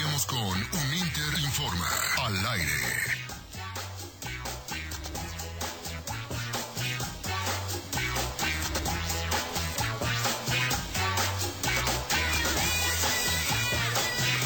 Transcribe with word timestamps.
Iniciamos 0.00 0.24
con 0.24 0.38
un 0.38 0.94
Inter 0.94 1.40
Informa 1.40 1.86
al 2.20 2.46
aire. 2.52 2.72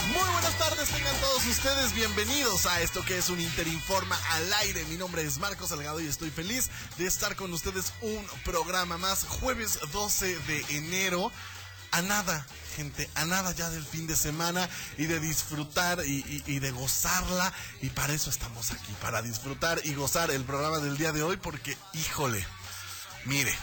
Muy 0.08 0.28
buenas 0.32 0.58
tardes, 0.58 0.88
tengan 0.88 1.14
todos 1.20 1.46
ustedes 1.46 1.94
bienvenidos 1.94 2.66
a 2.66 2.80
esto 2.80 3.04
que 3.04 3.18
es 3.18 3.30
un 3.30 3.38
Interinforma 3.38 4.18
al 4.30 4.52
aire. 4.54 4.84
Mi 4.86 4.96
nombre 4.96 5.22
es 5.22 5.38
Marcos 5.38 5.68
Salgado 5.68 6.00
y 6.00 6.08
estoy 6.08 6.30
feliz 6.30 6.68
de 6.98 7.06
estar 7.06 7.36
con 7.36 7.52
ustedes 7.52 7.92
un 8.00 8.26
programa 8.44 8.98
más, 8.98 9.22
jueves 9.22 9.78
12 9.92 10.36
de 10.36 10.64
enero. 10.70 11.30
A 11.94 12.02
nada, 12.02 12.44
gente, 12.74 13.08
a 13.14 13.24
nada 13.24 13.52
ya 13.52 13.70
del 13.70 13.84
fin 13.84 14.08
de 14.08 14.16
semana 14.16 14.68
y 14.98 15.06
de 15.06 15.20
disfrutar 15.20 16.04
y, 16.04 16.58
de 16.58 16.70
gozarla. 16.72 17.52
Y 17.82 17.90
para 17.90 18.12
eso 18.12 18.30
estamos 18.30 18.72
aquí, 18.72 18.92
para 19.00 19.22
disfrutar 19.22 19.80
y 19.84 19.94
gozar 19.94 20.32
el 20.32 20.42
programa 20.42 20.78
del 20.78 20.98
día 20.98 21.12
de 21.12 21.22
hoy, 21.22 21.36
porque, 21.36 21.76
híjole, 21.92 22.44
mire, 23.26 23.54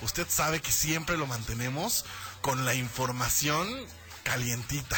usted 0.00 0.26
sabe 0.30 0.62
que 0.62 0.72
siempre 0.72 1.18
lo 1.18 1.26
mantenemos 1.26 2.06
con 2.40 2.64
la 2.64 2.72
información 2.72 3.68
calientita 4.22 4.96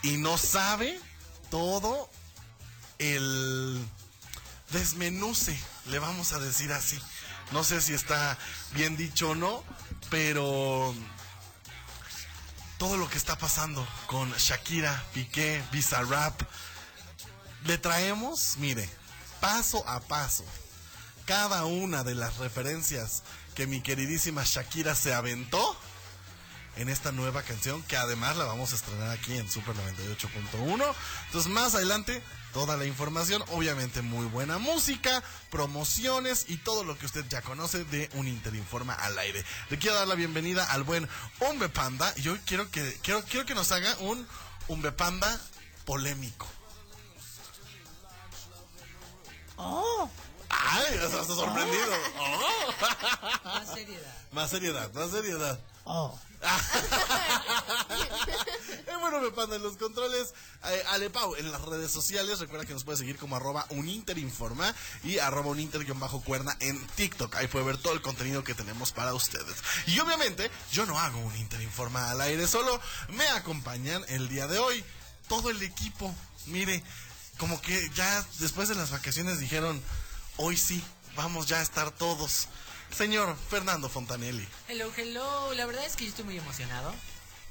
y 0.00 0.16
no 0.16 0.38
sabe 0.38 0.98
todo 1.50 2.08
el 2.98 3.86
desmenuce, 4.70 5.60
le 5.90 5.98
vamos 5.98 6.32
a 6.32 6.38
decir 6.38 6.72
así. 6.72 6.98
No 7.50 7.64
sé 7.64 7.82
si 7.82 7.92
está 7.92 8.38
bien 8.72 8.96
dicho 8.96 9.32
o 9.32 9.34
no, 9.34 9.62
pero 10.08 10.94
todo 12.82 12.96
lo 12.96 13.08
que 13.08 13.16
está 13.16 13.38
pasando 13.38 13.86
con 14.08 14.32
Shakira, 14.32 15.04
Piqué, 15.14 15.62
Bizarrap, 15.70 16.42
le 17.64 17.78
traemos, 17.78 18.56
mire, 18.58 18.90
paso 19.40 19.88
a 19.88 20.00
paso, 20.00 20.44
cada 21.24 21.64
una 21.64 22.02
de 22.02 22.16
las 22.16 22.38
referencias 22.38 23.22
que 23.54 23.68
mi 23.68 23.82
queridísima 23.82 24.42
Shakira 24.44 24.96
se 24.96 25.14
aventó 25.14 25.76
en 26.74 26.88
esta 26.88 27.12
nueva 27.12 27.44
canción 27.44 27.84
que 27.84 27.96
además 27.96 28.36
la 28.36 28.46
vamos 28.46 28.72
a 28.72 28.74
estrenar 28.74 29.10
aquí 29.10 29.36
en 29.36 29.48
Super 29.48 29.76
98.1. 29.76 30.94
Entonces 31.26 31.52
más 31.52 31.76
adelante 31.76 32.20
toda 32.52 32.76
la 32.76 32.84
información, 32.84 33.42
obviamente 33.48 34.02
muy 34.02 34.26
buena 34.26 34.58
música, 34.58 35.22
promociones 35.50 36.46
y 36.48 36.58
todo 36.58 36.84
lo 36.84 36.96
que 36.98 37.06
usted 37.06 37.24
ya 37.28 37.42
conoce 37.42 37.84
de 37.84 38.08
un 38.14 38.28
Interinforma 38.28 38.94
al 38.94 39.18
aire. 39.18 39.44
Le 39.70 39.78
quiero 39.78 39.96
dar 39.96 40.06
la 40.08 40.14
bienvenida 40.14 40.64
al 40.64 40.82
buen 40.82 41.08
Umbe 41.40 41.68
Panda 41.68 42.12
y 42.16 42.28
hoy 42.28 42.40
quiero 42.46 42.70
que 42.70 42.98
quiero 43.02 43.22
quiero 43.24 43.46
que 43.46 43.54
nos 43.54 43.72
haga 43.72 43.94
un 44.00 44.26
Umbe 44.68 44.92
Panda 44.92 45.40
polémico. 45.84 46.46
Oh, 49.56 50.10
Ay, 50.48 50.94
estás 50.94 51.26
sorprendido. 51.26 51.92
Oh. 52.18 52.72
más 53.44 53.68
seriedad. 53.68 54.14
Más 54.32 54.50
seriedad, 54.50 54.92
más 54.94 55.10
seriedad. 55.10 55.60
Oh, 55.84 56.18
Bueno, 59.00 59.20
me 59.20 59.30
panda 59.32 59.56
en 59.56 59.62
los 59.64 59.76
controles. 59.76 60.32
Eh, 60.64 60.84
Alepau 60.90 61.34
en 61.34 61.50
las 61.50 61.60
redes 61.62 61.90
sociales. 61.90 62.38
Recuerda 62.38 62.64
que 62.64 62.72
nos 62.72 62.84
puede 62.84 62.98
seguir 62.98 63.18
como 63.18 63.34
arroba 63.36 63.66
uninterinforma 63.70 64.74
y 65.02 65.18
arroba 65.18 65.50
uninter-cuerna 65.50 66.56
en 66.60 66.86
TikTok. 66.86 67.34
Ahí 67.34 67.48
puede 67.48 67.64
ver 67.64 67.78
todo 67.78 67.94
el 67.94 68.00
contenido 68.00 68.44
que 68.44 68.54
tenemos 68.54 68.92
para 68.92 69.12
ustedes. 69.12 69.56
Y 69.86 69.98
obviamente, 69.98 70.50
yo 70.70 70.86
no 70.86 70.98
hago 70.98 71.18
un 71.18 71.36
Interinforma 71.36 72.10
al 72.10 72.20
aire 72.20 72.46
solo. 72.46 72.80
Me 73.08 73.26
acompañan 73.28 74.04
el 74.08 74.28
día 74.28 74.46
de 74.46 74.58
hoy 74.58 74.84
todo 75.28 75.50
el 75.50 75.60
equipo. 75.62 76.14
Mire, 76.46 76.82
como 77.38 77.60
que 77.60 77.90
ya 77.94 78.24
después 78.38 78.68
de 78.68 78.76
las 78.76 78.92
vacaciones 78.92 79.40
dijeron, 79.40 79.82
hoy 80.36 80.56
sí, 80.56 80.82
vamos 81.16 81.48
ya 81.48 81.58
a 81.58 81.62
estar 81.62 81.90
todos. 81.90 82.48
Señor 82.96 83.36
Fernando 83.50 83.88
Fontanelli. 83.88 84.46
hello, 84.68 84.90
hello. 84.96 85.54
La 85.54 85.66
verdad 85.66 85.84
es 85.86 85.96
que 85.96 86.04
yo 86.04 86.10
estoy 86.10 86.24
muy 86.24 86.38
emocionado. 86.38 86.94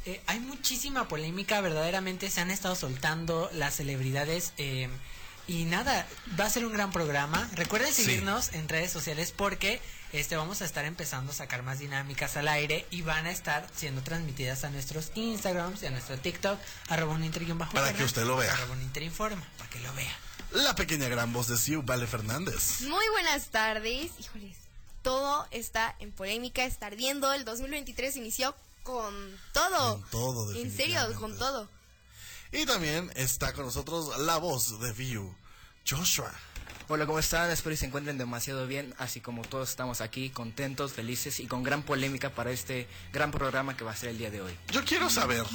Eh, 0.06 0.22
hay 0.28 0.40
muchísima 0.40 1.08
polémica, 1.08 1.62
verdaderamente 1.62 2.30
se 2.30 2.42
han 2.42 2.50
estado 2.52 2.76
soltando 2.76 3.50
las 3.54 3.76
celebridades. 3.76 4.54
eh, 4.58 4.90
y 5.48 5.66
nada, 5.66 6.08
va 6.40 6.46
a 6.46 6.50
ser 6.50 6.66
un 6.66 6.72
gran 6.72 6.92
programa. 6.92 7.50
Recuerden 7.56 7.94
Sí. 7.94 8.04
seguirnos 8.06 8.54
en 8.54 8.70
redes 8.70 8.92
sociales 8.92 9.34
porque 9.36 9.82
este 10.14 10.36
vamos 10.38 10.62
a 10.62 10.66
estar 10.66 10.86
empezando 10.86 11.32
a 11.32 11.36
sacar 11.36 11.64
más 11.64 11.80
dinámicas 11.80 12.38
al 12.38 12.48
aire 12.48 12.86
y 12.92 13.02
van 13.02 13.26
a 13.26 13.32
estar 13.32 13.68
siendo 13.76 14.02
transmitidas 14.04 14.64
a 14.64 14.70
nuestros 14.70 15.12
Instagrams 15.16 15.82
y 15.82 15.88
a 15.88 15.92
nuestro 15.92 16.18
TikTok, 16.18 16.60
arroba 16.90 17.14
un 17.16 17.24
inter 17.26 17.44
bajo 17.56 17.74
Para 17.74 17.92
que 17.92 18.04
usted 18.04 18.24
lo 18.24 18.38
vea. 18.38 18.54
Arroba 18.54 18.74
un 18.76 18.82
inter 18.84 19.04
informa, 19.04 19.44
para 19.58 19.70
que 19.70 19.80
lo 19.80 19.92
vea. 19.94 20.16
La 20.52 20.76
pequeña 20.76 21.10
gran 21.10 21.34
voz 21.34 21.48
de 21.48 21.58
Siu, 21.58 21.82
Vale 21.82 22.08
Fernández. 22.08 22.82
Muy 22.82 23.06
buenas 23.12 23.48
tardes. 23.48 24.12
Híjoles, 24.20 24.58
todo 25.02 25.48
está 25.52 25.96
en 26.00 26.12
polémica, 26.12 26.66
está 26.66 26.88
ardiendo. 26.88 27.32
El 27.34 27.46
2023 27.46 28.16
inició 28.18 28.56
con 28.84 29.14
todo. 29.54 30.02
Con 30.02 30.10
todo, 30.10 30.56
En 30.56 30.76
serio, 30.76 31.00
con 31.20 31.38
todo. 31.38 31.70
Y 32.52 32.66
también 32.66 33.12
está 33.16 33.54
con 33.54 33.66
nosotros 33.66 34.18
la 34.20 34.38
voz 34.38 34.80
de 34.80 34.92
View, 34.94 35.34
Joshua. 35.90 36.32
Hola, 36.90 37.06
¿cómo 37.06 37.20
están? 37.20 37.50
Espero 37.50 37.74
que 37.74 37.78
se 37.78 37.86
encuentren 37.86 38.18
demasiado 38.18 38.68
bien, 38.68 38.94
así 38.98 39.22
como 39.22 39.44
todos 39.44 39.70
estamos 39.70 40.02
aquí, 40.02 40.30
contentos, 40.30 40.92
felices 40.92 41.40
y 41.40 41.48
con 41.48 41.64
gran 41.64 41.84
polémica 41.84 42.32
para 42.32 42.52
este 42.52 42.90
gran 43.14 43.32
programa 43.32 43.78
que 43.78 43.86
va 43.86 43.92
a 43.92 43.96
ser 43.96 44.10
el 44.10 44.18
día 44.18 44.30
de 44.30 44.42
hoy. 44.42 44.58
Yo 44.72 44.84
quiero 44.84 45.10
saber, 45.10 45.46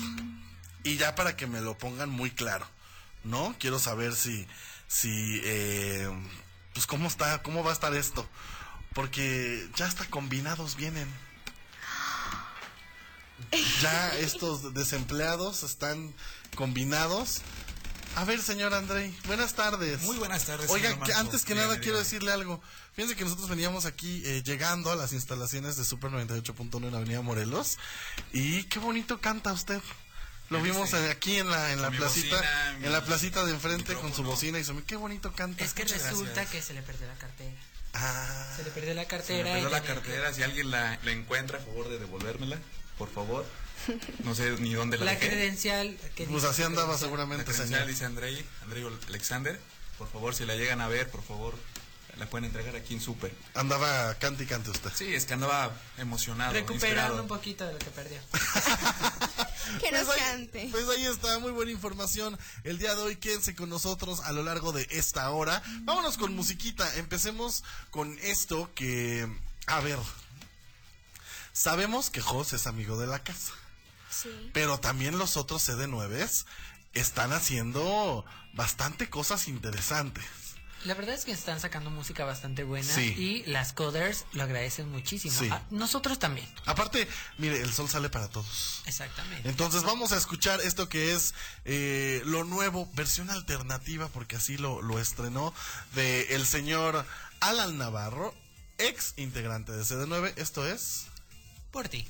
y 0.82 0.96
ya 0.96 1.14
para 1.14 1.36
que 1.36 1.46
me 1.46 1.60
lo 1.60 1.76
pongan 1.76 2.08
muy 2.08 2.30
claro, 2.30 2.66
¿no? 3.22 3.54
Quiero 3.58 3.78
saber 3.78 4.14
si, 4.14 4.46
si, 4.88 5.42
eh, 5.44 6.08
pues 6.72 6.86
cómo 6.86 7.06
está, 7.06 7.42
cómo 7.42 7.62
va 7.62 7.70
a 7.70 7.74
estar 7.74 7.94
esto. 7.94 8.26
Porque 8.96 9.68
ya 9.76 9.86
hasta 9.86 10.04
combinados 10.06 10.74
vienen. 10.74 11.06
Ya 13.82 14.16
estos 14.16 14.72
desempleados 14.74 15.62
están 15.62 16.14
combinados. 16.56 17.42
A 18.16 18.24
ver, 18.24 18.40
señor 18.40 18.72
Andrei, 18.72 19.14
buenas 19.26 19.52
tardes. 19.52 20.00
Muy 20.02 20.16
buenas 20.16 20.46
tardes, 20.46 20.70
Oiga, 20.70 20.90
señor 20.90 21.06
que 21.06 21.12
antes 21.12 21.44
que 21.44 21.52
Dígame, 21.52 21.68
nada 21.68 21.80
quiero 21.80 21.98
dígame. 21.98 22.04
decirle 22.04 22.32
algo. 22.32 22.62
Fíjense 22.94 23.14
que 23.14 23.24
nosotros 23.24 23.50
veníamos 23.50 23.84
aquí 23.84 24.22
eh, 24.24 24.42
llegando 24.42 24.90
a 24.90 24.96
las 24.96 25.12
instalaciones 25.12 25.76
de 25.76 25.84
Super 25.84 26.10
98.1 26.10 26.88
en 26.88 26.94
Avenida 26.94 27.20
Morelos. 27.20 27.76
Y 28.32 28.64
qué 28.64 28.78
bonito 28.78 29.20
canta 29.20 29.52
usted. 29.52 29.82
Lo 30.48 30.58
¿Ya 30.58 30.64
vimos 30.64 30.94
aquí 30.94 31.36
en 31.36 31.50
la 31.50 31.72
en 31.72 31.82
la 31.82 31.90
placita, 31.90 32.36
bocina, 32.36 32.76
mi 32.78 32.86
en 32.86 32.92
la 32.92 33.04
placita 33.04 33.44
de 33.44 33.52
enfrente 33.52 33.94
con 33.96 34.14
su 34.14 34.22
bocina 34.22 34.58
y 34.58 34.64
su 34.64 34.82
qué 34.84 34.96
bonito 34.96 35.32
canta. 35.34 35.62
Es 35.62 35.74
que 35.74 35.82
Muchas 35.82 36.02
resulta 36.04 36.32
gracias. 36.32 36.50
que 36.50 36.62
se 36.62 36.72
le 36.72 36.82
perdió 36.82 37.06
la 37.06 37.16
cartera. 37.16 37.54
Ah, 37.98 38.52
Se 38.56 38.62
le 38.64 38.70
perdió 38.70 38.94
la 38.94 39.02
Se 39.02 39.06
me 39.06 39.10
cartera. 39.10 39.52
perdió 39.52 39.68
la 39.70 39.82
cartera, 39.82 40.32
si 40.34 40.42
alguien 40.42 40.70
la, 40.70 40.98
la 41.02 41.10
encuentra, 41.12 41.58
a 41.58 41.62
favor 41.62 41.88
de 41.88 41.98
devolvérmela, 41.98 42.58
por 42.98 43.10
favor. 43.10 43.46
No 44.24 44.34
sé 44.34 44.50
ni 44.58 44.74
dónde 44.74 44.98
la, 44.98 45.04
La 45.06 45.10
dejé. 45.12 45.28
credencial. 45.28 45.96
que 46.14 46.24
pues 46.24 46.42
dice 46.42 46.46
así 46.48 46.62
andaba 46.62 46.86
credencial. 46.88 46.90
La 46.92 46.98
seguramente, 46.98 47.44
credencial 47.44 47.68
señor. 47.80 47.88
dice 47.88 48.04
Andrei, 48.04 48.46
Andrei 48.62 48.84
Alexander. 49.08 49.60
Por 49.98 50.10
favor, 50.10 50.34
si 50.34 50.44
la 50.44 50.54
llegan 50.56 50.80
a 50.80 50.88
ver, 50.88 51.08
por 51.08 51.22
favor, 51.22 51.54
la 52.18 52.26
pueden 52.26 52.46
entregar 52.46 52.74
aquí 52.76 52.94
en 52.94 53.00
Super. 53.00 53.32
Andaba 53.54 54.14
cante 54.14 54.44
y 54.44 54.46
cante 54.46 54.70
usted. 54.70 54.90
Sí, 54.94 55.14
es 55.14 55.24
que 55.26 55.34
andaba 55.34 55.70
emocionado, 55.98 56.52
Recuperando 56.52 56.86
inspirado. 56.86 57.22
un 57.22 57.28
poquito 57.28 57.66
de 57.66 57.72
lo 57.74 57.78
que 57.78 57.90
perdió. 57.90 58.18
Que 59.80 59.90
nos 59.92 60.04
Pues 60.06 60.18
ahí, 60.18 60.18
cante. 60.20 60.68
pues 60.70 60.88
ahí 60.88 61.04
está, 61.06 61.38
muy 61.38 61.52
buena 61.52 61.70
información. 61.72 62.38
El 62.64 62.78
día 62.78 62.94
de 62.94 63.02
hoy 63.02 63.16
quédense 63.16 63.54
con 63.54 63.68
nosotros 63.68 64.20
a 64.20 64.32
lo 64.32 64.42
largo 64.42 64.72
de 64.72 64.86
esta 64.90 65.28
hora. 65.30 65.62
Vámonos 65.82 66.16
con 66.18 66.34
musiquita. 66.34 66.96
Empecemos 66.96 67.64
con 67.90 68.18
esto 68.22 68.70
que, 68.74 69.28
a 69.66 69.80
ver, 69.80 69.98
sabemos 71.52 72.10
que 72.10 72.20
Jos 72.20 72.52
es 72.52 72.66
amigo 72.66 72.98
de 72.98 73.06
la 73.06 73.22
casa, 73.22 73.52
Sí. 74.10 74.50
pero 74.54 74.78
también 74.78 75.18
los 75.18 75.36
otros 75.36 75.68
CD9 75.68 76.44
están 76.94 77.32
haciendo 77.32 78.24
bastante 78.54 79.10
cosas 79.10 79.48
interesantes. 79.48 80.24
La 80.86 80.94
verdad 80.94 81.16
es 81.16 81.24
que 81.24 81.32
están 81.32 81.58
sacando 81.58 81.90
música 81.90 82.24
bastante 82.24 82.62
buena 82.62 82.86
Sí. 82.92 83.12
y 83.18 83.42
las 83.50 83.72
coders 83.72 84.24
lo 84.32 84.44
agradecen 84.44 84.88
muchísimo. 84.88 85.34
Sí. 85.36 85.48
Ah, 85.50 85.60
nosotros 85.70 86.20
también. 86.20 86.48
Aparte, 86.64 87.08
mire, 87.38 87.60
el 87.60 87.72
sol 87.72 87.88
sale 87.88 88.08
para 88.08 88.28
todos. 88.28 88.82
Exactamente. 88.86 89.48
Entonces 89.48 89.82
vamos 89.82 90.12
a 90.12 90.16
escuchar 90.16 90.60
esto 90.60 90.88
que 90.88 91.12
es 91.12 91.34
eh, 91.64 92.22
lo 92.24 92.44
nuevo, 92.44 92.88
versión 92.94 93.30
alternativa, 93.30 94.08
porque 94.08 94.36
así 94.36 94.58
lo, 94.58 94.80
lo 94.80 95.00
estrenó, 95.00 95.52
de 95.96 96.34
el 96.36 96.46
señor 96.46 97.04
Alan 97.40 97.78
Navarro, 97.78 98.32
ex 98.78 99.14
integrante 99.16 99.72
de 99.72 99.82
CD9. 99.82 100.34
Esto 100.36 100.66
es... 100.68 101.06
Por 101.72 101.88
ti. 101.88 102.06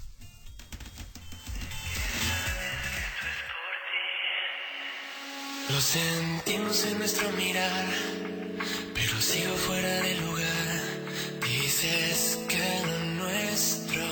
Lo 5.68 5.80
sentimos 5.80 6.84
en 6.84 6.98
nuestro 6.98 7.28
mirar, 7.32 7.86
pero 8.94 9.20
sigo 9.20 9.54
fuera 9.56 10.00
de 10.00 10.14
lugar. 10.14 10.82
Dices 11.42 12.38
que 12.48 12.86
lo 12.86 12.98
nuestro 13.24 14.04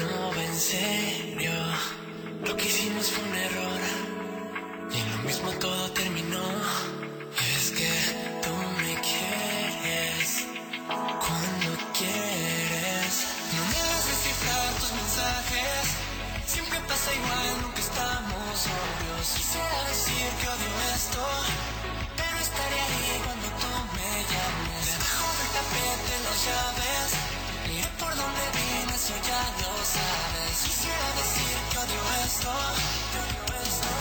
no 0.00 0.30
va. 0.30 1.78
Lo 2.46 2.56
que 2.56 2.66
hicimos 2.66 3.10
fue 3.10 3.24
un 3.24 3.34
error 3.36 3.80
y 4.90 5.10
lo 5.10 5.22
mismo 5.28 5.50
todo 5.60 5.90
terminó. 5.92 6.48
Es 7.56 7.70
que 7.70 7.92
tú 8.42 8.54
me 8.80 8.94
quieres 9.10 10.46
cuando 10.88 11.70
quieres. 11.98 13.12
No 13.56 13.62
me 13.70 13.76
hagas 13.76 14.06
descifrar 14.08 14.74
tus 14.80 14.92
mensajes, 14.92 15.84
siempre 16.46 16.80
pasa 16.88 17.14
igual, 17.14 17.62
nunca 17.62 17.81
sabes. 18.62 19.26
Quisiera 19.34 19.82
decir 19.88 20.30
que 20.40 20.46
odio 20.54 20.72
esto, 20.94 21.24
que 33.10 33.18
odio 33.18 33.42
esto, 33.62 33.92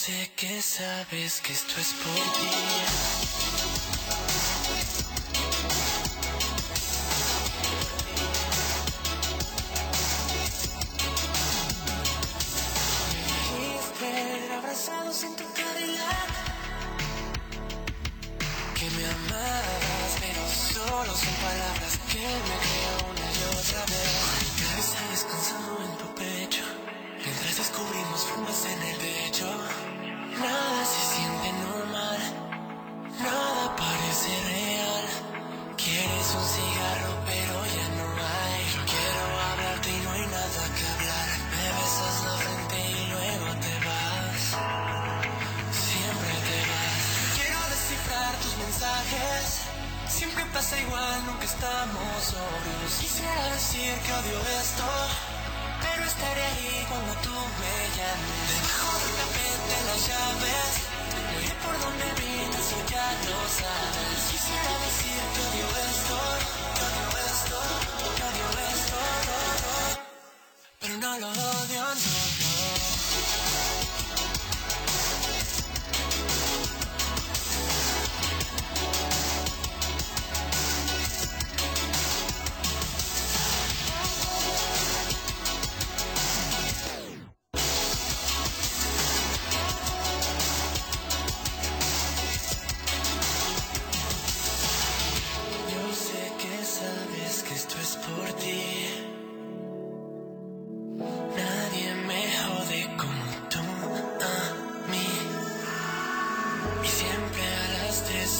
sé 0.00 0.30
que 0.34 0.62
sabes 0.62 1.42
que 1.42 1.52
esto 1.52 1.78
es 1.78 1.92
por 1.92 2.14
ti. 2.14 3.39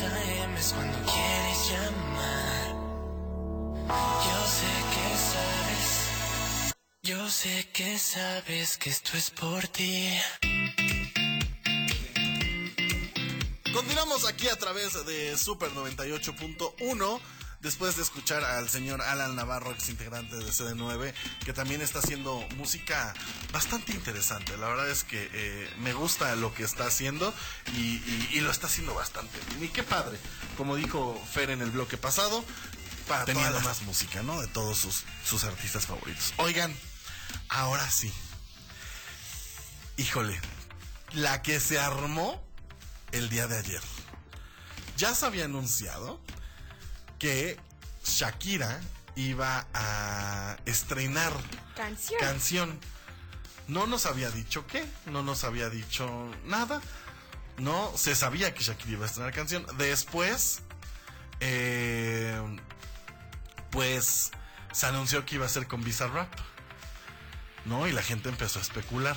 Las 0.00 0.12
3 0.12 0.12
a.m. 0.12 0.58
es 0.58 0.72
cuando 0.72 0.98
quieres 1.12 1.70
llamar. 1.70 2.68
Yo 4.26 4.46
sé 4.46 4.72
que 4.92 5.06
sabes. 5.32 6.74
Yo 7.02 7.30
sé 7.30 7.68
que 7.72 7.98
sabes 7.98 8.78
que 8.78 8.90
esto 8.90 9.16
es 9.16 9.30
por 9.30 9.66
ti. 9.68 10.18
Continuamos 13.72 14.26
aquí 14.26 14.48
a 14.48 14.56
través 14.56 15.06
de 15.06 15.36
Super 15.36 15.70
98.1. 15.70 17.20
Después 17.60 17.96
de 17.96 18.02
escuchar 18.02 18.42
al 18.42 18.70
señor 18.70 19.02
Alan 19.02 19.36
Navarro, 19.36 19.72
ex 19.72 19.90
integrante 19.90 20.34
de 20.36 20.46
CD9, 20.50 21.12
que 21.44 21.52
también 21.52 21.82
está 21.82 21.98
haciendo 21.98 22.40
música 22.56 23.12
bastante 23.52 23.92
interesante. 23.92 24.56
La 24.56 24.66
verdad 24.68 24.88
es 24.88 25.04
que 25.04 25.28
eh, 25.34 25.70
me 25.80 25.92
gusta 25.92 26.34
lo 26.36 26.54
que 26.54 26.62
está 26.62 26.86
haciendo 26.86 27.34
y, 27.76 27.96
y- 27.96 28.28
y 28.32 28.40
lo 28.40 28.50
está 28.50 28.66
haciendo 28.66 28.94
bastante 28.94 29.38
bien. 29.48 29.64
Y 29.64 29.68
qué 29.68 29.82
padre, 29.82 30.18
como 30.56 30.74
dijo 30.76 31.22
Fer 31.34 31.50
en 31.50 31.60
el 31.60 31.70
bloque 31.70 31.98
pasado, 31.98 32.42
para 33.06 33.26
Teniendo 33.26 33.60
más 33.60 33.82
música, 33.82 34.22
¿no? 34.22 34.40
De 34.40 34.46
todos 34.48 34.78
sus, 34.78 35.02
sus 35.26 35.44
artistas 35.44 35.84
favoritos. 35.84 36.32
Oigan, 36.38 36.74
ahora 37.50 37.90
sí. 37.90 38.10
Híjole, 39.98 40.40
la 41.12 41.42
que 41.42 41.60
se 41.60 41.78
armó 41.78 42.42
el 43.12 43.28
día 43.28 43.48
de 43.48 43.58
ayer. 43.58 43.82
Ya 44.96 45.14
se 45.14 45.26
había 45.26 45.44
anunciado 45.44 46.20
que 47.20 47.56
Shakira 48.04 48.80
iba 49.14 49.66
a 49.72 50.56
estrenar 50.66 51.32
Canción. 51.76 52.18
canción. 52.20 52.80
No 53.68 53.86
nos 53.86 54.06
había 54.06 54.30
dicho 54.32 54.66
qué, 54.66 54.84
no 55.06 55.22
nos 55.22 55.44
había 55.44 55.70
dicho 55.70 56.28
nada. 56.46 56.80
No, 57.58 57.92
se 57.96 58.16
sabía 58.16 58.52
que 58.54 58.64
Shakira 58.64 58.92
iba 58.92 59.04
a 59.04 59.06
estrenar 59.06 59.32
canción. 59.32 59.64
Después, 59.78 60.62
eh, 61.38 62.40
pues 63.70 64.32
se 64.72 64.86
anunció 64.86 65.24
que 65.24 65.36
iba 65.36 65.46
a 65.46 65.48
ser 65.48 65.68
con 65.68 65.84
Bizarrap. 65.84 66.32
¿No? 67.66 67.86
Y 67.86 67.92
la 67.92 68.02
gente 68.02 68.30
empezó 68.30 68.58
a 68.58 68.62
especular. 68.62 69.16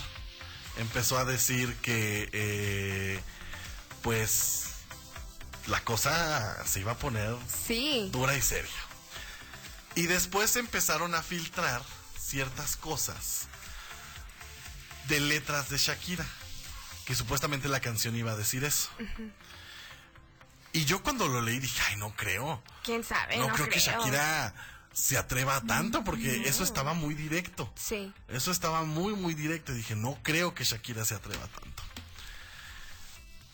Empezó 0.77 1.17
a 1.17 1.23
decir 1.25 1.73
que, 1.77 2.29
eh, 2.33 3.19
pues, 4.01 4.62
la 5.67 5.81
cosa 5.83 6.65
se 6.65 6.79
iba 6.81 6.93
a 6.93 6.97
poner 6.97 7.35
Sí. 7.67 8.09
dura 8.11 8.35
y 8.35 8.41
seria. 8.41 8.69
Y 9.95 10.03
después 10.07 10.55
empezaron 10.55 11.13
a 11.15 11.21
filtrar 11.23 11.81
ciertas 12.19 12.75
cosas 12.77 13.47
de 15.07 15.19
letras 15.19 15.69
de 15.69 15.77
Shakira, 15.77 16.25
que 17.05 17.15
supuestamente 17.15 17.67
la 17.67 17.79
canción 17.79 18.15
iba 18.15 18.31
a 18.31 18.35
decir 18.35 18.63
eso. 18.63 18.89
Y 20.71 20.85
yo 20.85 21.03
cuando 21.03 21.27
lo 21.27 21.41
leí 21.41 21.59
dije, 21.59 21.79
ay, 21.89 21.97
no 21.97 22.15
creo. 22.15 22.63
¿Quién 22.83 23.03
sabe? 23.03 23.37
no, 23.37 23.47
No, 23.47 23.53
creo, 23.53 23.69
que. 23.69 23.79
Shakira 23.79 24.53
se 24.93 25.17
atreva 25.17 25.57
a 25.57 25.61
tanto, 25.61 26.03
porque 26.03 26.47
eso 26.47 26.63
estaba 26.63 26.93
muy 26.93 27.13
directo. 27.13 27.71
Sí. 27.75 28.11
Eso 28.27 28.51
estaba 28.51 28.83
muy, 28.83 29.13
muy 29.15 29.33
directo. 29.35 29.71
Y 29.71 29.75
dije, 29.77 29.95
no 29.95 30.17
creo 30.23 30.55
que 30.55 30.63
Shakira 30.63 31.05
se 31.05 31.13
atreva 31.15 31.45
tanto. 31.47 31.83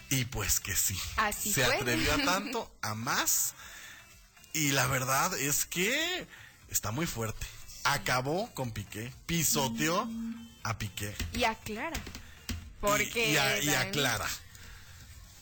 Y 0.10 0.26
pues 0.26 0.60
que 0.60 0.76
sí. 0.76 0.98
Así 1.18 1.54
se 1.54 1.64
fue. 1.66 1.76
atrevió 1.76 2.14
a 2.14 2.18
tanto, 2.26 2.72
a 2.82 2.96
más. 2.96 3.54
Y 4.54 4.72
la 4.72 4.88
verdad 4.88 5.38
es 5.38 5.66
que 5.66 6.28
está 6.70 6.92
muy 6.92 7.06
fuerte. 7.06 7.46
Acabó 7.84 8.52
con 8.54 8.72
Piqué, 8.72 9.14
pisoteó 9.26 10.08
a 10.64 10.78
Piqué. 10.78 11.16
Y 11.34 11.44
aclara. 11.44 11.96
Y- 11.98 12.52
Porque. 12.82 13.32
y, 13.32 13.38
a- 13.38 13.58
y 13.62 13.66
también- 13.68 13.88
aclara. 13.88 14.28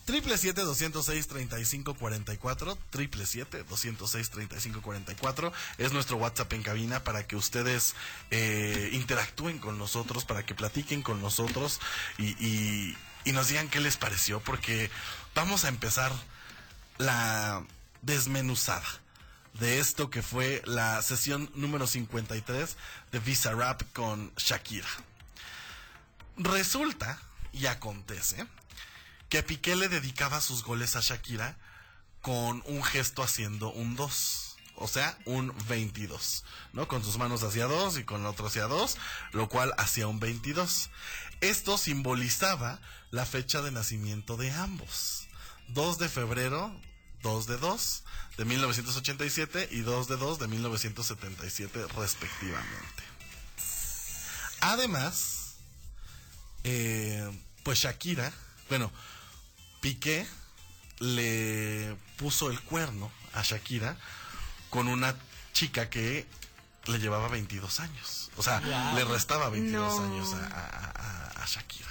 Triple 0.06 0.38
siete 0.38 0.62
206 0.62 1.28
3544 1.28 2.78
triple 2.92 3.26
siete 3.26 3.64
206 3.66 4.30
3544 4.30 5.52
es 5.80 5.92
nuestro 5.92 6.16
WhatsApp 6.16 6.54
en 6.54 6.64
cabina 6.64 7.04
para 7.04 7.28
que 7.28 7.36
ustedes 7.36 7.94
eh, 8.32 8.90
interactúen 8.94 9.58
con 9.60 9.78
nosotros, 9.78 10.24
para 10.24 10.46
que 10.46 10.56
platiquen 10.56 11.02
con 11.02 11.20
nosotros 11.22 11.82
y, 12.18 12.28
y- 12.46 12.98
y 13.28 13.34
nos 13.34 13.50
digan 13.50 13.68
qué 13.68 13.82
les 13.82 13.98
pareció, 13.98 14.40
porque 14.40 14.90
vamos 15.36 15.66
a 15.66 15.68
empezar 15.68 16.14
la 16.98 17.62
desmenuzada 18.02 18.88
de 19.56 19.80
esto 19.80 20.10
que 20.10 20.22
fue 20.22 20.62
la 20.64 21.02
sesión 21.02 21.52
número 21.54 21.88
53 21.88 22.78
de 23.12 23.20
Visa 23.20 23.52
Rap 23.52 23.82
con 23.92 24.32
Shakira. 24.38 24.88
Resulta 26.38 27.20
y 27.52 27.66
acontece 27.66 28.48
que 29.28 29.44
Piqué 29.44 29.76
le 29.76 29.90
dedicaba 29.90 30.40
sus 30.40 30.64
goles 30.64 30.96
a 30.96 31.02
Shakira 31.02 31.58
con 32.22 32.64
un 32.66 32.82
gesto 32.82 33.24
haciendo 33.24 33.74
un 33.74 33.98
2. 33.98 34.47
O 34.80 34.88
sea, 34.88 35.18
un 35.26 35.54
22, 35.68 36.44
¿no? 36.74 36.88
Con 36.88 37.04
sus 37.04 37.18
manos 37.18 37.42
hacia 37.42 37.66
2 37.66 37.98
y 37.98 38.04
con 38.04 38.22
la 38.22 38.30
otra 38.30 38.46
hacia 38.48 38.68
2, 38.68 38.98
lo 39.32 39.50
cual 39.50 39.74
hacía 39.80 40.08
un 40.08 40.20
22. 40.20 40.92
Esto 41.42 41.78
simbolizaba 41.80 42.80
la 43.10 43.26
fecha 43.26 43.64
de 43.64 43.72
nacimiento 43.72 44.38
de 44.38 44.52
ambos. 44.52 45.28
2 45.70 45.98
de 45.98 46.10
febrero, 46.10 46.80
2 47.24 47.48
de 47.48 47.58
2 47.58 48.04
de 48.38 48.46
1987 48.46 49.70
y 49.72 49.82
2 49.82 50.08
de 50.08 50.18
2 50.18 50.40
de 50.40 50.48
1977 50.48 51.88
respectivamente. 51.98 53.04
Además, 54.62 55.56
eh, 56.64 57.28
pues 57.64 57.80
Shakira, 57.80 58.32
bueno, 58.70 58.92
Piqué 59.82 60.28
le 61.00 61.96
puso 62.18 62.52
el 62.52 62.60
cuerno 62.62 63.12
a 63.34 63.42
Shakira 63.42 63.98
con 64.70 64.88
una 64.88 65.16
chica 65.54 65.90
que 65.90 66.26
le 66.86 67.00
llevaba 67.00 67.28
22 67.28 67.80
años. 67.80 68.30
O 68.38 68.44
sea, 68.44 68.60
le 68.96 69.04
restaba 69.06 69.50
22 69.50 70.00
No. 70.00 70.04
años 70.06 70.34
a, 70.34 70.46
a- 70.46 70.92
a- 71.40 71.44
a 71.44 71.46
Shakira. 71.46 71.90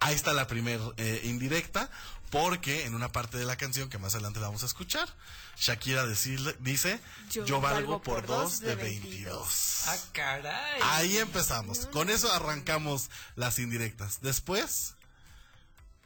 Ahí 0.00 0.14
está 0.14 0.32
la 0.32 0.46
primer 0.46 0.80
eh, 0.96 1.20
indirecta, 1.24 1.88
porque 2.30 2.86
en 2.86 2.94
una 2.94 3.10
parte 3.12 3.38
de 3.38 3.44
la 3.44 3.56
canción 3.56 3.88
que 3.88 3.98
más 3.98 4.14
adelante 4.14 4.40
la 4.40 4.46
vamos 4.46 4.62
a 4.62 4.66
escuchar, 4.66 5.08
Shakira 5.56 6.04
decirle- 6.06 6.56
dice, 6.60 6.98
yo, 7.30 7.60
valgo 7.60 8.02
por 8.02 8.26
dos 8.26 8.60
de 8.60 8.74
22. 8.74 9.82
Ah, 9.86 9.96
caray. 10.12 10.80
Ahí 10.82 11.18
empezamos. 11.18 11.86
Con 11.86 12.10
eso 12.10 12.32
arrancamos 12.32 13.10
las 13.36 13.58
indirectas. 13.58 14.20
Después, 14.22 14.94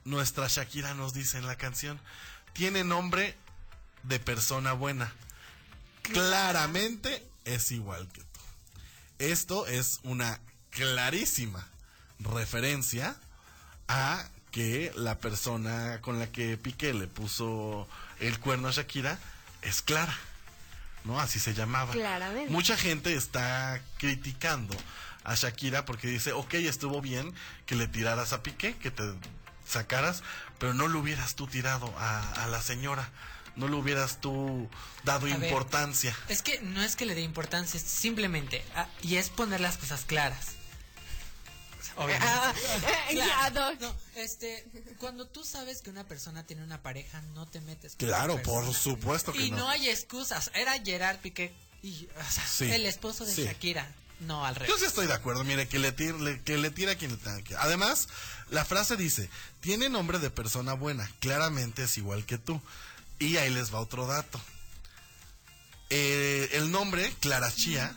nuestra 0.04 0.46
Shakira 0.48 0.94
nos 0.94 1.14
dice 1.14 1.38
en 1.38 1.46
la 1.46 1.56
canción, 1.56 2.00
tiene 2.52 2.84
nombre 2.84 3.36
de 4.02 4.18
persona 4.20 4.72
buena. 4.72 5.12
Claramente 6.12 7.26
es 7.44 7.70
igual 7.72 8.08
que 8.08 8.20
tú. 8.20 8.40
Esto 9.18 9.66
es 9.66 10.00
una 10.02 10.40
clarísima 10.70 11.66
referencia 12.18 13.16
a 13.88 14.28
que 14.50 14.92
la 14.96 15.18
persona 15.18 16.00
con 16.00 16.18
la 16.18 16.26
que 16.26 16.56
Piqué 16.56 16.94
le 16.94 17.06
puso 17.06 17.86
el 18.20 18.38
cuerno 18.40 18.68
a 18.68 18.72
Shakira 18.72 19.18
es 19.62 19.82
Clara. 19.82 20.16
¿No? 21.04 21.20
Así 21.20 21.38
se 21.38 21.54
llamaba. 21.54 21.92
Claramente. 21.92 22.50
Mucha 22.50 22.76
gente 22.76 23.14
está 23.14 23.80
criticando 23.98 24.74
a 25.22 25.34
Shakira 25.34 25.84
porque 25.84 26.08
dice, 26.08 26.32
ok, 26.32 26.54
estuvo 26.54 27.00
bien 27.00 27.32
que 27.64 27.76
le 27.76 27.86
tiraras 27.86 28.32
a 28.32 28.42
Piqué, 28.42 28.76
que 28.76 28.90
te 28.90 29.04
sacaras, 29.66 30.22
pero 30.58 30.74
no 30.74 30.88
lo 30.88 31.00
hubieras 31.00 31.34
tú 31.36 31.46
tirado 31.46 31.92
a, 31.98 32.44
a 32.44 32.46
la 32.48 32.62
señora, 32.62 33.08
no 33.56 33.68
le 33.68 33.74
hubieras 33.76 34.20
tú 34.20 34.68
dado 35.04 35.26
A 35.26 35.36
ver. 35.36 35.44
importancia. 35.50 36.16
Es 36.28 36.42
que 36.42 36.60
no 36.60 36.82
es 36.82 36.94
que 36.96 37.06
le 37.06 37.14
dé 37.14 37.22
importancia, 37.22 37.78
es 37.78 37.82
simplemente, 37.84 38.64
ah, 38.74 38.88
y 39.02 39.16
es 39.16 39.30
poner 39.30 39.60
las 39.60 39.76
cosas 39.78 40.04
claras. 40.04 40.48
Obviamente. 41.96 42.26
Ah, 42.28 42.52
Claro. 43.10 43.30
ya, 43.30 43.50
Doc. 43.50 43.80
No, 43.80 43.96
este, 44.16 44.66
cuando 44.98 45.26
tú 45.26 45.44
sabes 45.44 45.80
que 45.80 45.88
una 45.90 46.04
persona 46.04 46.44
tiene 46.46 46.62
una 46.62 46.82
pareja, 46.82 47.22
no 47.34 47.46
te 47.46 47.60
metes 47.62 47.96
con 47.96 48.06
Claro, 48.08 48.42
por 48.42 48.72
supuesto 48.74 49.32
que 49.32 49.42
Y 49.46 49.50
no. 49.50 49.58
no. 49.58 49.68
hay 49.70 49.88
excusas. 49.88 50.50
Era 50.54 50.78
Gerard 50.82 51.18
Piqué, 51.20 51.54
y, 51.82 52.06
o 52.18 52.30
sea, 52.30 52.46
Sí, 52.46 52.70
el 52.70 52.84
esposo 52.84 53.24
de 53.24 53.34
sí. 53.34 53.44
Shakira. 53.44 53.90
No, 54.20 54.44
al 54.46 54.54
Yo 54.54 54.60
revés. 54.60 54.76
sí 54.80 54.84
estoy 54.86 55.06
de 55.06 55.12
acuerdo, 55.12 55.44
mire, 55.44 55.68
que 55.68 55.78
le, 55.78 55.92
tire, 55.92 56.18
le- 56.18 56.40
que 56.42 56.56
le 56.56 56.70
tira 56.70 56.92
a 56.92 56.94
quien 56.96 57.10
le 57.12 57.16
tenga 57.18 57.42
que. 57.42 57.54
Además, 57.56 58.08
la 58.50 58.64
frase 58.64 58.96
dice, 58.96 59.28
tiene 59.60 59.88
nombre 59.90 60.18
de 60.18 60.30
persona 60.30 60.72
buena, 60.72 61.10
claramente 61.20 61.84
es 61.84 61.96
igual 61.98 62.24
que 62.26 62.38
tú. 62.38 62.60
Y 63.18 63.36
ahí 63.36 63.52
les 63.52 63.72
va 63.72 63.80
otro 63.80 64.06
dato. 64.06 64.40
Eh, 65.90 66.50
el 66.52 66.70
nombre, 66.70 67.14
Clara 67.20 67.52
Chía, 67.52 67.94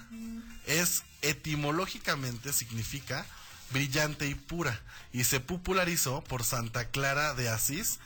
es 0.66 1.04
etimológicamente 1.22 2.54
significa 2.54 3.26
brillante 3.72 4.28
y 4.28 4.36
pura. 4.36 4.80
Y 5.12 5.24
se 5.24 5.40
popularizó 5.40 6.22
por 6.24 6.44
Santa 6.44 6.90
Clara 6.90 7.34
de 7.34 7.50
Asís. 7.50 8.00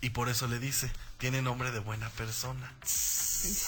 Y 0.00 0.10
por 0.10 0.28
eso 0.28 0.46
le 0.46 0.58
dice, 0.58 0.90
tiene 1.18 1.42
nombre 1.42 1.70
de 1.70 1.80
buena 1.80 2.08
persona. 2.10 2.72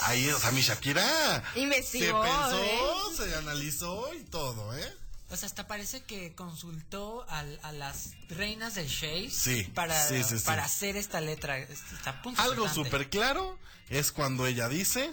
Ahí, 0.03 0.29
o 0.31 0.39
sea, 0.39 0.51
mi 0.53 0.63
Shakira 0.63 1.43
se 1.55 2.13
pensó, 2.13 2.63
¿eh? 2.63 2.81
se 3.17 3.35
analizó 3.37 4.15
y 4.15 4.23
todo, 4.25 4.77
¿eh? 4.77 4.97
O 5.31 5.37
sea, 5.37 5.47
hasta 5.47 5.67
parece 5.69 6.03
que 6.03 6.35
consultó 6.35 7.25
al- 7.29 7.61
a 7.63 7.71
las 7.73 8.11
reinas 8.29 8.75
del 8.75 8.89
Shade 8.89 9.31
Sí, 9.31 9.63
para, 9.75 10.09
sí, 10.09 10.25
sí, 10.25 10.39
sí. 10.39 10.45
para 10.45 10.65
hacer 10.65 10.97
esta 10.97 11.21
letra. 11.21 11.57
Está 11.59 12.11
a 12.11 12.23
punto 12.23 12.43
Algo 12.43 12.69
súper 12.69 13.09
claro 13.11 13.59
es 13.89 14.11
cuando 14.13 14.47
ella 14.47 14.69
dice, 14.69 15.13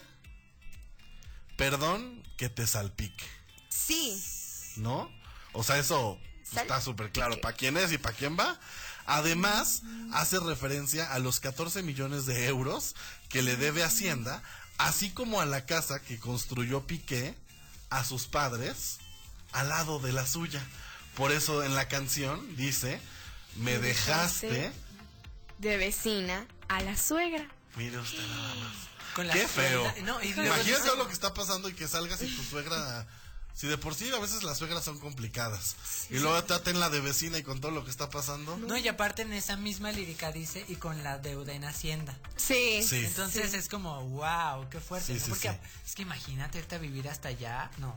perdón 1.56 2.24
que 2.38 2.50
te 2.50 2.66
salpique, 2.68 3.26
Sí. 3.70 4.22
¿no? 4.78 5.12
O 5.54 5.64
sea, 5.64 5.78
eso 5.78 6.20
Sal- 6.44 6.64
está 6.64 6.82
súper 6.82 7.12
claro 7.12 7.40
para 7.42 7.56
quién 7.56 7.78
es 7.78 7.92
y 7.92 7.98
para 7.98 8.16
quién 8.16 8.38
va. 8.40 8.60
Además, 9.06 9.84
hace 10.14 10.40
referencia 10.40 11.14
a 11.14 11.20
los 11.20 11.40
14 11.40 11.82
millones 11.82 12.26
de 12.26 12.48
euros 12.48 12.96
que 13.30 13.42
le 13.42 13.56
debe 13.56 13.84
Hacienda, 13.84 14.44
así 14.78 15.12
como 15.12 15.40
a 15.42 15.46
la 15.46 15.66
casa 15.66 16.02
que 16.02 16.20
construyó 16.20 16.86
Piqué 16.86 17.36
a 17.90 18.04
sus 18.04 18.28
padres 18.28 18.98
al 19.52 19.70
lado 19.70 20.00
de 20.00 20.14
la 20.14 20.26
suya. 20.26 20.66
Por 21.16 21.32
eso 21.32 21.64
en 21.64 21.76
la 21.76 21.88
canción 21.88 22.56
dice, 22.56 23.02
me 23.56 23.74
Me 23.74 23.80
dejaste... 23.80 24.48
dejaste 24.50 24.80
De 25.58 25.78
vecina 25.78 26.46
a 26.68 26.82
la 26.82 26.96
suegra. 26.96 27.48
Mire 27.76 27.98
usted 27.98 28.26
nada 28.28 28.56
más. 28.56 28.74
Con 29.16 29.28
la 29.28 29.34
Qué 29.34 29.48
feo. 29.48 29.92
No, 30.04 30.22
y 30.22 30.28
Imagínate 30.30 30.96
lo 30.96 31.08
que 31.08 31.14
está 31.14 31.34
pasando 31.34 31.70
y 31.70 31.74
que 31.74 31.88
salgas 31.88 32.22
y 32.22 32.28
tu 32.28 32.44
suegra. 32.44 33.08
Si 33.58 33.66
de 33.66 33.80
por 33.80 33.96
sí 33.96 34.12
a 34.12 34.20
veces 34.20 34.44
las 34.44 34.60
suegras 34.60 34.84
son 34.86 35.00
complicadas. 35.00 35.76
y 36.12 36.20
luego 36.20 36.44
te 36.44 36.74
la 36.76 36.92
de 36.92 37.00
vecina 37.00 37.40
y 37.40 37.44
con 37.44 37.60
todo 37.60 37.72
lo 37.72 37.84
que 37.84 37.90
está 37.90 38.12
pasando. 38.12 38.56
No, 38.58 38.78
y 38.78 38.88
aparte 38.88 39.24
en 39.24 39.34
esa 39.34 39.58
misma 39.58 39.92
lírica 39.92 40.32
dice, 40.32 40.64
y 40.68 40.76
con 40.76 41.04
la 41.04 41.18
deuda 41.18 41.54
en 41.54 41.64
Hacienda. 41.64 42.16
Sí. 42.36 42.84
Sí. 42.88 43.04
Entonces 43.04 43.56
es 43.56 43.68
como, 43.68 44.04
wow, 44.10 44.70
qué 44.70 44.80
fuerte. 44.80 45.08
Sí, 45.08 45.14
¿no? 45.14 45.20
sí, 45.26 45.30
Porque 45.32 45.50
sí. 45.50 45.58
es 45.88 45.96
que 45.96 46.04
imagínate 46.04 46.60
irte 46.60 46.76
a 46.76 46.78
vivir 46.78 47.10
hasta 47.10 47.30
allá. 47.30 47.72
No. 47.80 47.96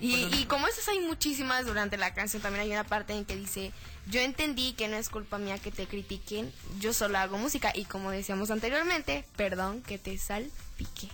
Y, 0.00 0.28
y 0.34 0.46
como 0.46 0.66
esas 0.66 0.88
hay 0.88 1.00
muchísimas 1.00 1.66
durante 1.66 1.96
la 1.96 2.12
canción, 2.12 2.42
también 2.42 2.62
hay 2.62 2.72
una 2.72 2.84
parte 2.84 3.12
en 3.12 3.24
que 3.24 3.36
dice, 3.36 3.72
yo 4.06 4.20
entendí 4.20 4.72
que 4.72 4.88
no 4.88 4.96
es 4.96 5.08
culpa 5.08 5.38
mía 5.38 5.58
que 5.58 5.70
te 5.70 5.86
critiquen, 5.86 6.52
yo 6.80 6.92
solo 6.92 7.18
hago 7.18 7.38
música 7.38 7.72
y 7.74 7.84
como 7.84 8.10
decíamos 8.10 8.50
anteriormente, 8.50 9.24
perdón 9.36 9.82
que 9.82 9.98
te 9.98 10.18
salpique. 10.18 11.08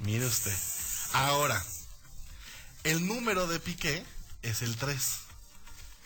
Mire 0.00 0.26
usted. 0.26 0.56
Ahora, 1.12 1.62
el 2.84 3.06
número 3.06 3.46
de 3.46 3.60
Piqué 3.60 4.04
es 4.42 4.62
el 4.62 4.76
3. 4.76 5.18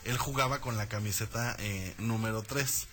Él 0.04 0.18
jugaba 0.18 0.60
con 0.60 0.76
la 0.76 0.88
camiseta 0.88 1.56
eh, 1.58 1.94
número 1.98 2.42
3. 2.42 2.86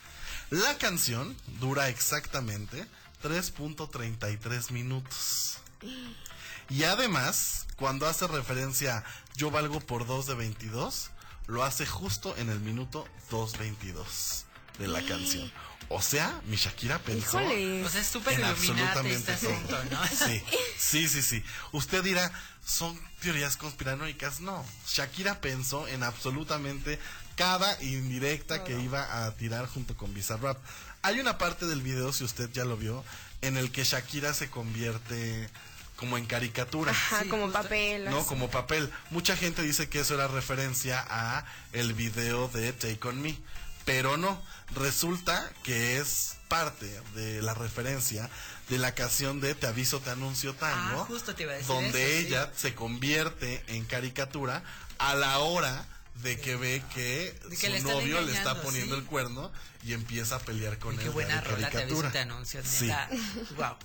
La 0.52 0.78
canción 0.78 1.36
dura 1.60 1.90
exactamente 1.90 2.88
3.33 3.24 4.72
minutos. 4.72 5.58
Y 6.74 6.86
además, 6.86 7.68
cuando 7.76 8.08
hace 8.08 8.26
referencia 8.26 8.98
a 8.98 9.04
yo 9.36 9.52
valgo 9.52 9.80
por 9.80 10.08
2 10.08 10.26
de 10.26 10.34
22, 10.34 11.12
lo 11.46 11.64
hace 11.64 11.86
justo 11.86 12.36
en 12.36 12.50
el 12.50 12.60
minuto 12.62 13.08
2.22 13.30 14.46
de 14.80 14.88
la 14.88 15.06
canción. 15.06 15.52
O 15.90 16.02
sea, 16.02 16.42
mi 16.46 16.56
Shakira 16.56 16.98
pensó 16.98 17.40
Híjole. 17.40 17.86
O 17.86 17.90
sea, 17.90 18.02
es 18.02 18.08
súper 18.08 18.34
en 18.34 18.40
iluminante 18.40 18.82
absolutamente 18.82 19.34
este 19.34 19.46
todo. 19.46 19.56
asunto, 19.56 19.84
¿no? 19.92 20.08
Sí, 20.28 20.44
sí, 20.76 21.08
sí, 21.08 21.22
sí. 21.22 21.44
Usted 21.74 22.04
dirá, 22.04 22.32
son 22.66 23.00
teorías 23.22 23.56
conspiranoicas. 23.56 24.40
No, 24.40 24.66
Shakira 24.88 25.42
pensó 25.42 25.88
en 25.88 26.02
absolutamente 26.02 26.98
cada 27.36 27.80
indirecta 27.84 28.64
que 28.64 28.80
iba 28.80 29.26
a 29.26 29.32
tirar 29.36 29.68
junto 29.68 29.96
con 29.96 30.12
Bizarrap. 30.16 30.58
Hay 31.04 31.20
una 31.20 31.38
parte 31.38 31.68
del 31.68 31.84
video, 31.84 32.14
si 32.14 32.24
usted 32.24 32.50
ya 32.52 32.66
lo 32.66 32.78
vio, 32.78 33.04
en 33.42 33.58
el 33.58 33.72
que 33.72 33.84
Shakira 33.84 34.34
se 34.34 34.50
convierte 34.50 35.52
como 35.96 36.18
en 36.18 36.26
caricatura. 36.26 36.92
Ajá, 36.92 37.22
Sí, 37.24 37.30
como 37.30 37.44
justo. 37.46 37.62
papel. 37.62 38.06
No, 38.10 38.20
así. 38.20 38.28
como 38.28 38.50
papel. 38.50 38.92
Mucha 39.12 39.36
gente 39.38 39.62
dice 39.62 39.90
que 39.90 40.00
eso 40.02 40.16
era 40.16 40.28
referencia 40.28 41.04
a 41.08 41.46
el 41.72 41.94
video 41.94 42.48
de 42.50 42.74
Take 42.74 43.08
On 43.08 43.22
Me, 43.22 43.38
pero 43.86 44.18
no. 44.18 44.42
Resulta 44.76 45.52
que 45.64 45.98
es 46.00 46.36
parte 46.48 46.88
de 47.16 47.42
la 47.42 47.54
referencia 47.54 48.30
de 48.70 48.78
la 48.78 48.94
canción 48.96 49.40
de 49.42 49.56
Te 49.56 49.68
aviso, 49.68 50.00
te 50.00 50.10
anuncio 50.10 50.54
tango, 50.56 51.02
Ah, 51.02 51.06
justo 51.08 51.36
te 51.36 51.44
iba 51.44 51.52
a 51.52 51.56
decir 51.56 51.68
donde 51.68 51.90
eso, 52.20 52.22
sí. 52.22 52.28
ella 52.28 52.52
se 52.56 52.74
convierte 52.76 53.64
en 53.68 53.86
caricatura 53.86 54.64
a 55.00 55.16
la 55.16 55.40
hora 55.40 55.86
de 56.16 56.40
que 56.40 56.56
ve 56.56 56.82
que, 56.94 57.38
su 57.60 57.68
le 57.68 57.82
novio 57.82 58.22
le 58.22 58.34
está 58.34 58.62
poniendo 58.62 58.96
sí. 58.96 59.02
el 59.02 59.08
cuerno 59.08 59.52
y 59.84 59.94
empieza 59.94 60.36
a 60.38 60.40
pelear 60.40 60.78
con 60.80 60.94
Y 60.94 60.98
él 60.98 61.04
qué 61.04 61.10
buena 61.10 61.42
rola 61.42 61.70
te 61.70 61.82
aviso 61.84 62.04
te 62.04 62.20
anuncio, 62.20 62.62
Sí. 62.64 62.86
neta. 62.86 63.10
Wow. 63.58 63.76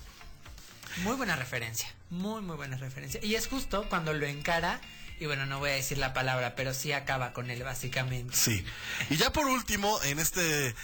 Muy 0.98 1.16
buena 1.16 1.36
referencia. 1.36 1.88
Muy, 2.10 2.42
muy 2.42 2.56
buena 2.56 2.76
referencia. 2.76 3.20
Y 3.22 3.34
es 3.34 3.46
justo 3.48 3.86
cuando 3.88 4.12
lo 4.12 4.26
encara. 4.26 4.80
Y 5.20 5.26
bueno, 5.26 5.46
no 5.46 5.58
voy 5.58 5.70
a 5.70 5.74
decir 5.74 5.98
la 5.98 6.14
palabra, 6.14 6.54
pero 6.54 6.72
sí 6.72 6.92
acaba 6.92 7.32
con 7.32 7.50
él, 7.50 7.62
básicamente. 7.64 8.36
Sí. 8.36 8.64
Y 9.10 9.16
ya 9.16 9.32
por 9.32 9.46
último, 9.46 10.00
en 10.04 10.18
este 10.20 10.74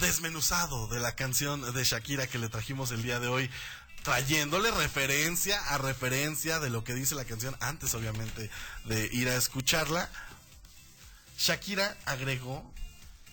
desmenuzado 0.00 0.88
de 0.88 1.00
la 1.00 1.14
canción 1.14 1.72
de 1.72 1.84
Shakira 1.84 2.26
que 2.26 2.38
le 2.38 2.48
trajimos 2.48 2.90
el 2.90 3.02
día 3.02 3.20
de 3.20 3.28
hoy, 3.28 3.50
trayéndole 4.02 4.70
referencia 4.72 5.60
a 5.68 5.78
referencia 5.78 6.58
de 6.58 6.70
lo 6.70 6.82
que 6.82 6.94
dice 6.94 7.14
la 7.14 7.24
canción 7.24 7.56
antes, 7.60 7.94
obviamente, 7.94 8.50
de 8.84 9.08
ir 9.12 9.28
a 9.28 9.36
escucharla. 9.36 10.10
Shakira 11.38 11.96
agregó 12.04 12.68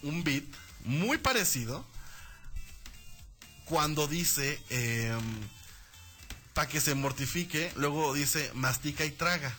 un 0.03 0.23
beat 0.23 0.43
muy 0.83 1.17
parecido 1.17 1.85
cuando 3.65 4.07
dice 4.07 4.61
para 6.59 6.67
que 6.67 6.81
se 6.81 6.93
mortifique, 6.93 7.71
luego 7.77 8.13
dice 8.13 8.51
mastica 8.53 9.05
y 9.05 9.11
traga. 9.11 9.55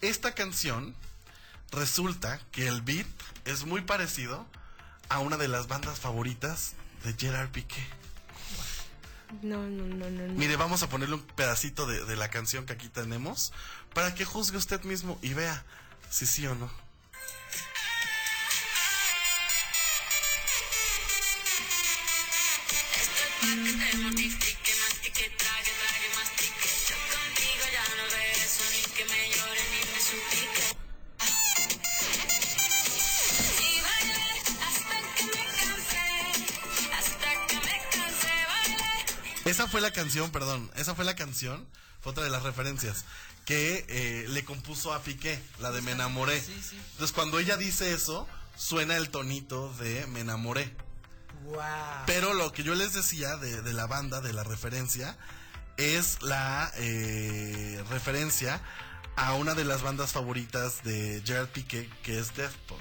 Esta 0.00 0.34
canción 0.34 0.92
resulta 1.70 2.40
que 2.50 2.66
el 2.66 2.82
beat 2.82 3.06
es 3.44 3.64
muy 3.64 3.80
parecido 3.82 4.44
a 5.08 5.20
una 5.20 5.36
de 5.36 5.46
las 5.46 5.68
bandas 5.68 6.00
favoritas 6.00 6.72
de 7.04 7.14
Gerard 7.16 7.50
Piqué. 7.50 7.86
No, 9.42 9.62
no, 9.68 9.84
no, 9.84 10.10
no. 10.10 10.26
no. 10.26 10.32
Mire, 10.32 10.56
vamos 10.56 10.82
a 10.82 10.88
ponerle 10.88 11.14
un 11.14 11.22
pedacito 11.22 11.86
de, 11.86 12.04
de 12.04 12.16
la 12.16 12.28
canción 12.28 12.66
que 12.66 12.72
aquí 12.72 12.88
tenemos 12.88 13.52
para 13.94 14.16
que 14.16 14.24
juzgue 14.24 14.56
usted 14.58 14.82
mismo 14.82 15.16
y 15.22 15.34
vea 15.34 15.62
si 16.10 16.26
sí 16.26 16.44
o 16.48 16.56
no. 16.56 16.72
Esa 39.44 39.68
fue 39.68 39.80
la 39.80 39.92
canción, 39.92 40.30
perdón, 40.30 40.70
esa 40.74 40.94
fue 40.94 41.04
la 41.04 41.14
canción, 41.14 41.66
fue 42.00 42.12
otra 42.12 42.24
de 42.24 42.30
las 42.30 42.42
referencias, 42.42 43.04
que 43.44 43.84
eh, 43.88 44.26
le 44.28 44.44
compuso 44.44 44.94
a 44.94 45.02
Piqué, 45.02 45.38
la 45.60 45.70
de 45.70 45.82
Me 45.82 45.92
enamoré. 45.92 46.38
Entonces 46.38 47.12
cuando 47.12 47.38
ella 47.38 47.56
dice 47.56 47.92
eso, 47.92 48.26
suena 48.56 48.96
el 48.96 49.10
tonito 49.10 49.72
de 49.74 50.06
Me 50.06 50.20
enamoré. 50.20 50.74
Wow. 51.44 51.60
Pero 52.06 52.32
lo 52.32 52.52
que 52.52 52.62
yo 52.62 52.74
les 52.74 52.94
decía 52.94 53.36
de, 53.36 53.60
de 53.60 53.72
la 53.74 53.86
banda, 53.86 54.22
de 54.22 54.32
la 54.32 54.44
referencia, 54.44 55.18
es 55.76 56.22
la 56.22 56.72
eh, 56.76 57.84
referencia 57.90 58.62
a 59.16 59.34
una 59.34 59.54
de 59.54 59.64
las 59.64 59.82
bandas 59.82 60.12
favoritas 60.12 60.82
de 60.84 61.22
Gerard 61.24 61.48
Piqué, 61.48 61.90
que 62.02 62.18
es 62.18 62.34
Death 62.34 62.54
Punk. 62.66 62.80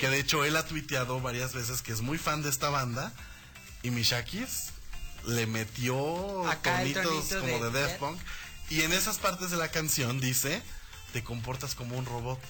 Que 0.00 0.10
de 0.10 0.20
hecho 0.20 0.44
él 0.44 0.56
ha 0.56 0.66
tuiteado 0.66 1.20
varias 1.20 1.54
veces 1.54 1.82
que 1.82 1.92
es 1.92 2.02
muy 2.02 2.18
fan 2.18 2.42
de 2.42 2.50
esta 2.50 2.68
banda. 2.68 3.12
Y 3.82 3.90
Mishakis 3.90 4.72
le 5.28 5.46
metió 5.46 6.48
Acá 6.48 6.78
tonitos 6.78 7.28
como 7.28 7.58
de, 7.58 7.70
de 7.70 7.70
Death. 7.70 7.98
Punk. 7.98 8.20
Y 8.70 8.82
en 8.82 8.92
esas 8.92 9.18
partes 9.18 9.50
de 9.50 9.56
la 9.56 9.68
canción 9.70 10.20
dice, 10.20 10.62
te 11.12 11.22
comportas 11.22 11.74
como 11.74 11.96
un 11.96 12.04
robot. 12.06 12.40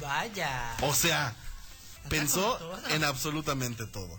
Vaya. 0.00 0.76
O 0.82 0.94
sea, 0.94 1.34
pensó 2.08 2.58
en 2.90 3.04
absolutamente 3.04 3.86
todo. 3.86 4.18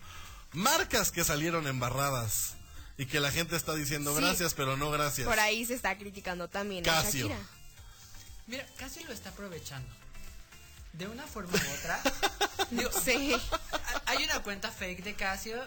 Marcas 0.54 1.12
que 1.12 1.24
salieron 1.24 1.68
embarradas 1.68 2.56
y 2.98 3.06
que 3.06 3.20
la 3.20 3.32
gente 3.32 3.56
está 3.56 3.74
diciendo 3.76 4.16
Sí. 4.16 4.22
gracias, 4.22 4.54
pero 4.54 4.78
no 4.78 4.90
gracias. 4.92 5.28
Por 5.28 5.40
ahí 5.40 5.66
se 5.66 5.74
está 5.74 5.98
criticando 5.98 6.48
también 6.48 6.88
a 6.90 6.94
Casio. 7.04 7.28
Shakira. 7.28 7.48
Mira, 8.48 8.66
casi 8.78 9.04
lo 9.04 9.12
está 9.14 9.30
aprovechando. 9.30 9.90
De 10.94 11.08
una 11.08 11.28
forma 11.28 11.52
u 11.54 11.74
otra. 11.80 12.02
digo, 12.72 12.90
Sí. 13.04 13.36
Hay 14.06 14.24
una 14.24 14.42
cuenta 14.42 14.72
fake 14.72 15.04
de 15.04 15.14
Casio 15.16 15.62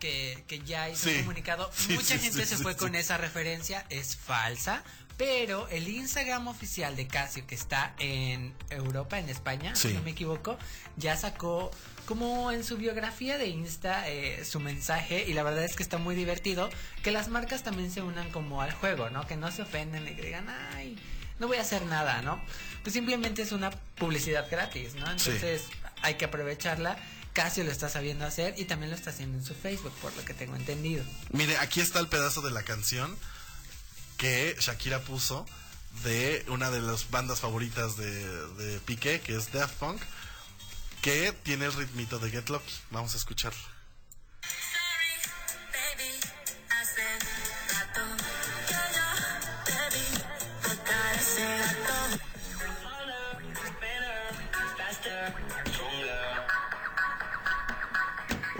que, 0.00 0.42
que 0.48 0.58
ya 0.60 0.88
hizo 0.88 1.04
Sí. 1.08 1.16
un 1.16 1.20
comunicado. 1.20 1.70
Sí, 1.76 1.92
Mucha 1.92 2.18
sí, 2.18 2.24
gente 2.24 2.44
se 2.46 2.56
fue 2.56 2.76
con 2.76 2.94
esa 2.96 3.16
referencia. 3.18 3.86
Es 3.90 4.16
falsa. 4.16 4.82
Pero 5.16 5.68
el 5.68 5.86
Instagram 5.86 6.48
oficial 6.48 6.96
de 6.96 7.06
Casio, 7.06 7.46
que 7.46 7.54
está 7.54 7.94
en 7.98 8.54
Europa, 8.70 9.18
en 9.18 9.28
España, 9.28 9.76
si 9.76 9.88
no 9.92 10.00
me 10.02 10.12
equivoco, 10.12 10.56
ya 10.96 11.14
sacó 11.14 11.70
como 12.06 12.50
en 12.52 12.64
su 12.64 12.78
biografía 12.78 13.36
de 13.36 13.48
Insta 13.48 14.08
eh, 14.08 14.42
su 14.46 14.60
mensaje. 14.60 15.26
Y 15.28 15.34
la 15.34 15.42
verdad 15.42 15.62
es 15.62 15.76
que 15.76 15.82
está 15.82 15.98
muy 15.98 16.14
divertido. 16.14 16.70
Que 17.02 17.10
las 17.10 17.28
marcas 17.28 17.62
también 17.62 17.90
se 17.90 18.00
unan 18.00 18.30
como 18.30 18.62
al 18.62 18.72
juego, 18.72 19.10
¿no? 19.10 19.26
Que 19.26 19.36
no 19.36 19.52
se 19.52 19.60
ofenden 19.60 20.08
y 20.08 20.12
que 20.16 20.22
digan, 20.22 20.48
ay, 20.74 20.96
no 21.38 21.48
voy 21.48 21.58
a 21.58 21.60
hacer 21.60 21.82
nada, 21.84 22.22
¿no? 22.22 22.42
Pues 22.82 22.94
simplemente 22.94 23.42
es 23.42 23.52
una 23.52 23.70
publicidad 23.96 24.46
gratis, 24.50 24.94
¿no? 24.94 25.10
Entonces 25.10 25.64
hay 26.00 26.14
que 26.14 26.24
aprovecharla. 26.24 26.96
Casio 27.32 27.64
lo 27.64 27.70
está 27.70 27.88
sabiendo 27.88 28.24
hacer 28.26 28.54
y 28.58 28.64
también 28.64 28.90
lo 28.90 28.96
está 28.96 29.10
haciendo 29.10 29.38
en 29.38 29.44
su 29.44 29.54
Facebook, 29.54 29.92
por 30.02 30.14
lo 30.16 30.24
que 30.24 30.34
tengo 30.34 30.56
entendido. 30.56 31.04
Mire, 31.30 31.56
aquí 31.58 31.80
está 31.80 32.00
el 32.00 32.08
pedazo 32.08 32.40
de 32.40 32.50
la 32.50 32.62
canción 32.62 33.16
que 34.16 34.56
Shakira 34.60 35.00
puso 35.00 35.46
de 36.04 36.44
una 36.48 36.70
de 36.70 36.80
las 36.80 37.10
bandas 37.10 37.40
favoritas 37.40 37.96
de, 37.96 38.46
de 38.54 38.80
Piqué, 38.80 39.20
que 39.20 39.36
es 39.36 39.52
Daft 39.52 39.74
Punk, 39.74 40.00
que 41.02 41.32
tiene 41.42 41.66
el 41.66 41.72
ritmito 41.72 42.18
de 42.18 42.30
Get 42.30 42.48
Lucky. 42.48 42.72
Vamos 42.90 43.14
a 43.14 43.16
escucharlo. 43.16 43.79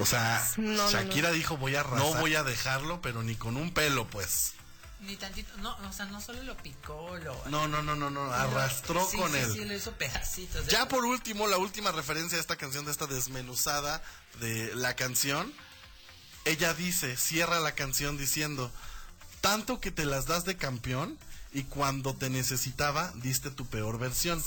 O 0.01 0.07
sea, 0.07 0.47
No, 0.57 0.73
no, 0.73 0.91
Shakira 0.91 1.31
dijo 1.31 1.57
voy 1.57 1.77
a 1.77 1.83
no 1.83 2.15
voy 2.15 2.35
a 2.35 2.43
dejarlo, 2.43 3.01
pero 3.01 3.23
ni 3.23 3.37
con 3.37 3.57
un 3.57 3.73
pelo, 3.73 4.07
pues. 4.09 4.55
Ni 5.01 5.17
tantito, 5.17 5.57
no, 5.59 5.75
o 5.89 5.93
sea, 5.93 6.05
no 6.07 6.21
solo 6.21 6.43
lo 6.43 6.57
picó, 6.59 7.17
lo... 7.17 7.35
No, 7.47 7.67
no, 7.67 7.83
no, 7.83 7.97
no, 7.97 8.11
no, 8.11 8.31
arrastró 8.33 9.07
Sí, 9.09 9.17
con 9.17 9.33
sí, 9.33 9.39
él. 9.39 9.53
Sí, 9.53 9.65
lo 9.65 9.75
hizo 9.75 9.93
pedacitos. 9.93 10.67
Ya 10.67 10.89
por 10.89 11.07
último, 11.07 11.47
la 11.47 11.57
última 11.57 11.91
referencia 11.91 12.37
a 12.37 12.41
esta 12.41 12.57
canción, 12.57 12.85
de 12.85 12.93
esta 12.93 13.07
desmenuzada 13.07 14.03
de 14.41 14.75
la 14.75 14.97
canción, 14.97 15.55
ella 16.45 16.75
dice, 16.75 17.17
cierra 17.17 17.61
la 17.61 17.73
canción 17.73 18.19
diciendo, 18.19 18.71
tanto 19.41 19.81
que 19.81 19.91
te 19.91 20.05
las 20.05 20.27
das 20.27 20.45
de 20.45 20.59
campeón 20.59 21.19
y 21.53 21.65
cuando 21.65 22.15
te 22.15 22.29
necesitaba 22.29 23.11
diste 23.17 23.51
tu 23.51 23.67
peor 23.67 23.99
versión. 23.99 24.43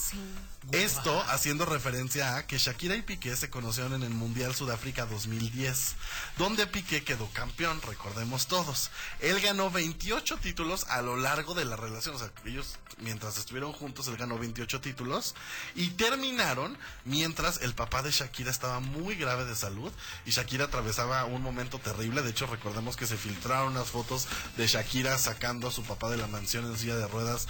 Esto 0.72 1.22
haciendo 1.28 1.66
referencia 1.66 2.38
a 2.38 2.48
que 2.48 2.58
Shakira 2.58 2.96
y 2.96 3.02
Piqué 3.02 3.36
se 3.36 3.50
conocieron 3.50 3.94
en 3.94 4.04
el 4.04 4.10
Mundial 4.10 4.56
Sudáfrica 4.56 5.06
2010, 5.06 5.96
donde 6.38 6.66
Piqué 6.68 7.04
quedó 7.04 7.28
campeón, 7.34 7.82
recordemos 7.82 8.48
todos. 8.48 8.90
Él 9.20 9.40
ganó 9.42 9.70
28 9.70 10.38
títulos 10.38 10.86
a 10.90 11.02
lo 11.02 11.18
largo 11.18 11.54
de 11.54 11.66
la 11.66 11.76
relación, 11.76 12.16
o 12.16 12.20
sea, 12.20 12.32
ellos 12.46 12.78
mientras 13.00 13.38
estuvieron 13.38 13.74
juntos, 13.74 14.08
él 14.08 14.16
ganó 14.16 14.40
28 14.40 14.80
títulos 14.80 15.36
y 15.76 15.90
terminaron 15.92 16.78
mientras 17.04 17.62
el 17.62 17.76
papá 17.76 18.02
de 18.02 18.12
Shakira 18.12 18.50
estaba 18.50 18.80
muy 18.80 19.16
grave 19.16 19.46
de 19.46 19.56
salud 19.56 19.92
y 20.26 20.32
Shakira 20.32 20.66
atravesaba 20.66 21.26
un 21.26 21.42
momento 21.42 21.78
terrible, 21.78 22.22
de 22.22 22.30
hecho 22.30 22.48
recordemos 22.48 22.96
que 22.96 23.06
se 23.06 23.18
filtraron 23.18 23.74
unas 23.74 23.90
fotos 23.90 24.28
de 24.58 24.66
Shakira 24.66 25.18
sacando 25.18 25.68
a 25.68 25.72
su 25.72 25.84
papá 25.84 26.10
de 26.10 26.18
la 26.18 26.28
mansión 26.28 26.66
en 26.66 26.78
silla 26.78 26.96
de 26.96 27.08
ruedas 27.08 27.48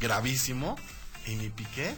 gravísimo 0.00 0.76
y 1.26 1.36
mi 1.36 1.48
Piqué 1.48 1.94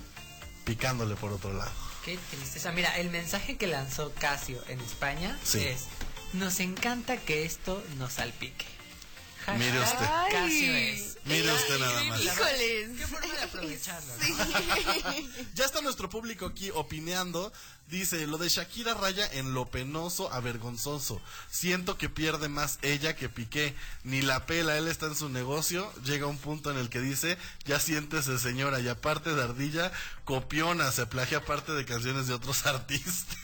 picándole 0.69 1.15
por 1.17 1.33
otro 1.33 1.53
lado. 1.55 1.71
Qué 2.05 2.19
tristeza. 2.31 2.73
Mira, 2.73 2.95
el 2.99 3.09
mensaje 3.09 3.57
que 3.57 3.67
lanzó 3.67 4.13
Casio 4.13 4.63
en 4.69 4.79
España 4.81 5.35
Sí. 5.43 5.65
es, 5.65 5.87
nos 6.35 6.61
encanta 6.61 7.17
que 7.17 7.45
esto 7.47 7.83
nos 7.97 8.13
salpique. 8.13 8.67
Mire 9.57 9.81
usted. 9.81 10.07
Casio 10.31 10.73
Ay. 10.75 10.89
es. 10.89 11.17
Mire 11.25 11.53
usted 11.53 11.79
nada 11.79 12.05
más. 12.05 12.21
Híjoles. 12.23 12.99
Qué 12.99 13.07
forma 13.07 13.35
de 13.35 13.43
aprovecharlo, 13.43 14.13
¿no? 14.17 15.15
Ya 15.55 15.65
está 15.65 15.81
nuestro 15.81 16.09
público 16.09 16.47
aquí 16.47 16.71
opinando. 16.75 17.53
Dice, 17.89 18.27
lo 18.27 18.37
de 18.37 18.51
Shakira 18.51 18.93
raya 18.93 19.27
en 19.33 19.55
lo 19.55 19.65
penoso 19.67 20.31
a 20.31 20.41
vergonzoso. 20.41 21.23
Siento 21.51 21.97
que 21.97 22.11
pierde 22.11 22.51
más 22.51 22.79
ella 22.83 23.17
que 23.17 23.31
Piqué. 23.31 23.75
Ni 24.05 24.21
la 24.21 24.45
pela, 24.45 24.77
él 24.77 24.89
está 24.89 25.07
en 25.07 25.17
su 25.17 25.31
negocio. 25.31 25.91
Llega 26.05 26.27
un 26.27 26.37
punto 26.37 26.71
en 26.71 26.77
el 26.77 26.91
que 26.91 27.01
dice, 27.01 27.39
ya 27.65 27.81
siéntese 27.81 28.39
señora. 28.39 28.81
Y 28.81 28.89
aparte 28.89 29.35
de 29.35 29.43
ardilla, 29.43 29.91
copiona, 30.25 30.93
se 30.93 31.07
plagia 31.07 31.45
parte 31.45 31.73
de 31.73 31.87
canciones 31.87 32.27
de 32.27 32.35
otros 32.35 32.67
artistas. 32.67 33.39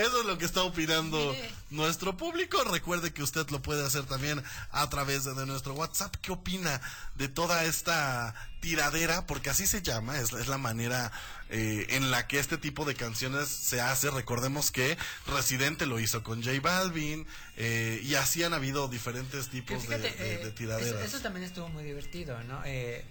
Eso 0.00 0.20
es 0.20 0.26
lo 0.26 0.38
que 0.38 0.44
está 0.44 0.62
opinando 0.62 1.34
nuestro 1.70 2.16
público. 2.16 2.62
Recuerde 2.64 3.12
que 3.12 3.22
usted 3.22 3.48
lo 3.50 3.60
puede 3.62 3.84
hacer 3.86 4.04
también 4.04 4.42
a 4.70 4.88
través 4.90 5.24
de, 5.24 5.34
de 5.34 5.46
nuestro 5.46 5.74
WhatsApp. 5.74 6.14
¿Qué 6.22 6.32
opina 6.32 6.80
de 7.16 7.28
toda 7.28 7.64
esta 7.64 8.34
tiradera? 8.60 9.26
Porque 9.26 9.50
así 9.50 9.66
se 9.66 9.82
llama, 9.82 10.18
es, 10.18 10.32
es 10.32 10.48
la 10.48 10.58
manera 10.58 11.12
eh, 11.48 11.86
en 11.90 12.10
la 12.10 12.26
que 12.26 12.38
este 12.38 12.56
tipo 12.58 12.84
de 12.84 12.94
canciones 12.94 13.48
se 13.48 13.80
hace. 13.80 14.10
Recordemos 14.10 14.70
que 14.70 14.96
Residente 15.26 15.86
lo 15.86 15.98
hizo 16.00 16.22
con 16.22 16.42
J 16.42 16.60
Balvin 16.60 17.26
eh, 17.56 18.00
y 18.02 18.14
así 18.14 18.42
han 18.42 18.54
habido 18.54 18.88
diferentes 18.88 19.48
tipos 19.48 19.82
fíjate, 19.82 20.02
de, 20.02 20.10
de- 20.16 20.34
eh, 20.34 20.44
de 20.44 20.50
tiraderas. 20.52 20.88
Eso, 21.02 21.16
eso 21.16 21.20
también 21.20 21.44
estuvo 21.44 21.68
muy 21.68 21.84
divertido, 21.84 22.42
¿no? 22.44 22.62
Eh, 22.64 23.04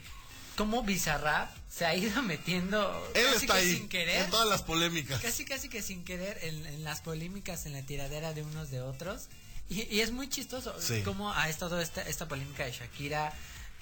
cómo 0.60 0.84
Bizarrap 0.84 1.50
se 1.72 1.86
ha 1.86 1.96
ido 1.96 2.22
metiendo 2.34 2.80
Él 3.16 3.26
casi 3.32 3.46
está 3.46 3.54
que 3.56 3.60
ahí, 3.62 3.76
sin 3.78 3.88
querer. 3.90 4.24
en 4.26 4.30
todas 4.30 4.48
las 4.50 4.62
polémicas. 4.62 5.22
Casi, 5.22 5.46
casi 5.46 5.70
que 5.70 5.82
sin 5.82 6.04
querer 6.04 6.38
en, 6.44 6.66
en 6.66 6.84
las 6.84 7.00
polémicas, 7.00 7.66
en 7.66 7.72
la 7.74 7.82
tiradera 7.82 8.34
de 8.34 8.44
unos 8.44 8.70
de 8.70 8.82
otros. 8.82 9.28
Y, 9.70 9.84
y 9.96 10.02
es 10.02 10.12
muy 10.12 10.28
chistoso 10.28 10.76
Sí. 10.82 11.02
cómo 11.06 11.32
ha 11.34 11.48
estado 11.48 11.80
esta, 11.80 12.02
esta 12.02 12.28
polémica 12.28 12.66
de 12.66 12.74
Shakira. 12.74 13.32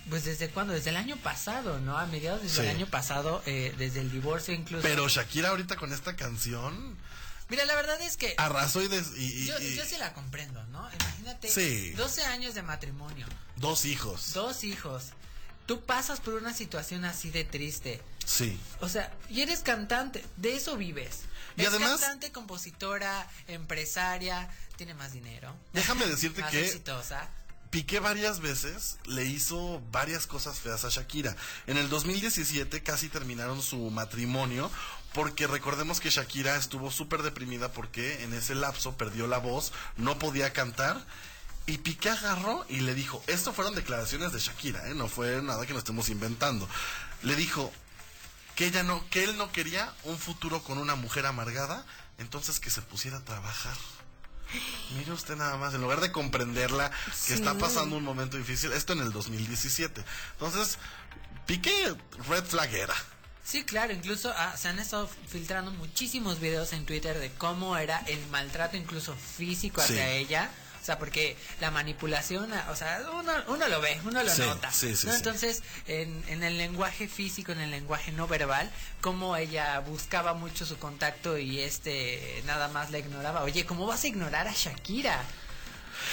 Pues 0.09 0.23
desde 0.23 0.49
cuándo? 0.49 0.73
Desde 0.73 0.91
el 0.91 0.97
año 0.97 1.17
pasado, 1.17 1.79
¿no? 1.79 1.97
A 1.97 2.05
mediados 2.05 2.41
desde 2.43 2.61
el 2.61 2.69
Sí. 2.69 2.75
año 2.75 2.85
pasado, 2.87 3.41
eh, 3.47 3.73
desde 3.77 4.01
el 4.01 4.11
divorcio 4.11 4.53
incluso. 4.53 4.83
Pero 4.83 5.07
Shakira 5.09 5.49
ahorita 5.49 5.75
con 5.77 5.91
esta 5.91 6.15
canción 6.15 6.95
Mira, 7.49 7.63
la 7.65 7.75
verdad 7.75 7.99
es 8.01 8.17
que 8.17 8.33
arrasó 8.37 8.81
y, 8.81 8.89
des- 8.89 9.13
y- 9.17 9.43
y- 9.43 9.45
yo, 9.47 9.57
yo 9.57 9.85
sí 9.85 9.95
la 9.97 10.13
comprendo, 10.13 10.61
¿no? 10.65 10.87
Imagínate, 10.99 11.49
Sí. 11.49 11.91
12 11.91 12.23
años 12.25 12.53
de 12.55 12.61
matrimonio, 12.61 13.25
dos 13.55 13.85
hijos. 13.85 14.33
dos 14.33 14.65
hijos. 14.65 15.05
Tú 15.67 15.81
pasas 15.81 16.19
por 16.19 16.33
una 16.33 16.53
situación 16.53 17.05
así 17.05 17.29
de 17.29 17.43
triste. 17.43 18.01
Sí. 18.25 18.59
O 18.79 18.89
sea, 18.89 19.13
y 19.29 19.41
eres 19.41 19.59
cantante, 19.59 20.25
de 20.37 20.55
eso 20.55 20.75
vives. 20.77 21.19
Y 21.55 21.61
es 21.61 21.67
además- 21.67 21.99
cantante, 22.01 22.31
compositora, 22.31 23.29
empresaria, 23.47 24.49
tiene 24.77 24.93
más 24.95 25.13
dinero. 25.13 25.53
Déjame 25.73 26.07
decirte 26.07 26.41
más 26.41 26.51
que- 26.51 26.65
exitosa. 26.65 27.29
Piqué 27.69 27.99
varias 27.99 28.39
veces 28.39 28.97
le 29.05 29.25
hizo 29.25 29.81
varias 29.91 30.25
cosas 30.25 30.57
feas 30.59 30.85
a 30.85 30.89
Shakira. 30.89 31.35
En 31.67 31.75
el 31.75 31.89
2017 31.89 32.81
casi 32.81 33.09
terminaron 33.09 33.61
su 33.61 33.77
matrimonio 33.91 34.71
porque 35.13 35.47
recordemos 35.47 35.99
que 35.99 36.09
Shakira 36.09 36.55
estuvo 36.55 36.91
súper 36.91 37.23
deprimida 37.23 37.69
porque 37.73 38.23
en 38.23 38.33
ese 38.33 38.55
lapso 38.55 38.95
perdió 38.95 39.27
la 39.27 39.39
voz, 39.39 39.73
no 39.97 40.17
podía 40.17 40.53
cantar 40.53 41.05
y 41.67 41.77
Piqué 41.77 42.09
agarró 42.09 42.65
y 42.69 42.79
le 42.79 42.95
dijo, 42.95 43.23
esto 43.27 43.53
fueron 43.53 43.75
declaraciones 43.75 44.31
de 44.31 44.39
Shakira, 44.39 44.89
¿eh? 44.89 44.95
no 44.95 45.07
fue 45.07 45.41
nada 45.41 45.65
que 45.65 45.73
nos 45.73 45.81
estemos 45.81 46.09
inventando. 46.09 46.67
Le 47.23 47.35
dijo 47.35 47.71
que 48.55 48.65
ella 48.65 48.83
no, 48.83 49.07
que 49.09 49.23
él 49.23 49.37
no 49.37 49.51
quería 49.51 49.93
un 50.03 50.17
futuro 50.17 50.63
con 50.63 50.77
una 50.79 50.95
mujer 50.95 51.25
amargada, 51.25 51.85
entonces 52.17 52.59
que 52.59 52.69
se 52.69 52.81
pusiera 52.81 53.17
a 53.17 53.23
trabajar. 53.25 53.75
Mire 54.97 55.11
usted 55.11 55.35
nada 55.35 55.57
más, 55.57 55.73
en 55.73 55.81
lugar 55.81 55.99
de 55.99 56.11
comprenderla, 56.11 56.89
que 57.27 57.33
está 57.33 57.55
pasando 57.57 57.97
un 57.97 58.03
momento 58.03 58.37
difícil, 58.37 58.71
esto 58.71 58.93
en 58.93 59.01
el 59.01 59.11
2017. 59.11 60.03
Entonces, 60.33 60.77
Piqué 61.45 61.95
red 62.29 62.43
flaguera. 62.45 62.95
Sí, 63.43 63.63
claro, 63.63 63.93
incluso 63.93 64.33
ah, 64.35 64.55
se 64.57 64.67
han 64.67 64.79
estado 64.79 65.09
filtrando 65.29 65.71
muchísimos 65.71 66.39
videos 66.41 66.73
en 66.73 66.85
Twitter 66.85 67.17
de 67.19 67.31
cómo 67.31 67.77
era 67.77 67.99
el 68.07 68.25
maltrato 68.27 68.75
incluso 68.75 69.15
físico 69.15 69.79
hacia 69.81 70.05
Sí. 70.05 70.11
ella. 70.17 70.49
O 70.87 70.89
sea, 70.89 70.99
porque 70.99 71.35
la 71.59 71.69
manipulación, 71.69 72.49
o 72.69 72.75
sea, 72.77 73.03
uno, 73.13 73.33
uno 73.49 73.67
lo 73.67 73.81
ve, 73.81 73.99
uno 74.05 74.23
lo 74.23 74.29
Sí, 74.33 74.41
nota. 74.41 74.71
sí, 74.71 74.95
sí. 74.95 75.09
Entonces, 75.09 75.61
en, 75.85 76.23
en 76.29 76.43
el 76.43 76.57
lenguaje 76.57 77.09
físico, 77.09 77.51
en 77.51 77.59
el 77.59 77.71
lenguaje 77.71 78.13
no 78.13 78.25
verbal, 78.25 78.71
cómo 79.01 79.35
ella 79.35 79.79
buscaba 79.81 80.33
mucho 80.33 80.65
su 80.65 80.77
contacto 80.79 81.37
y 81.37 81.59
este 81.59 82.41
nada 82.45 82.69
más 82.69 82.89
la 82.91 82.99
ignoraba. 82.99 83.43
Oye, 83.43 83.65
¿cómo 83.65 83.85
vas 83.85 84.05
a 84.05 84.07
ignorar 84.07 84.47
a 84.47 84.53
Shakira? 84.53 85.21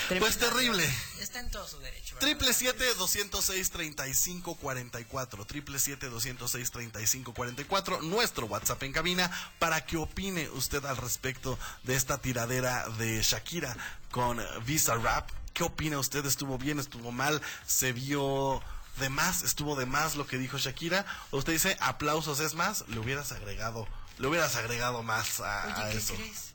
Pues 0.08 0.38
Tremenda- 0.38 0.38
terrible. 0.50 0.94
Está 1.20 1.40
en 1.40 1.50
todo 1.50 1.66
su 1.66 1.78
derecho. 1.78 2.16
Triple 2.18 2.52
siete 2.52 2.84
206 2.94 3.70
35 3.70 4.54
44 4.56 5.44
Triple 5.46 5.78
siete 5.78 6.08
206 6.08 6.70
35 6.70 7.32
44 7.34 8.02
Nuestro 8.02 8.46
WhatsApp 8.46 8.82
en 8.82 8.92
cabina 8.92 9.30
Para 9.58 9.84
que 9.84 9.96
opine 9.96 10.48
usted 10.50 10.84
al 10.84 10.96
respecto 10.96 11.58
De 11.82 11.94
esta 11.96 12.18
tiradera 12.18 12.88
de 12.98 13.22
Shakira 13.22 13.76
Con 14.10 14.40
Visa 14.64 14.94
Rap 14.96 15.28
¿Qué 15.54 15.64
opina 15.64 15.98
usted? 15.98 16.24
¿Estuvo 16.26 16.58
bien? 16.58 16.78
¿Estuvo 16.80 17.12
mal? 17.12 17.40
¿Se 17.66 17.92
vio 17.92 18.60
de 18.98 19.08
más? 19.08 19.42
¿Estuvo 19.44 19.76
de 19.76 19.86
más 19.86 20.16
lo 20.16 20.26
que 20.26 20.36
dijo 20.36 20.58
Shakira? 20.58 21.06
¿O 21.30 21.38
usted 21.38 21.52
dice 21.52 21.76
aplausos 21.80 22.40
es 22.40 22.54
más? 22.54 22.84
Le 22.88 22.98
hubieras 22.98 23.30
agregado 23.32 23.86
Le 24.18 24.26
hubieras 24.28 24.56
agregado 24.56 25.02
más 25.02 25.40
a, 25.40 25.62
a 25.62 25.84
Oye, 25.84 25.92
¿qué 25.92 25.98
eso 25.98 26.14
crees? 26.14 26.50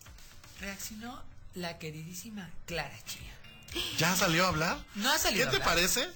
Reaccionó 0.59 1.21
la 1.53 1.77
queridísima 1.79 2.49
Clara 2.65 2.97
Chía. 3.05 3.35
¿Ya 3.97 4.15
salió 4.15 4.45
a 4.45 4.49
hablar? 4.49 4.83
No 4.95 5.11
ha 5.11 5.17
salido 5.19 5.43
¿Qué 5.43 5.47
a 5.47 5.51
te 5.51 5.55
hablar. 5.57 5.69
parece? 5.75 6.09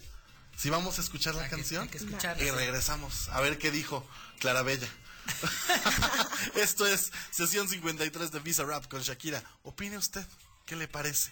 Si 0.57 0.69
vamos 0.69 0.97
a 0.97 1.01
escuchar 1.01 1.35
la 1.35 1.43
Hay 1.43 1.49
que- 1.49 1.55
canción 1.55 1.83
hay 1.83 1.89
que 1.89 1.97
escucharla, 1.97 2.43
y 2.43 2.49
regresamos 2.51 3.29
a 3.29 3.41
ver 3.41 3.57
qué 3.57 3.71
dijo 3.71 4.07
Clara 4.39 4.61
Bella. 4.61 4.87
Esto 6.55 6.85
es 6.85 7.11
sesión 7.31 7.69
53 7.69 8.31
de 8.31 8.39
Visa 8.39 8.63
Rap 8.63 8.87
con 8.87 9.01
Shakira. 9.01 9.43
Opine 9.63 9.97
usted, 9.97 10.25
¿qué 10.65 10.75
le 10.75 10.87
parece? 10.87 11.31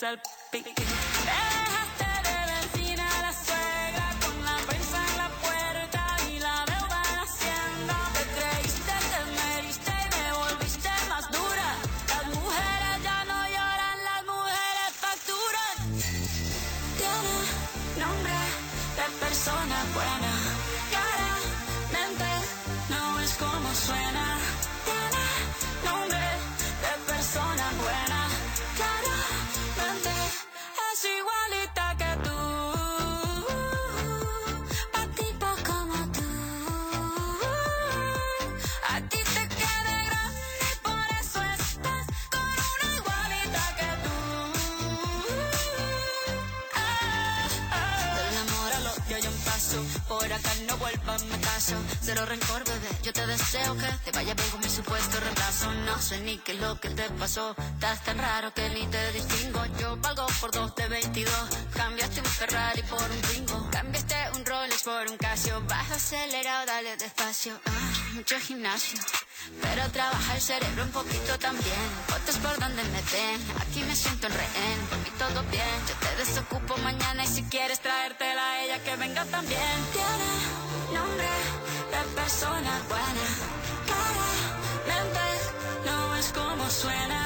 Perdón 0.00 0.20
que 0.50 0.62
te 0.62 1.01
ni 56.20 56.38
qué 56.38 56.52
es 56.52 56.60
lo 56.60 56.78
que 56.80 56.88
te 56.90 57.08
pasó. 57.10 57.54
Estás 57.74 58.02
tan 58.04 58.18
raro 58.18 58.52
que 58.54 58.68
ni 58.70 58.86
te 58.86 59.12
distingo. 59.12 59.64
Yo 59.80 59.96
valgo 59.98 60.26
por 60.40 60.50
dos 60.50 60.74
de 60.74 60.88
22. 60.88 61.34
Cambiaste 61.74 62.20
un 62.20 62.26
Ferrari 62.26 62.82
por 62.82 63.02
un 63.02 63.22
bingo. 63.32 63.68
Cambiaste 63.70 64.14
un 64.36 64.44
Rolex 64.44 64.82
por 64.82 65.10
un 65.10 65.16
Casio. 65.16 65.60
Baja 65.68 65.94
acelerado, 65.94 66.66
dale 66.66 66.96
despacio. 66.96 67.58
Ah, 67.66 67.92
mucho 68.14 68.38
gimnasio. 68.38 69.00
Pero 69.60 69.88
trabaja 69.90 70.34
el 70.34 70.40
cerebro 70.40 70.84
un 70.84 70.90
poquito 70.90 71.38
también. 71.38 71.86
Fotos 72.06 72.36
por 72.38 72.58
donde 72.58 72.82
me 72.84 73.02
ven. 73.12 73.40
Aquí 73.60 73.82
me 73.82 73.96
siento 73.96 74.26
en 74.26 74.34
rehén. 74.34 74.78
Por 74.88 74.98
mí 74.98 75.10
todo 75.18 75.42
bien. 75.50 75.76
Yo 75.88 75.94
te 76.06 76.16
desocupo 76.16 76.76
mañana 76.78 77.24
y 77.24 77.26
si 77.26 77.42
quieres 77.44 77.80
traértela 77.80 78.52
a 78.52 78.64
ella 78.64 78.78
que 78.84 78.96
venga 78.96 79.24
también. 79.26 79.78
Tiene 79.92 80.98
nombre 80.98 81.28
de 81.92 82.14
persona 82.14 82.82
buena. 82.88 83.61
Es 86.84 86.88
como 87.06 87.21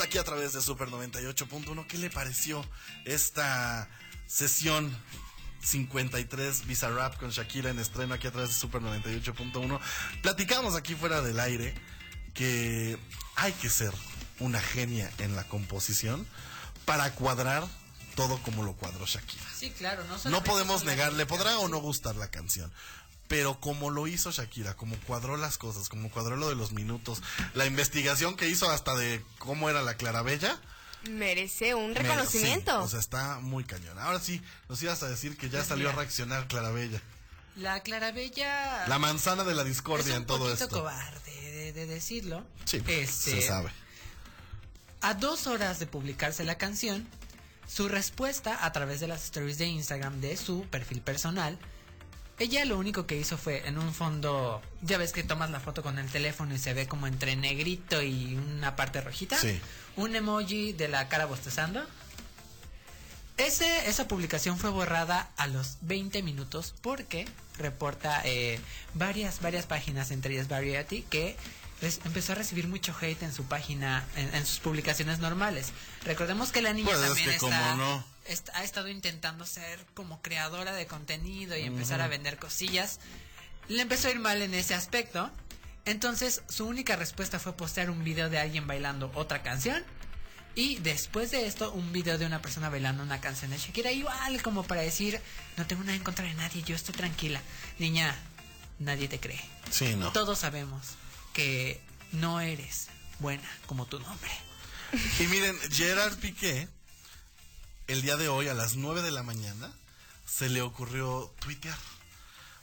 aquí 0.00 0.18
a 0.18 0.24
través 0.24 0.52
de 0.52 0.60
Super 0.60 0.88
98.1. 0.88 1.86
¿Qué 1.86 1.98
le 1.98 2.10
pareció 2.10 2.64
esta 3.04 3.88
sesión 4.26 4.96
53 5.62 6.66
Visa 6.66 6.90
Rap 6.90 7.16
con 7.18 7.30
Shakira 7.30 7.70
en 7.70 7.78
estreno 7.78 8.14
aquí 8.14 8.26
a 8.26 8.32
través 8.32 8.50
de 8.50 8.56
Super 8.56 8.82
98.1? 8.82 9.80
Platicamos 10.22 10.74
aquí 10.74 10.94
fuera 10.94 11.22
del 11.22 11.40
aire 11.40 11.74
que 12.34 12.98
hay 13.36 13.52
que 13.52 13.70
ser 13.70 13.92
una 14.40 14.60
genia 14.60 15.10
en 15.18 15.34
la 15.36 15.44
composición 15.44 16.26
para 16.84 17.14
cuadrar 17.14 17.66
todo 18.14 18.38
como 18.42 18.64
lo 18.64 18.74
cuadró 18.74 19.06
Shakira. 19.06 19.44
Sí, 19.54 19.70
claro, 19.70 20.04
no 20.04 20.30
No 20.30 20.42
podemos 20.42 20.80
son 20.80 20.88
la 20.88 20.94
negar, 20.94 21.12
le 21.12 21.26
química, 21.26 21.36
podrá 21.36 21.58
o 21.58 21.68
no 21.68 21.78
gustar 21.78 22.16
la 22.16 22.30
canción. 22.30 22.72
Pero 23.28 23.58
como 23.60 23.90
lo 23.90 24.06
hizo 24.06 24.30
Shakira, 24.30 24.74
como 24.76 24.96
cuadró 25.00 25.36
las 25.36 25.58
cosas, 25.58 25.88
como 25.88 26.10
cuadró 26.10 26.36
lo 26.36 26.48
de 26.48 26.54
los 26.54 26.72
minutos, 26.72 27.22
la 27.54 27.66
investigación 27.66 28.36
que 28.36 28.48
hizo 28.48 28.70
hasta 28.70 28.94
de 28.94 29.24
cómo 29.38 29.68
era 29.68 29.82
la 29.82 29.96
Clarabella. 29.96 30.60
Merece 31.10 31.74
un 31.74 31.94
reconocimiento. 31.94 32.72
sí, 32.80 32.84
o 32.84 32.88
sea, 32.88 33.00
está 33.00 33.38
muy 33.40 33.64
cañón. 33.64 33.98
Ahora 33.98 34.20
sí, 34.20 34.42
nos 34.68 34.82
ibas 34.82 35.02
a 35.02 35.08
decir 35.08 35.36
que 35.36 35.48
ya 35.48 35.58
Pues 35.58 35.68
salió 35.68 35.88
a 35.90 35.92
reaccionar 35.92 36.46
Clarabella. 36.48 37.00
La 37.56 37.80
Clarabella 37.80 38.86
La 38.86 38.98
manzana 38.98 39.42
de 39.44 39.54
la 39.54 39.62
es 39.62 39.68
discordia 39.68 40.14
un 40.14 40.20
en 40.22 40.26
todo 40.26 40.38
poquito 40.46 40.64
esto. 40.64 40.68
cobarde 40.80 41.30
de, 41.50 41.72
de 41.72 41.86
decirlo. 41.86 42.44
Sí, 42.64 42.82
Este, 42.86 43.40
se 43.40 43.42
sabe. 43.42 43.70
A 45.00 45.14
dos 45.14 45.46
horas 45.46 45.78
de 45.78 45.86
publicarse 45.86 46.44
la 46.44 46.58
canción, 46.58 47.06
su 47.68 47.88
respuesta 47.88 48.64
a 48.64 48.72
través 48.72 49.00
de 49.00 49.08
las 49.08 49.24
stories 49.24 49.58
de 49.58 49.66
Instagram 49.66 50.20
de 50.20 50.36
su 50.36 50.62
perfil 50.70 51.00
personal, 51.00 51.58
ella 52.38 52.64
lo 52.64 52.78
único 52.78 53.06
que 53.06 53.16
hizo 53.16 53.38
fue 53.38 53.66
en 53.66 53.78
un 53.78 53.94
fondo, 53.94 54.60
ya 54.82 54.98
ves 54.98 55.12
que 55.12 55.22
tomas 55.22 55.50
la 55.50 55.60
foto 55.60 55.82
con 55.82 55.98
el 55.98 56.06
teléfono 56.10 56.54
y 56.54 56.58
se 56.58 56.74
ve 56.74 56.86
como 56.86 57.06
entre 57.06 57.34
negrito 57.36 58.02
y 58.02 58.34
una 58.36 58.76
parte 58.76 59.00
rojita, 59.00 59.38
Sí. 59.38 59.58
un 59.96 60.14
emoji 60.14 60.72
de 60.72 60.88
la 60.88 61.08
cara 61.08 61.24
bostezando. 61.26 61.82
Ese, 63.38 63.88
esa 63.88 64.08
publicación 64.08 64.58
fue 64.58 64.70
borrada 64.70 65.28
a 65.36 65.46
los 65.46 65.76
20 65.82 66.22
minutos 66.22 66.74
porque 66.80 67.26
reporta 67.58 68.22
eh, 68.24 68.58
varias, 68.94 69.40
varias 69.42 69.66
páginas, 69.66 70.10
entre 70.10 70.34
ellas 70.34 70.48
Variety, 70.48 71.02
que 71.02 71.36
empezó 72.04 72.32
a 72.32 72.34
recibir 72.36 72.66
mucho 72.66 72.94
hate 72.98 73.22
en 73.22 73.34
su 73.34 73.44
página, 73.44 74.06
en, 74.16 74.34
en 74.34 74.46
sus 74.46 74.60
publicaciones 74.60 75.18
normales. 75.18 75.72
Recordemos 76.04 76.50
que 76.50 76.62
la 76.62 76.72
niña 76.72 76.88
Pues 76.88 77.00
es 77.00 77.06
también 77.08 77.28
que 77.28 77.34
está, 77.34 77.70
cómo 77.72 77.76
no. 77.76 78.04
Est- 78.28 78.48
ha 78.54 78.64
estado 78.64 78.88
intentando 78.88 79.46
ser 79.46 79.84
como 79.94 80.20
creadora 80.22 80.72
de 80.72 80.86
contenido 80.86 81.56
y 81.56 81.62
empezar 81.62 82.00
a 82.00 82.08
vender 82.08 82.38
cosillas. 82.38 83.00
Le 83.68 83.82
empezó 83.82 84.08
a 84.08 84.10
ir 84.12 84.18
mal 84.20 84.42
en 84.42 84.54
ese 84.54 84.74
aspecto. 84.74 85.30
Entonces 85.84 86.42
su 86.48 86.66
única 86.66 86.96
respuesta 86.96 87.38
fue 87.38 87.56
postear 87.56 87.90
un 87.90 88.02
video 88.04 88.28
de 88.28 88.38
alguien 88.38 88.66
bailando 88.66 89.10
otra 89.14 89.42
canción. 89.42 89.84
Y 90.54 90.76
después 90.76 91.30
de 91.30 91.46
esto, 91.46 91.70
un 91.72 91.92
video 91.92 92.16
de 92.16 92.24
una 92.24 92.40
persona 92.40 92.70
bailando 92.70 93.02
una 93.02 93.20
canción 93.20 93.50
de 93.50 93.58
Shakira. 93.58 93.92
Igual 93.92 94.40
como 94.42 94.62
para 94.64 94.80
decir, 94.80 95.20
no 95.58 95.66
tengo 95.66 95.82
nada 95.84 95.96
en 95.96 96.02
contra 96.02 96.24
de 96.24 96.32
nadie, 96.34 96.62
yo 96.62 96.74
estoy 96.74 96.94
tranquila. 96.94 97.42
Niña, 97.78 98.16
nadie 98.78 99.06
te 99.06 99.20
cree. 99.20 99.40
Sí, 99.70 99.94
no. 99.96 100.12
Todos 100.12 100.38
sabemos 100.38 100.94
que 101.34 101.80
no 102.12 102.40
eres 102.40 102.86
buena 103.18 103.46
como 103.66 103.84
tu 103.86 104.00
nombre. 104.00 104.30
Y 105.20 105.24
miren, 105.26 105.58
Gerard 105.70 106.16
Piqué, 106.20 106.68
el 107.86 108.02
día 108.02 108.16
de 108.16 108.28
hoy 108.28 108.48
a 108.48 108.54
las 108.54 108.76
9 108.76 109.02
de 109.02 109.10
la 109.10 109.22
mañana, 109.22 109.72
se 110.26 110.48
le 110.48 110.62
ocurrió 110.62 111.32
tuitear. 111.40 111.78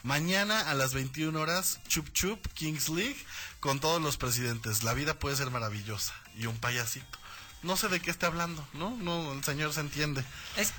Mañana 0.03 0.69
a 0.69 0.73
las 0.73 0.93
21 0.93 1.39
horas, 1.39 1.79
Chup 1.88 2.12
Chup, 2.12 2.45
Kings 2.53 2.89
League, 2.89 3.17
con 3.62 3.79
todos 3.79 4.01
los 4.01 4.17
presidentes. 4.17 4.83
La 4.83 4.93
vida 4.93 5.17
puede 5.17 5.38
ser 5.38 5.49
maravillosa. 5.49 6.13
Y 6.38 6.45
un 6.45 6.57
payasito. 6.57 7.19
No 7.62 7.77
sé 7.77 7.88
de 7.88 8.01
qué 8.01 8.12
está 8.12 8.27
hablando, 8.27 8.67
¿no? 8.73 8.97
No, 8.97 9.31
el 9.31 9.43
señor 9.45 9.71
se 9.73 9.79
entiende. 9.79 10.25
Es 10.57 10.73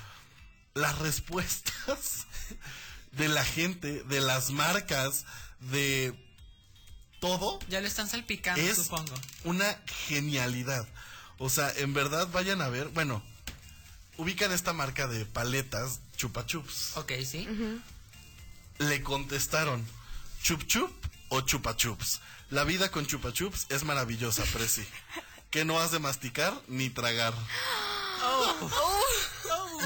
Las 0.75 0.99
respuestas 0.99 2.27
de 3.13 3.27
la 3.27 3.43
gente, 3.43 4.03
de 4.03 4.21
las 4.21 4.51
marcas, 4.51 5.25
de 5.59 6.13
todo, 7.19 7.57
ya 7.69 7.81
lo 7.81 7.87
están 7.87 8.07
salpicando, 8.07 8.61
es 8.61 8.77
supongo. 8.77 9.13
una 9.45 9.81
genialidad. 10.07 10.87
O 11.39 11.49
sea, 11.49 11.71
en 11.77 11.93
verdad 11.95 12.27
vayan 12.31 12.61
a 12.61 12.69
ver, 12.69 12.89
bueno, 12.89 13.23
ubican 14.17 14.51
esta 14.51 14.73
marca 14.73 15.07
de 15.07 15.25
paletas 15.25 15.99
Chupa 16.17 16.45
Chups. 16.45 16.95
Ok, 16.97 17.11
sí. 17.25 17.47
Le 18.79 19.01
contestaron, 19.03 19.85
¿Chup 20.41 20.65
Chup 20.65 20.91
o 21.29 21.41
Chupa 21.41 21.75
Chups? 21.75 22.21
La 22.49 22.63
vida 22.63 22.89
con 22.91 23.05
Chupa 23.07 23.31
Chups 23.33 23.65
es 23.69 23.83
maravillosa, 23.83 24.43
Preci. 24.53 24.85
Que 25.51 25.63
no 25.63 25.79
has 25.79 25.91
de 25.91 25.99
masticar 25.99 26.53
ni 26.67 26.89
tragar. 26.89 27.33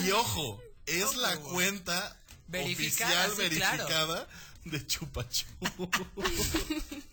Y 0.04 0.10
ojo, 0.12 0.60
es 0.88 1.15
la 1.15 1.38
cuenta 1.38 2.18
Verificada, 2.48 3.28
oficial 3.28 3.50
sí, 3.52 3.56
claro. 3.56 3.78
verificada 3.78 4.28
de 4.65 4.88
Chupa 4.88 5.30
Chups. 5.30 5.72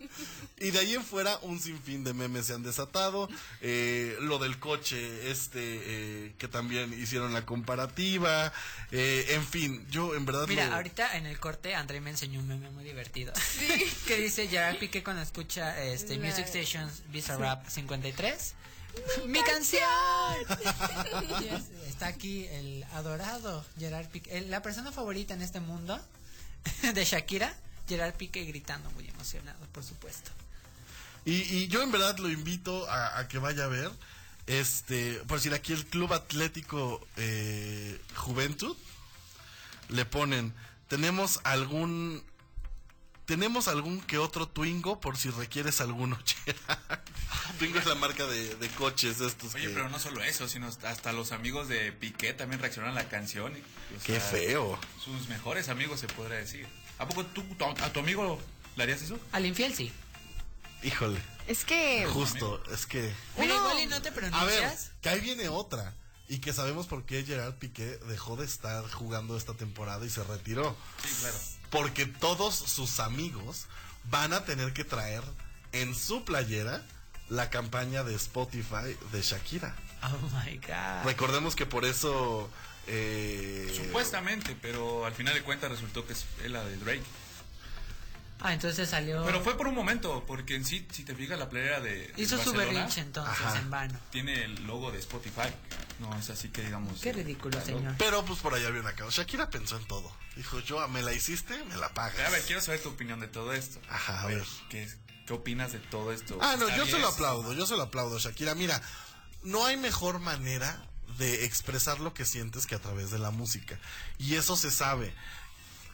Y 0.59 0.71
de 0.71 0.79
ahí 0.79 0.95
en 0.95 1.05
fuera 1.05 1.39
un 1.43 1.61
sinfín 1.61 2.03
de 2.03 2.15
memes 2.15 2.47
se 2.47 2.55
han 2.55 2.63
desatado. 2.63 3.29
Eh, 3.61 4.17
lo 4.21 4.39
del 4.39 4.59
coche, 4.59 5.31
este, 5.31 5.59
eh, 5.61 6.35
que 6.39 6.49
también 6.49 6.93
hicieron 6.99 7.35
la 7.35 7.45
comparativa. 7.45 8.53
Eh, 8.91 9.27
en 9.31 9.47
fin, 9.47 9.87
yo 9.91 10.15
en 10.15 10.25
verdad 10.25 10.47
Mira, 10.49 10.67
lo- 10.69 10.77
ahorita 10.77 11.17
en 11.19 11.27
el 11.27 11.39
corte 11.39 11.75
André 11.75 12.01
me 12.01 12.09
enseñó 12.09 12.41
un 12.41 12.49
meme 12.49 12.71
muy 12.71 12.85
divertido. 12.85 13.35
que 14.07 14.17
dice 14.17 14.49
Gerard 14.49 14.79
Piqué 14.79 15.03
cuando 15.05 15.21
escucha 15.21 15.83
este 15.85 16.17
La- 16.17 16.27
Music 16.27 16.47
Stations 16.47 17.03
Visa 17.11 17.37
Rap 17.37 17.69
53. 17.69 18.55
¡Mi 19.27 19.43
canción! 19.43 19.83
Está 21.87 22.07
aquí 22.07 22.47
el 22.47 22.83
adorado 22.95 23.63
Gerard 23.79 24.07
Piqué, 24.09 24.39
el- 24.39 24.51
la 24.51 24.63
persona 24.63 24.91
favorita 24.91 25.35
en 25.35 25.43
este 25.43 25.61
mundo 25.61 26.01
de 26.95 27.05
Shakira, 27.05 27.55
Gerard 27.87 28.15
Piqué 28.15 28.45
gritando 28.45 28.91
muy 28.93 29.07
emocionado, 29.07 29.59
por 29.73 29.85
supuesto. 29.85 30.31
Y, 31.27 31.43
y 31.43 31.69
yo 31.69 31.83
en 31.83 31.93
verdad 31.93 32.17
lo 32.19 32.31
invito 32.31 32.89
a, 32.89 33.19
a 33.19 33.29
que 33.29 33.39
vaya 33.39 33.65
a 33.65 33.69
ver. 33.69 33.91
Este, 34.47 35.15
por 35.27 35.39
decir 35.39 35.53
aquí 35.55 35.73
el 35.73 35.85
Club 35.87 36.13
Atlético 36.15 37.05
eh, 37.17 38.01
Juventud 38.15 38.77
le 39.89 40.05
ponen, 40.05 40.55
tenemos 40.89 41.41
algún, 41.43 42.23
tenemos 43.25 43.67
algún 43.67 44.01
que 44.03 44.19
otro 44.19 44.47
Twingo 44.47 45.01
por 45.01 45.17
si 45.17 45.31
requieres 45.31 45.81
alguno. 45.81 46.17
Twingo 47.59 47.79
es 47.81 47.87
la 47.87 47.97
marca 47.97 48.25
de, 48.27 48.55
de 48.55 48.69
coches 48.71 49.21
estos. 49.21 49.55
Oye, 49.57 49.65
que- 49.67 49.71
pero 49.75 49.89
no 49.89 49.99
solo 49.99 50.23
eso, 50.23 50.47
sino 50.49 50.69
hasta 50.69 51.13
los 51.13 51.33
amigos 51.33 51.69
de 51.69 51.91
Piqué 51.91 52.33
también 52.33 52.61
reaccionaron 52.61 52.97
a 52.97 53.03
la 53.03 53.09
canción. 53.09 53.53
y, 53.57 53.61
o 53.97 54.01
Qué 54.05 54.21
sea, 54.21 54.31
feo. 54.31 54.79
Sus 55.05 55.29
mejores 55.29 55.69
amigos, 55.69 55.99
se 56.01 56.07
podría 56.07 56.39
decir. 56.39 56.69
¿A 56.99 57.07
poco 57.09 57.25
tú, 57.27 57.43
tu- 57.43 57.65
a 57.65 57.93
tu 57.93 57.99
amigo 58.01 58.41
le 58.77 58.83
harías 58.85 59.03
eso? 59.03 59.19
Al 59.33 59.45
infiel 59.45 59.75
sí. 59.75 59.93
Híjole, 60.83 61.21
Es 61.49 61.65
que. 61.65 62.07
justo, 62.13 62.63
es 62.73 62.87
que... 62.87 63.13
Mira, 63.39 63.55
igual 63.55 63.81
y 63.81 63.87
no 63.87 64.01
te 64.03 64.09
A 64.09 64.13
ver, 64.13 64.31
pronuncias. 64.31 64.91
que 65.01 65.09
ahí 65.09 65.21
viene 65.21 65.49
otra. 65.49 65.95
Y 66.29 66.39
que 66.39 66.53
sabemos 66.53 66.87
por 66.87 67.05
qué 67.05 67.23
Gerard 67.25 67.55
Piqué 67.55 67.99
dejó 68.09 68.37
de 68.37 68.45
estar 68.45 68.85
jugando 68.91 69.37
esta 69.37 69.55
temporada 69.55 70.05
y 70.05 70.11
se 70.11 70.25
retiró. 70.25 70.77
Sí, 71.05 71.15
claro. 71.21 71.37
Porque 71.71 72.07
todos 72.07 72.55
sus 72.57 72.99
amigos 73.01 73.67
van 74.11 74.33
a 74.33 74.45
tener 74.45 74.73
que 74.73 74.83
traer 74.85 75.23
en 75.73 75.95
su 75.95 76.25
playera 76.25 76.85
la 77.29 77.49
campaña 77.51 78.03
de 78.03 78.15
Spotify 78.17 78.97
de 79.13 79.23
Shakira. 79.23 79.75
Oh 80.03 80.19
my 80.45 80.57
god. 80.59 81.05
Recordemos 81.05 81.55
que 81.57 81.65
por 81.67 81.85
eso... 81.85 82.51
eh, 82.89 83.73
Supuestamente, 83.77 84.57
pero 84.61 85.07
al 85.07 85.13
final 85.15 85.35
de 85.35 85.43
cuentas 85.43 85.71
resultó 85.71 86.07
que 86.07 86.13
es 86.13 86.25
la 86.49 86.65
de 86.65 86.77
Drake. 86.79 87.03
Ah, 88.41 88.53
entonces 88.53 88.89
salió. 88.91 89.25
Pero 89.25 89.41
fue 89.43 89.57
por 89.57 89.67
un 89.67 89.75
momento, 89.75 90.25
porque 90.27 90.55
en 90.57 90.65
sí, 90.65 90.87
si 90.93 91.05
te 91.05 91.15
fijas, 91.15 91.39
la 91.39 91.49
playera 91.49 91.81
de. 91.81 92.13
Hizo 92.17 92.43
su 92.43 92.53
berrinche 92.53 93.01
entonces 93.01 93.35
Ajá. 93.45 93.59
en 93.59 93.71
vano. 93.71 93.99
Tiene 94.11 94.45
el 94.45 94.67
logo 94.67 94.91
de 94.93 94.99
Spotify. 94.99 95.49
No 95.99 96.15
es 96.17 96.29
así 96.29 96.49
que 96.51 96.63
digamos. 96.63 97.01
Qué 97.01 97.13
ridículo, 97.13 97.59
la 97.59 97.65
señor. 97.65 97.95
Pero 97.99 98.25
pues 98.25 98.41
por 98.41 98.55
allá 98.55 98.69
había 98.69 98.81
una 98.81 98.93
causa. 98.93 99.23
Shakira 99.23 99.49
pensó 99.49 99.79
en 99.79 99.87
todo. 99.87 100.13
Dijo, 100.37 100.61
yo, 100.61 100.87
me 100.89 101.03
la 101.03 101.13
hiciste, 101.15 101.63
me 101.65 101.77
la 101.77 101.89
pagas. 101.95 102.27
A 102.27 102.31
ver, 102.31 102.43
quiero 102.43 102.61
saber 102.61 102.83
tu 102.83 102.91
opinión 102.91 103.21
de 103.21 103.29
todo 103.29 103.55
esto. 103.55 103.81
Ajá, 103.89 104.23
a 104.23 104.27
ver. 104.27 104.45
¿Qué, 104.69 104.87
qué 105.27 105.33
opinas 105.33 105.73
de 105.73 105.79
todo 105.79 106.13
esto? 106.13 106.39
Ah, 106.43 106.57
no, 106.59 106.69
¿Está 106.69 106.77
yo 106.77 106.87
se 106.87 106.99
lo 106.99 107.09
aplaudo, 107.09 107.55
yo 107.55 107.67
se 107.67 107.77
lo 107.77 107.85
aplaudo, 107.85 108.19
Shakira. 108.19 108.55
Mira, 108.55 108.83
no 109.43 109.65
hay 109.65 109.79
mejor 109.79 110.19
manera 110.19 110.87
de 111.19 111.47
expresar 111.47 112.01
lo 112.01 112.13
que 112.13 112.25
sientes 112.25 112.67
que 112.67 112.75
a 112.75 112.81
través 112.81 113.11
de 113.11 113.19
la 113.19 113.31
música. 113.31 113.79
Y 114.19 114.35
eso 114.35 114.57
se 114.57 114.71
sabe. 114.71 115.15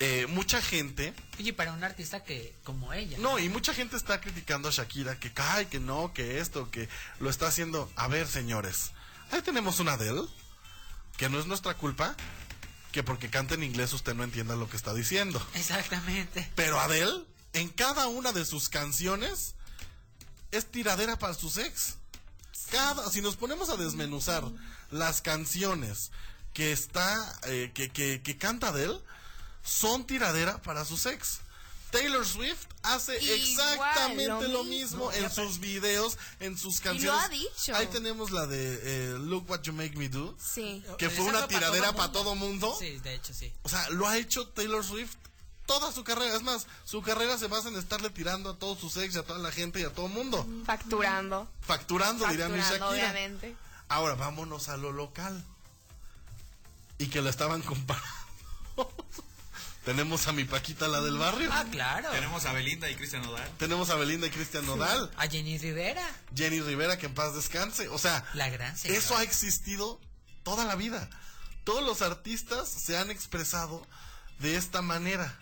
Eh, 0.05 0.27
mucha 0.27 0.61
gente, 0.61 1.15
Oye, 1.39 1.53
para 1.53 1.73
un 1.73 1.85
artista 1.85 2.25
que 2.25 2.57
como 2.65 2.93
ella. 2.93 3.19
no, 3.19 3.39
y 3.39 3.49
mucha 3.49 3.73
gente 3.73 3.97
está 3.97 4.21
criticando 4.21 4.67
a 4.67 4.73
Shakira, 4.73 5.21
que 5.21 5.33
cae, 5.33 5.69
que 5.69 5.79
no, 5.79 6.13
que 6.13 6.41
esto, 6.41 6.73
que 6.73 6.89
lo 7.21 7.31
está 7.31 7.47
haciendo. 7.47 7.89
A 7.95 8.09
ver, 8.09 8.27
señores, 8.27 8.91
ahí 9.31 9.43
tenemos 9.43 9.79
una 9.79 9.93
Adele, 9.93 10.23
que 11.17 11.29
no 11.29 11.39
es 11.39 11.47
nuestra 11.47 11.75
culpa, 11.75 12.17
que 12.91 13.05
porque 13.05 13.31
canta 13.31 13.55
en 13.55 13.63
inglés 13.63 13.93
usted 13.93 14.15
no 14.15 14.25
entienda 14.25 14.57
lo 14.57 14.69
que 14.69 14.77
está 14.77 14.93
diciendo. 14.93 15.41
Exactamente. 15.55 16.51
Pero 16.57 16.81
Adele, 16.81 17.25
en 17.53 17.69
cada 17.69 18.09
una 18.09 18.33
de 18.33 18.45
sus 18.45 18.69
canciones, 18.69 19.55
es 20.51 20.69
tiradera 20.69 21.17
para 21.17 21.35
sus 21.35 21.59
ex. 21.59 21.99
Cada, 22.73 23.09
si 23.09 23.23
nos 23.23 23.37
ponemos 23.37 23.69
a 23.71 23.77
desmenuzar 23.77 24.43
las 24.91 25.23
canciones 25.23 26.11
que 26.55 26.73
está, 26.73 27.39
eh, 27.45 27.71
que, 27.73 27.91
que, 27.91 28.21
que 28.21 28.37
canta 28.37 28.71
Adele, 28.71 28.99
son 29.63 30.07
tiradera 30.07 30.61
para 30.63 30.85
sus 30.85 31.07
ex. 31.07 31.41
Taylor 31.91 32.27
Swift 32.27 32.65
hace 32.83 33.23
Igual, 33.23 33.39
exactamente 33.75 34.27
lo 34.49 34.55
lo 34.55 34.65
mismo, 34.65 35.11
mismo. 35.11 35.13
en 35.13 35.31
sus 35.31 35.59
videos, 35.61 36.17
en 36.41 36.57
sus 36.57 36.79
lo 36.79 36.85
canciones. 36.85 37.23
ha 37.23 37.29
dicho. 37.29 37.77
Ahí 37.77 37.87
tenemos 37.89 38.31
la 38.31 38.47
de 38.47 38.81
eh, 38.83 39.19
Look 39.19 39.49
What 39.51 39.61
You 39.65 39.75
Make 39.75 39.97
Me 39.97 40.09
Do, 40.09 40.35
Sí. 40.43 40.83
que 40.97 41.11
fue 41.11 41.27
una 41.27 41.47
tiradera 41.47 41.93
para 41.93 42.11
todo 42.11 42.35
mundo. 42.35 42.75
Sí, 42.79 42.99
de 43.01 43.15
hecho 43.15 43.35
sí. 43.35 43.53
O 43.63 43.69
sea, 43.69 43.91
lo 43.91 44.09
ha 44.09 44.17
hecho 44.17 44.49
Taylor 44.49 44.83
Swift 44.83 45.17
toda 45.67 45.93
su 45.93 46.03
carrera. 46.03 46.35
Es 46.35 46.43
más, 46.43 46.67
su 46.85 47.03
carrera 47.03 47.37
se 47.37 47.47
basa 47.49 47.69
en 47.69 47.77
estarle 47.77 48.09
tirando 48.09 48.49
a 48.49 48.57
todos 48.59 48.79
sus 48.79 48.97
ex 48.97 49.15
y 49.15 49.19
a 49.19 49.23
toda 49.23 49.39
la 49.41 49.53
gente 49.53 49.79
y 49.79 49.85
a 49.85 49.91
todo 49.93 50.07
el 50.07 50.13
mundo. 50.13 50.47
Facturando. 50.65 51.47
Facturando, 51.61 52.27
diría 52.29 52.49
mi 52.49 52.59
Facturando, 52.59 52.87
Shakira. 52.97 53.11
obviamente. 53.11 53.55
Ahora, 53.89 54.15
vámonos 54.15 54.71
a 54.71 54.79
lo 54.79 54.93
local. 54.93 55.45
Y 56.97 57.09
que 57.09 57.21
lo 57.21 57.29
estaban 57.29 57.61
comparando. 57.61 58.09
Tenemos 59.85 60.29
a 60.29 60.33
mi 60.33 60.45
Paquita, 60.45 60.87
la 60.87 61.01
del 61.01 61.19
barrio. 61.19 61.51
Ah, 61.53 61.65
claro. 61.71 62.11
Tenemos 62.11 62.45
a 62.47 62.53
Belinda 62.53 62.89
y 62.89 62.95
Cristian 62.95 63.23
Nodal. 63.23 63.51
Tenemos 63.59 63.91
a 63.91 63.97
Belinda 63.97 64.29
y 64.29 64.31
Cristian 64.31 64.65
Nodal. 64.65 65.11
A 65.17 65.27
Jenny 65.27 65.59
Rivera. 65.59 66.09
Jenny 66.35 66.61
Rivera, 66.61 66.99
que 66.99 67.07
en 67.07 67.15
paz 67.15 67.35
descanse. 67.35 67.89
O 67.89 67.99
sea, 67.99 68.25
La 68.35 68.49
gran 68.49 68.77
señora. 68.79 68.99
eso 68.99 69.17
ha 69.17 69.25
existido 69.25 70.01
toda 70.45 70.65
la 70.65 70.77
vida. 70.77 71.11
Todos 71.65 71.83
los 71.85 72.01
artistas 72.03 72.69
se 72.69 72.97
han 72.97 73.11
expresado 73.11 73.85
de 74.39 74.57
esta 74.57 74.83
manera. 74.83 75.37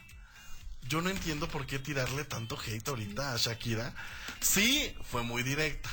Yo 0.89 1.03
no 1.03 1.11
entiendo 1.11 1.47
por 1.49 1.67
qué 1.67 1.79
tirarle 1.79 2.25
tanto 2.25 2.59
hate 2.59 2.89
ahorita 2.89 3.35
a 3.35 3.37
Shakira. 3.37 3.95
Sí, 4.41 4.95
fue 5.11 5.23
muy 5.23 5.43
directa. 5.43 5.91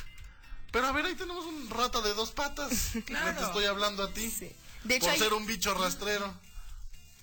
Pero 0.72 0.86
a 0.86 0.92
ver, 0.92 1.04
ahí 1.04 1.14
tenemos 1.14 1.44
un 1.44 1.68
rata 1.68 2.00
de 2.00 2.14
dos 2.14 2.30
patas. 2.30 2.92
Claro. 3.06 3.32
No 3.32 3.38
te 3.38 3.44
estoy 3.44 3.64
hablando 3.66 4.02
a 4.04 4.12
ti. 4.12 4.30
Sí. 4.30 4.50
De 4.84 4.96
hecho, 4.96 5.06
por 5.06 5.12
hay, 5.14 5.18
ser 5.18 5.34
un 5.34 5.46
bicho 5.46 5.74
rastrero. 5.74 6.32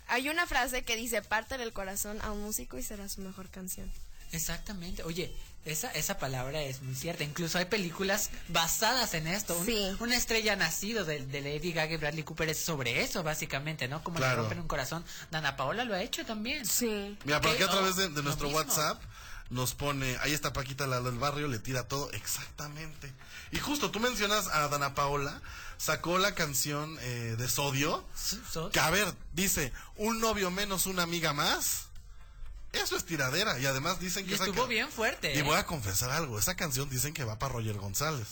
Hay 0.08 0.30
una 0.30 0.46
frase 0.48 0.84
que 0.84 0.96
dice: 0.96 1.22
parte 1.22 1.56
el 1.56 1.74
corazón 1.74 2.20
a 2.22 2.32
un 2.32 2.42
músico 2.44 2.78
y 2.78 2.84
será 2.84 3.08
su 3.10 3.22
mejor 3.22 3.50
canción. 3.50 3.92
Exactamente. 4.32 5.04
Oye, 5.04 5.32
esa, 5.66 5.90
esa 5.92 6.18
palabra 6.18 6.62
es 6.62 6.82
muy 6.82 6.94
cierta. 6.96 7.24
Incluso 7.24 7.58
hay 7.58 7.66
películas 7.66 8.30
basadas 8.50 9.14
en 9.14 9.28
esto. 9.28 9.58
Un- 9.58 9.66
Sí. 9.66 9.96
Una 10.00 10.16
estrella 10.18 10.56
nacido 10.56 11.06
de, 11.06 11.26
de 11.26 11.42
Lady 11.42 11.72
Gaga 11.72 11.94
y 11.94 11.98
Bradley 11.98 12.24
Cooper 12.24 12.50
es 12.50 12.58
sobre 12.60 13.02
eso, 13.02 13.24
básicamente, 13.24 13.88
¿no? 13.88 14.04
Como 14.04 14.18
le 14.20 14.26
Claro. 14.26 14.42
rompen 14.42 14.60
un 14.60 14.68
corazón. 14.68 15.06
Dana 15.32 15.56
Paola 15.56 15.86
lo 15.86 15.96
ha 15.96 16.02
hecho 16.04 16.26
también. 16.26 16.66
Sí. 16.66 17.18
Mira, 17.24 17.40
por 17.40 17.52
aquí 17.52 17.64
a 17.64 17.68
través 17.70 17.96
de, 17.96 18.10
nuestro. 18.10 18.50
WhatsApp 18.50 19.02
nos 19.50 19.74
pone, 19.76 20.18
ahí 20.22 20.34
está 20.34 20.54
Paquita, 20.54 20.88
la 20.88 21.02
del 21.02 21.18
barrio, 21.18 21.48
le 21.48 21.60
tira 21.60 21.88
todo. 21.88 22.12
Exactamente. 22.14 23.14
Y 23.52 23.60
justo 23.60 23.92
tú 23.92 24.00
mencionas 24.00 24.48
a 24.48 24.68
Dana 24.68 24.96
Paola, 24.96 25.42
sacó 25.78 26.18
la 26.18 26.34
canción 26.36 26.98
eh, 27.02 27.36
de 27.38 27.48
Sodio. 27.48 28.04
So- 28.16 28.38
so- 28.52 28.70
Que 28.72 28.80
a 28.80 28.90
ver, 28.90 29.14
dice, 29.34 29.72
un 29.98 30.20
novio 30.20 30.52
menos, 30.52 30.86
una 30.88 31.04
amiga 31.04 31.34
más. 31.34 31.84
Eso 32.74 32.98
es 32.98 33.06
tiradera. 33.06 33.58
Y 33.60 33.66
además 33.66 34.00
dicen 34.00 34.26
y 34.26 34.30
que 34.30 34.36
esa 34.36 34.46
estuvo 34.46 34.68
bien 34.68 34.90
fuerte. 34.92 35.34
Y 35.34 35.40
¿eh? 35.40 35.44
voy 35.44 35.56
a 35.56 35.66
confesar 35.66 36.10
algo. 36.12 36.38
Esa 36.40 36.56
canción 36.56 36.90
dicen 36.90 37.14
que 37.14 37.24
va 37.24 37.40
para 37.40 37.54
Roger 37.54 37.78
González, 37.78 38.28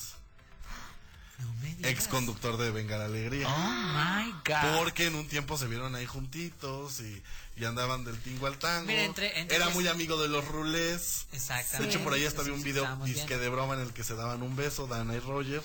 No 1.39 1.51
me 1.61 1.73
digas. 1.75 1.91
ex 1.91 2.07
conductor 2.07 2.57
de 2.57 2.71
Venga 2.71 2.97
la 2.97 3.05
Alegría. 3.05 3.47
Oh 3.47 3.57
my 3.57 4.31
God. 4.47 4.77
Porque 4.77 5.07
en 5.07 5.15
un 5.15 5.27
tiempo 5.27 5.57
se 5.57 5.67
vieron 5.67 5.95
ahí 5.95 6.05
juntitos 6.05 6.99
y, 7.01 7.21
y 7.57 7.65
andaban 7.65 8.03
del 8.05 8.17
tingo 8.19 8.47
al 8.47 8.57
tango. 8.57 8.85
Mira, 8.87 9.03
entre- 9.03 9.39
entre 9.39 9.55
Era 9.57 9.69
muy 9.69 9.87
amigo 9.87 10.21
de 10.21 10.27
los 10.29 10.47
rulés. 10.47 11.25
De 11.31 11.37
Exactamente. 11.37 11.89
hecho, 11.95 12.03
por 12.03 12.13
ahí 12.13 12.25
hasta 12.25 12.43
vi 12.43 12.51
un 12.51 12.63
video 12.63 12.95
disque 13.05 13.37
de 13.37 13.49
broma 13.49 13.73
en 13.73 13.81
el 13.81 13.93
que 13.93 14.03
se 14.03 14.15
daban 14.15 14.41
un 14.43 14.55
beso, 14.55 14.87
Dana 14.87 15.15
y 15.15 15.19
Roger. 15.19 15.61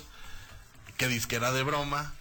Que 0.96 1.07
disque 1.09 1.37
era 1.37 1.52
de 1.52 1.62
broma. 1.62 2.12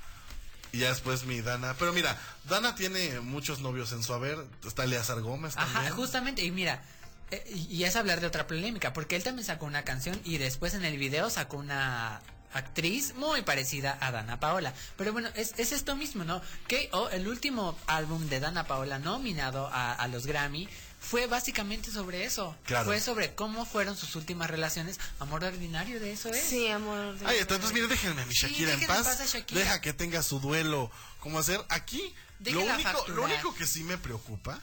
Y 0.74 0.80
ya 0.80 0.90
después 0.90 1.24
mi 1.24 1.42
Dana. 1.42 1.74
Pero 1.80 1.94
mira, 1.94 2.20
Dana 2.44 2.76
tiene 2.76 3.22
muchos 3.22 3.62
novios 3.62 3.94
en 3.94 4.04
su 4.04 4.14
haber. 4.14 4.38
Está 4.68 4.84
Eleazar 4.84 5.22
Gómez 5.22 5.56
Ajá, 5.58 5.90
justamente, 5.92 6.44
y 6.44 6.52
mira, 6.52 6.84
eh, 7.32 7.44
y 7.70 7.84
es 7.86 7.96
hablar 7.96 8.20
de 8.22 8.28
otra 8.28 8.46
polémica, 8.46 8.92
porque 8.94 9.16
él 9.16 9.24
también 9.24 9.46
sacó 9.46 9.66
una 9.66 9.84
canción 9.84 10.20
y 10.26 10.38
después 10.38 10.74
en 10.74 10.84
el 10.86 10.98
video 10.98 11.30
sacó 11.30 11.58
una 11.58 12.22
actriz 12.54 13.14
muy 13.16 13.42
parecida 13.42 13.98
a 14.02 14.12
Dana 14.12 14.40
Paola. 14.40 14.74
Pero 14.98 15.14
bueno, 15.14 15.30
es, 15.36 15.54
es 15.58 15.72
esto 15.72 15.96
mismo, 15.96 16.24
¿no? 16.24 16.42
Que 16.68 16.90
oh, 16.94 17.10
el 17.10 17.28
último 17.28 17.78
álbum 17.88 18.28
de 18.30 18.40
Dana 18.40 18.66
Paola 18.66 19.00
nominado 19.00 19.68
a, 19.68 19.94
a 19.94 20.08
los 20.08 20.26
Grammy 20.26 20.68
fue 21.00 21.28
básicamente 21.28 21.92
sobre 21.92 22.26
eso. 22.26 22.56
Claro. 22.66 22.86
Fue 22.86 23.00
sobre 23.00 23.34
cómo 23.36 23.66
fueron 23.66 23.96
sus 23.96 24.16
últimas 24.16 24.50
relaciones. 24.50 25.00
Amor 25.20 25.44
ordinario, 25.44 26.00
de 26.00 26.12
eso 26.12 26.30
es. 26.30 26.44
Sí, 26.44 26.68
amor. 26.68 27.16
Ahí 27.26 27.38
está, 27.38 27.56
entonces 27.56 27.74
mire, 27.74 27.88
déjenme 27.88 28.22
a 28.22 28.26
mi 28.26 28.34
Shakira 28.34 28.74
en 28.74 28.86
paz. 28.88 28.98
en 28.98 29.04
paz 29.04 29.22
a 29.22 29.26
Shakira. 29.26 29.62
Deja 29.62 29.82
que 29.82 29.94
tenga 29.94 30.24
su 30.24 30.40
duelo. 30.40 30.92
¿Cómo 31.20 31.40
hacer? 31.40 31.64
Aquí, 31.70 32.14
lo 32.46 33.24
único 33.24 33.54
que 33.56 33.66
sí 33.68 33.84
me 33.84 33.98
preocupa, 33.98 34.60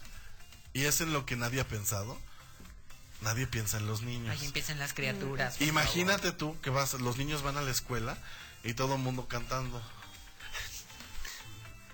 y 0.73 0.85
es 0.85 1.01
en 1.01 1.13
lo 1.13 1.25
que 1.25 1.37
nadie 1.37 1.61
ha 1.61 1.69
pensado, 1.69 2.19
nadie 3.25 3.47
piensa 3.47 3.79
en 3.79 3.87
los 3.87 4.03
niños. 4.03 4.31
Ahí 4.39 4.45
empiezan 4.47 4.79
las 4.79 4.93
criaturas. 4.95 5.61
Imagínate 5.61 6.33
tú 6.33 6.57
que 6.61 6.71
vas, 6.71 6.95
los 6.95 7.17
niños 7.17 7.43
van 7.43 7.57
a 7.57 7.63
la 7.63 7.71
escuela 7.71 8.17
y 8.63 8.75
todo 8.75 8.95
el 8.95 9.01
mundo 9.01 9.27
cantando. 9.27 9.83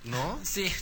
¿No? 0.04 0.18
favor. 0.22 0.40
Sí. 0.46 0.72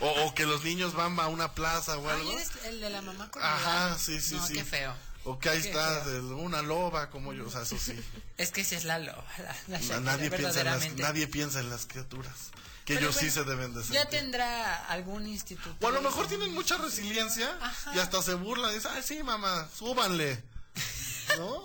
O, 0.00 0.08
o 0.26 0.34
que 0.34 0.44
los 0.44 0.64
niños 0.64 0.94
van 0.94 1.18
a 1.20 1.28
una 1.28 1.52
plaza 1.54 1.96
o 1.96 2.08
algo. 2.08 2.28
Ay, 2.30 2.34
eres 2.36 2.50
el 2.66 2.80
de 2.80 2.90
la 2.90 3.00
mamá 3.00 3.30
con 3.30 3.42
Ajá, 3.42 3.96
sí, 3.98 4.20
sí, 4.20 4.34
no, 4.34 4.46
sí. 4.46 4.54
qué 4.54 4.64
feo. 4.64 4.94
O 5.24 5.38
que 5.38 5.48
ahí 5.48 5.62
Qué 5.62 5.68
está 5.68 6.02
feo. 6.02 6.36
una 6.36 6.60
loba 6.60 7.08
como 7.10 7.32
yo, 7.32 7.46
o 7.46 7.50
sea, 7.50 7.62
eso 7.62 7.78
sí. 7.78 7.98
Es 8.36 8.50
que 8.50 8.60
esa 8.60 8.76
es 8.76 8.84
la 8.84 8.98
loba. 8.98 9.24
La, 9.38 9.56
la 9.68 9.78
Shakira, 9.78 10.00
nadie, 10.00 10.30
piensa 10.30 10.60
en 10.60 10.66
las, 10.66 10.92
nadie 10.96 11.26
piensa 11.28 11.60
en 11.60 11.70
las 11.70 11.86
criaturas. 11.86 12.50
Que 12.84 12.94
ellos 12.94 13.16
sí 13.16 13.30
se 13.30 13.44
deben 13.44 13.72
de 13.72 13.80
sentir. 13.82 13.94
Ya 14.02 14.08
tendrá 14.08 14.84
algún 14.86 15.26
instituto. 15.26 15.74
O 15.80 15.88
a 15.88 15.90
lo 15.90 16.02
mejor 16.02 16.26
tienen 16.28 16.52
mucha 16.52 16.76
resiliencia 16.76 17.56
Ajá. 17.60 17.92
y 17.94 17.98
hasta 17.98 18.22
se 18.22 18.34
burlan 18.34 18.70
y 18.72 18.74
dicen, 18.74 18.90
ay, 18.94 19.02
sí, 19.02 19.22
mamá, 19.22 19.68
súbanle. 19.76 20.42
¿No? 21.38 21.64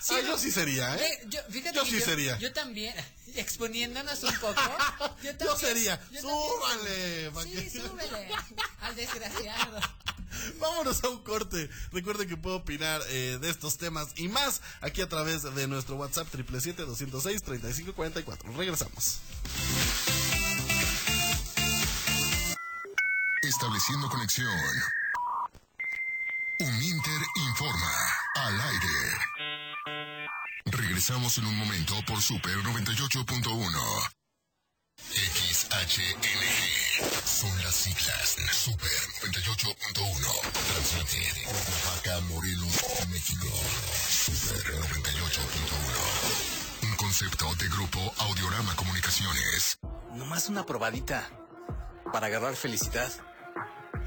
Sí, 0.00 0.14
Ah, 0.16 0.20
yo 0.20 0.38
sí 0.38 0.50
sería, 0.50 0.94
¿eh? 0.96 0.98
Ve, 0.98 1.28
yo, 1.30 1.40
fíjate 1.50 1.76
Yo 1.76 1.84
que 1.84 1.90
sí 1.90 2.00
sería. 2.00 2.38
Yo 2.38 2.52
también, 2.52 2.94
exponiéndonos 3.34 4.22
un 4.22 4.34
poco. 4.36 4.54
Yo, 5.22 5.32
Yo 5.32 5.36
también- 5.36 5.58
sería, 5.58 6.00
yo 6.10 6.20
súbanle. 6.22 7.30
también- 7.34 7.70
Sí, 7.70 7.80
súbele. 7.80 8.28
Al 8.80 8.96
desgraciado. 8.96 9.78
Vámonos 10.58 11.02
a 11.04 11.08
un 11.08 11.22
corte. 11.22 11.68
Recuerden 11.92 12.28
que 12.28 12.36
puedo 12.36 12.56
opinar 12.56 13.02
eh, 13.08 13.38
de 13.40 13.50
estos 13.50 13.76
temas 13.78 14.08
y 14.16 14.28
más 14.28 14.60
aquí 14.80 15.00
a 15.02 15.08
través 15.08 15.42
de 15.42 15.66
nuestro 15.68 15.96
WhatsApp 15.96 16.28
777-206-3544. 16.34 18.56
Regresamos. 18.56 19.18
Estableciendo 23.50 24.08
conexión. 24.08 24.48
Un 26.60 26.82
Inter 26.84 27.20
informa 27.48 27.92
al 28.36 28.60
aire. 28.60 29.18
Regresamos 30.66 31.36
en 31.38 31.46
un 31.46 31.58
momento 31.58 31.96
por 32.06 32.22
Super 32.22 32.56
98.1. 32.58 34.12
XHNG. 35.02 36.28
Son 37.26 37.50
las 37.64 37.74
siglas 37.74 38.36
Super 38.52 38.88
98.1. 39.24 40.40
Transmite 40.68 41.18
de 41.40 41.46
Oaxaca, 41.46 42.20
Morelos, 42.28 43.08
México. 43.08 43.48
Super 44.06 44.78
98.1. 44.78 46.84
Un 46.84 46.94
concepto 46.94 47.52
de 47.56 47.68
grupo 47.68 48.14
Audiorama 48.18 48.76
Comunicaciones. 48.76 49.80
Nomás 50.12 50.48
una 50.48 50.64
probadita 50.64 51.28
para 52.12 52.28
agarrar 52.28 52.54
felicidad. 52.54 53.10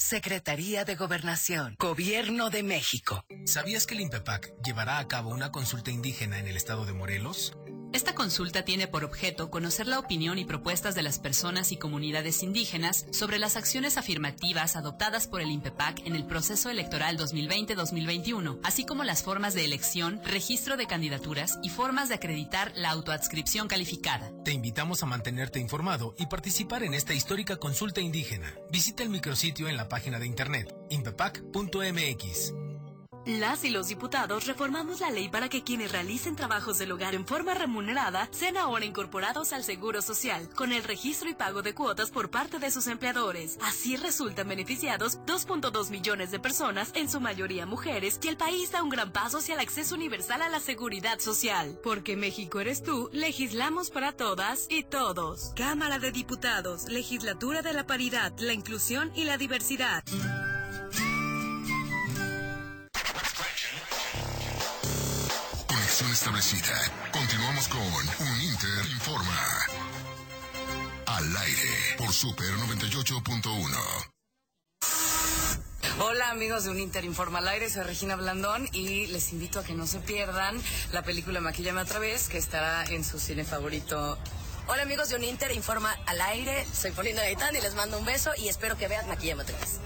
Secretaría 0.00 0.86
de 0.86 0.96
Gobernación, 0.96 1.76
Gobierno 1.78 2.48
de 2.48 2.62
México. 2.62 3.22
¿Sabías 3.44 3.86
que 3.86 3.94
el 3.94 4.00
INPEPAC 4.00 4.54
llevará 4.64 4.98
a 4.98 5.06
cabo 5.06 5.28
una 5.28 5.52
consulta 5.52 5.90
indígena 5.90 6.38
en 6.38 6.48
el 6.48 6.56
estado 6.56 6.86
de 6.86 6.94
Morelos? 6.94 7.52
Esta 7.92 8.14
consulta 8.14 8.64
tiene 8.64 8.86
por 8.86 9.02
objeto 9.02 9.50
conocer 9.50 9.88
la 9.88 9.98
opinión 9.98 10.38
y 10.38 10.44
propuestas 10.44 10.94
de 10.94 11.02
las 11.02 11.18
personas 11.18 11.72
y 11.72 11.76
comunidades 11.76 12.44
indígenas 12.44 13.06
sobre 13.10 13.40
las 13.40 13.56
acciones 13.56 13.98
afirmativas 13.98 14.76
adoptadas 14.76 15.26
por 15.26 15.40
el 15.40 15.50
INPEPAC 15.50 16.06
en 16.06 16.14
el 16.14 16.24
proceso 16.24 16.70
electoral 16.70 17.18
2020-2021, 17.18 18.60
así 18.62 18.86
como 18.86 19.02
las 19.02 19.24
formas 19.24 19.54
de 19.54 19.64
elección, 19.64 20.20
registro 20.24 20.76
de 20.76 20.86
candidaturas 20.86 21.58
y 21.64 21.70
formas 21.70 22.08
de 22.08 22.14
acreditar 22.14 22.72
la 22.76 22.90
autoadscripción 22.90 23.66
calificada. 23.66 24.30
Te 24.44 24.52
invitamos 24.52 25.02
a 25.02 25.06
mantenerte 25.06 25.58
informado 25.58 26.14
y 26.16 26.26
participar 26.26 26.84
en 26.84 26.94
esta 26.94 27.12
histórica 27.12 27.56
consulta 27.56 28.00
indígena. 28.00 28.54
Visita 28.70 29.02
el 29.02 29.08
micrositio 29.08 29.68
en 29.68 29.76
la 29.76 29.88
página 29.88 30.20
de 30.20 30.26
internet 30.26 30.72
impepac.mx. 30.90 32.52
Las 33.26 33.64
y 33.64 33.70
los 33.70 33.88
diputados 33.88 34.46
reformamos 34.46 35.00
la 35.00 35.10
ley 35.10 35.28
para 35.28 35.50
que 35.50 35.62
quienes 35.62 35.92
realicen 35.92 36.36
trabajos 36.36 36.78
del 36.78 36.92
hogar 36.92 37.14
en 37.14 37.26
forma 37.26 37.52
remunerada 37.52 38.28
sean 38.30 38.56
ahora 38.56 38.86
incorporados 38.86 39.52
al 39.52 39.62
Seguro 39.62 40.00
Social, 40.00 40.48
con 40.54 40.72
el 40.72 40.82
registro 40.82 41.28
y 41.28 41.34
pago 41.34 41.60
de 41.60 41.74
cuotas 41.74 42.10
por 42.10 42.30
parte 42.30 42.58
de 42.58 42.70
sus 42.70 42.86
empleadores. 42.86 43.58
Así 43.60 43.96
resultan 43.96 44.48
beneficiados 44.48 45.18
2.2 45.26 45.90
millones 45.90 46.30
de 46.30 46.40
personas, 46.40 46.92
en 46.94 47.10
su 47.10 47.20
mayoría 47.20 47.66
mujeres, 47.66 48.18
y 48.22 48.28
el 48.28 48.38
país 48.38 48.72
da 48.72 48.82
un 48.82 48.88
gran 48.88 49.12
paso 49.12 49.38
hacia 49.38 49.54
el 49.54 49.60
acceso 49.60 49.94
universal 49.94 50.40
a 50.40 50.48
la 50.48 50.60
seguridad 50.60 51.18
social. 51.18 51.78
Porque 51.82 52.16
México 52.16 52.60
eres 52.60 52.82
tú, 52.82 53.10
legislamos 53.12 53.90
para 53.90 54.12
todas 54.12 54.66
y 54.70 54.84
todos. 54.84 55.52
Cámara 55.56 55.98
de 55.98 56.10
Diputados, 56.10 56.88
Legislatura 56.88 57.60
de 57.60 57.74
la 57.74 57.86
Paridad, 57.86 58.32
la 58.38 58.54
Inclusión 58.54 59.12
y 59.14 59.24
la 59.24 59.36
Diversidad. 59.36 60.02
Establecida. 66.20 66.76
Continuamos 67.12 67.66
con 67.68 67.80
Un 67.80 68.40
Inter 68.42 68.92
Informa. 68.92 69.66
Al 71.06 71.34
aire 71.34 71.96
por 71.96 72.12
Super 72.12 72.46
98.1. 72.56 74.10
Hola 75.98 76.30
amigos 76.30 76.64
de 76.64 76.70
Un 76.72 76.78
Inter 76.78 77.06
Informa 77.06 77.38
al 77.38 77.48
aire, 77.48 77.70
soy 77.70 77.84
Regina 77.84 78.16
Blandón 78.16 78.68
y 78.74 79.06
les 79.06 79.32
invito 79.32 79.60
a 79.60 79.64
que 79.64 79.72
no 79.72 79.86
se 79.86 80.00
pierdan 80.00 80.60
la 80.92 81.00
película 81.00 81.40
Maquillame 81.40 81.80
otra 81.80 81.98
vez 81.98 82.28
que 82.28 82.36
estará 82.36 82.84
en 82.84 83.02
su 83.02 83.18
cine 83.18 83.44
favorito. 83.44 84.18
Hola 84.66 84.82
amigos 84.82 85.08
de 85.08 85.16
Un 85.16 85.24
Inter 85.24 85.52
Informa 85.52 85.96
al 86.04 86.20
aire, 86.20 86.66
soy 86.70 86.90
Paulina 86.90 87.22
Gaitán 87.22 87.56
y 87.56 87.62
les 87.62 87.74
mando 87.74 87.98
un 87.98 88.04
beso 88.04 88.30
y 88.36 88.48
espero 88.48 88.76
que 88.76 88.88
vean 88.88 89.08
Maquillame 89.08 89.44
otra 89.44 89.58
vez. 89.58 89.80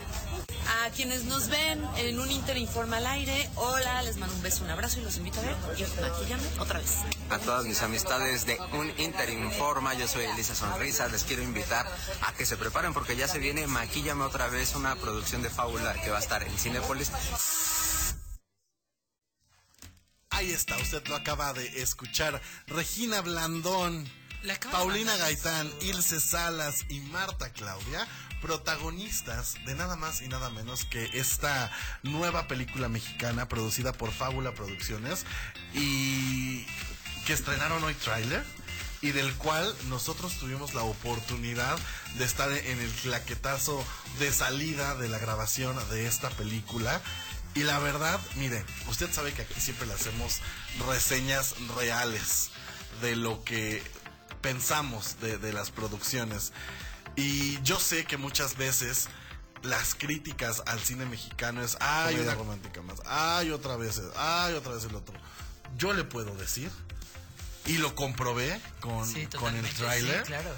A 0.66 0.90
quienes 0.90 1.24
nos 1.24 1.48
ven 1.48 1.82
en 1.96 2.18
un 2.18 2.30
Inter 2.30 2.56
Informa 2.56 2.96
al 2.96 3.06
aire, 3.06 3.50
hola, 3.56 4.02
les 4.02 4.16
mando 4.16 4.34
un 4.34 4.42
beso, 4.42 4.64
un 4.64 4.70
abrazo 4.70 5.00
y 5.00 5.02
los 5.02 5.16
invito 5.16 5.40
a 5.40 5.42
ver 5.42 5.56
y 5.76 6.00
maquillame 6.00 6.42
otra 6.58 6.78
vez. 6.78 6.98
A 7.30 7.38
todas 7.38 7.64
mis 7.64 7.82
amistades 7.82 8.46
de 8.46 8.58
un 8.72 8.92
Inter 8.98 9.30
Informa, 9.30 9.94
yo 9.94 10.08
soy 10.08 10.24
Elisa 10.24 10.54
Sonrisa, 10.54 11.08
les 11.08 11.24
quiero 11.24 11.42
invitar 11.42 11.86
a 12.22 12.32
que 12.32 12.46
se 12.46 12.56
preparen 12.56 12.94
porque 12.94 13.16
ya 13.16 13.28
se 13.28 13.38
viene 13.38 13.66
Maquillame 13.66 14.24
otra 14.24 14.48
vez, 14.48 14.74
una 14.74 14.96
producción 14.96 15.42
de 15.42 15.50
fábula 15.50 15.94
que 16.02 16.10
va 16.10 16.18
a 16.18 16.20
estar 16.20 16.42
en 16.42 16.56
Cinépolis. 16.56 17.10
Ahí 20.30 20.50
está, 20.50 20.76
usted 20.78 21.06
lo 21.06 21.16
acaba 21.16 21.52
de 21.52 21.82
escuchar. 21.82 22.40
Regina 22.66 23.20
Blandón, 23.20 24.10
Paulina 24.70 25.16
Gaitán, 25.16 25.72
Ilse 25.80 26.20
Salas 26.20 26.84
y 26.88 27.00
Marta 27.00 27.50
Claudia, 27.52 28.06
protagonistas 28.44 29.56
de 29.64 29.74
nada 29.74 29.96
más 29.96 30.20
y 30.20 30.28
nada 30.28 30.50
menos 30.50 30.84
que 30.84 31.08
esta 31.14 31.72
nueva 32.02 32.46
película 32.46 32.90
mexicana 32.90 33.48
producida 33.48 33.94
por 33.94 34.12
Fábula 34.12 34.52
Producciones 34.52 35.24
y 35.72 36.66
que 37.24 37.32
estrenaron 37.32 37.82
hoy 37.82 37.94
tráiler 37.94 38.44
y 39.00 39.12
del 39.12 39.32
cual 39.36 39.74
nosotros 39.88 40.34
tuvimos 40.34 40.74
la 40.74 40.82
oportunidad 40.82 41.78
de 42.18 42.24
estar 42.26 42.52
en 42.52 42.80
el 42.80 42.90
claquetazo 42.90 43.82
de 44.18 44.30
salida 44.30 44.94
de 44.94 45.08
la 45.08 45.18
grabación 45.18 45.74
de 45.88 46.06
esta 46.06 46.28
película. 46.28 47.00
Y 47.54 47.62
la 47.62 47.78
verdad, 47.78 48.20
mire, 48.36 48.62
usted 48.90 49.10
sabe 49.10 49.32
que 49.32 49.42
aquí 49.42 49.58
siempre 49.58 49.86
le 49.86 49.94
hacemos 49.94 50.40
reseñas 50.86 51.54
reales 51.78 52.50
de 53.00 53.16
lo 53.16 53.42
que 53.42 53.82
pensamos 54.42 55.18
de, 55.22 55.38
de 55.38 55.54
las 55.54 55.70
producciones. 55.70 56.52
Y 57.16 57.60
yo 57.62 57.78
sé 57.78 58.04
que 58.04 58.16
muchas 58.16 58.56
veces 58.56 59.08
las 59.62 59.94
críticas 59.94 60.62
al 60.66 60.80
cine 60.80 61.06
mexicano 61.06 61.62
es, 61.62 61.76
ay, 61.80 62.16
una 62.16 62.34
romántica 62.34 62.82
más, 62.82 63.00
ay, 63.06 63.50
otra 63.50 63.76
vez, 63.76 64.00
ay, 64.16 64.54
otra 64.54 64.74
vez 64.74 64.84
el 64.84 64.94
otro. 64.94 65.14
Yo 65.76 65.92
le 65.92 66.04
puedo 66.04 66.34
decir, 66.36 66.70
y 67.66 67.78
lo 67.78 67.94
comprobé 67.94 68.60
con, 68.80 69.06
Sí, 69.06 69.26
con 69.38 69.54
el 69.56 69.66
tráiler, 69.70 70.20
sí, 70.20 70.26
claro. 70.26 70.50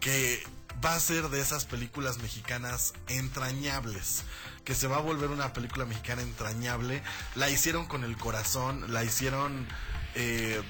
que 0.00 0.42
va 0.84 0.94
a 0.94 1.00
ser 1.00 1.28
de 1.30 1.40
esas 1.40 1.64
películas 1.64 2.18
mexicanas 2.18 2.92
entrañables, 3.08 4.24
que 4.64 4.74
se 4.74 4.86
va 4.86 4.96
a 4.96 5.00
volver 5.00 5.30
una 5.30 5.52
película 5.52 5.86
mexicana 5.86 6.22
entrañable. 6.22 7.02
La 7.34 7.48
hicieron 7.48 7.86
con 7.86 8.04
el 8.04 8.16
corazón, 8.18 8.92
la 8.92 9.04
hicieron, 9.04 9.66
eh, 10.14 10.60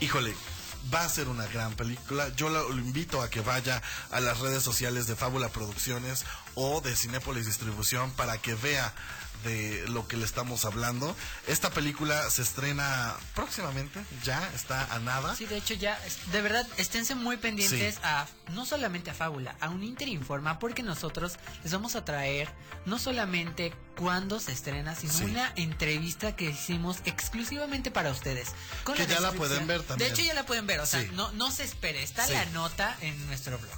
híjole, 0.00 0.34
va 0.92 1.04
a 1.04 1.08
ser 1.08 1.28
una 1.28 1.46
gran 1.46 1.74
película. 1.74 2.28
Yo 2.36 2.48
lo, 2.48 2.72
invito 2.72 3.22
a 3.22 3.30
que 3.30 3.40
vaya 3.40 3.82
a 4.10 4.20
las 4.20 4.40
redes 4.40 4.62
sociales 4.62 5.06
de 5.06 5.16
Fábula 5.16 5.48
Producciones 5.48 6.24
o 6.54 6.80
de 6.80 6.94
Cinépolis 6.94 7.46
Distribución 7.46 8.10
para 8.12 8.38
que 8.38 8.54
vea 8.54 8.92
de 9.46 9.84
lo 9.88 10.06
que 10.08 10.16
le 10.18 10.24
estamos 10.26 10.64
hablando. 10.66 11.16
Esta 11.46 11.70
película 11.70 12.28
se 12.30 12.42
estrena 12.42 13.14
próximamente, 13.34 14.04
ya 14.24 14.46
está 14.54 14.92
a 14.94 14.98
nada. 14.98 15.34
Sí, 15.36 15.46
de 15.46 15.56
hecho 15.56 15.72
ya, 15.74 15.98
de 16.32 16.42
verdad, 16.42 16.66
esténse 16.76 17.14
muy 17.14 17.36
pendientes 17.38 17.94
Sí. 17.94 18.00
a, 18.02 18.26
no 18.52 18.66
solamente 18.66 19.10
a 19.10 19.14
Fábula, 19.14 19.56
a 19.60 19.70
un 19.70 19.82
Inter 19.82 20.08
Informa, 20.08 20.58
porque 20.58 20.82
nosotros 20.82 21.36
les 21.62 21.72
vamos 21.72 21.96
a 21.96 22.04
traer 22.04 22.48
no 22.84 22.98
solamente 22.98 23.72
cuándo 23.96 24.38
se 24.40 24.52
estrena, 24.52 24.94
sino 24.94 25.12
Sí. 25.14 25.24
una 25.24 25.50
entrevista 25.56 26.36
que 26.36 26.50
hicimos 26.50 26.98
exclusivamente 27.04 27.90
para 27.90 28.10
ustedes. 28.10 28.48
con 28.84 28.94
Que 28.96 29.06
ya 29.06 29.20
la 29.20 29.32
pueden 29.32 29.66
ver 29.66 29.82
también. 29.82 30.10
De 30.10 30.14
hecho 30.14 30.22
ya 30.26 30.34
la 30.34 30.44
pueden 30.44 30.66
ver, 30.66 30.80
o 30.80 30.86
sea, 30.86 31.00
Sí. 31.02 31.08
no, 31.14 31.32
no 31.32 31.50
se 31.50 31.64
espere, 31.64 32.02
está 32.02 32.26
la 32.28 32.44
nota 32.46 32.94
en 33.00 33.26
nuestro 33.26 33.58
blog. 33.58 33.72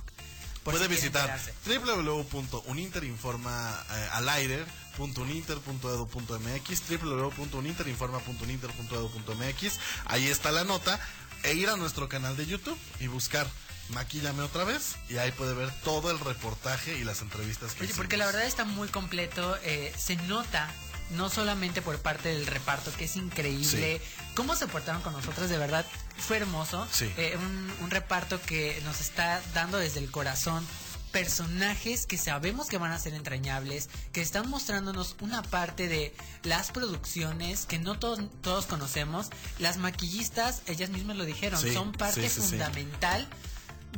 Puede 0.64 0.84
si 0.84 0.88
visitar 0.90 1.38
www.uninterinforma 1.66 3.84
eh, 3.90 4.08
al 4.12 4.28
aire 4.28 4.64
.uninter.edu.mx 4.99 6.82
www.uninterinforma.uninter.edu.mx 7.03 9.78
ahí 10.07 10.26
está 10.28 10.51
la 10.53 10.64
nota 10.64 10.99
e 11.44 11.55
ir 11.55 11.68
a 11.68 11.76
nuestro 11.76 12.09
canal 12.09 12.36
de 12.36 12.46
YouTube 12.46 12.78
y 13.01 13.07
buscar 13.07 13.46
Maquíllame 13.90 14.42
otra 14.42 14.64
vez 14.64 14.96
y 15.09 15.16
ahí 15.16 15.32
puede 15.32 15.55
ver 15.55 15.70
todo 15.82 16.11
el 16.11 16.20
reportaje 16.20 16.99
y 16.99 17.05
las 17.05 17.22
entrevistas 17.22 17.72
que 17.72 17.84
Oye, 17.84 17.94
porque 17.94 18.16
hicimos. 18.16 18.18
la 18.18 18.26
verdad 18.26 18.44
está 18.46 18.64
muy 18.66 18.86
completo. 18.88 19.57
eh, 19.62 19.94
se 19.96 20.16
nota, 20.16 20.70
no 21.12 21.30
solamente 21.30 21.80
por 21.80 21.99
parte 22.03 22.28
del 22.28 22.46
reparto, 22.46 22.92
que 22.99 23.07
es 23.07 23.16
increíble. 23.16 24.03
Cómo 24.34 24.57
se 24.57 24.66
portaron 24.66 25.01
con 25.01 25.14
nosotros, 25.14 25.49
de 25.49 25.57
verdad, 25.57 25.86
fue 26.18 26.36
hermoso. 26.36 26.86
Sí. 26.92 27.11
Eh, 27.16 27.34
un, 27.38 27.72
un 27.84 27.90
reparto 27.90 28.38
que 28.42 28.78
nos 28.84 29.01
está 29.01 29.40
dando 29.55 29.78
desde 29.78 30.01
el 30.01 30.11
corazón 30.11 30.66
personajes 31.12 32.06
que 32.06 32.18
sabemos 32.18 32.68
que 32.68 32.78
van 32.78 32.92
a 32.92 32.98
ser 32.98 33.14
entrañables, 33.14 33.88
que 34.12 34.20
están 34.20 34.48
mostrándonos 34.48 35.16
una 35.20 35.42
parte 35.42 35.88
de 35.88 36.14
las 36.42 36.70
producciones 36.70 37.66
que 37.66 37.78
no 37.78 37.98
todos, 37.98 38.20
todos 38.42 38.66
conocemos. 38.66 39.28
Las 39.59 39.76
maquillistas, 39.78 40.62
ellas 40.66 40.90
mismas 40.90 41.16
lo 41.16 41.24
dijeron, 41.24 41.61
Sí, 41.61 41.72
son 41.72 41.92
parte 41.92 42.28
sí, 42.28 42.34
sí, 42.34 42.40
sí. 42.42 42.48
fundamental 42.50 43.28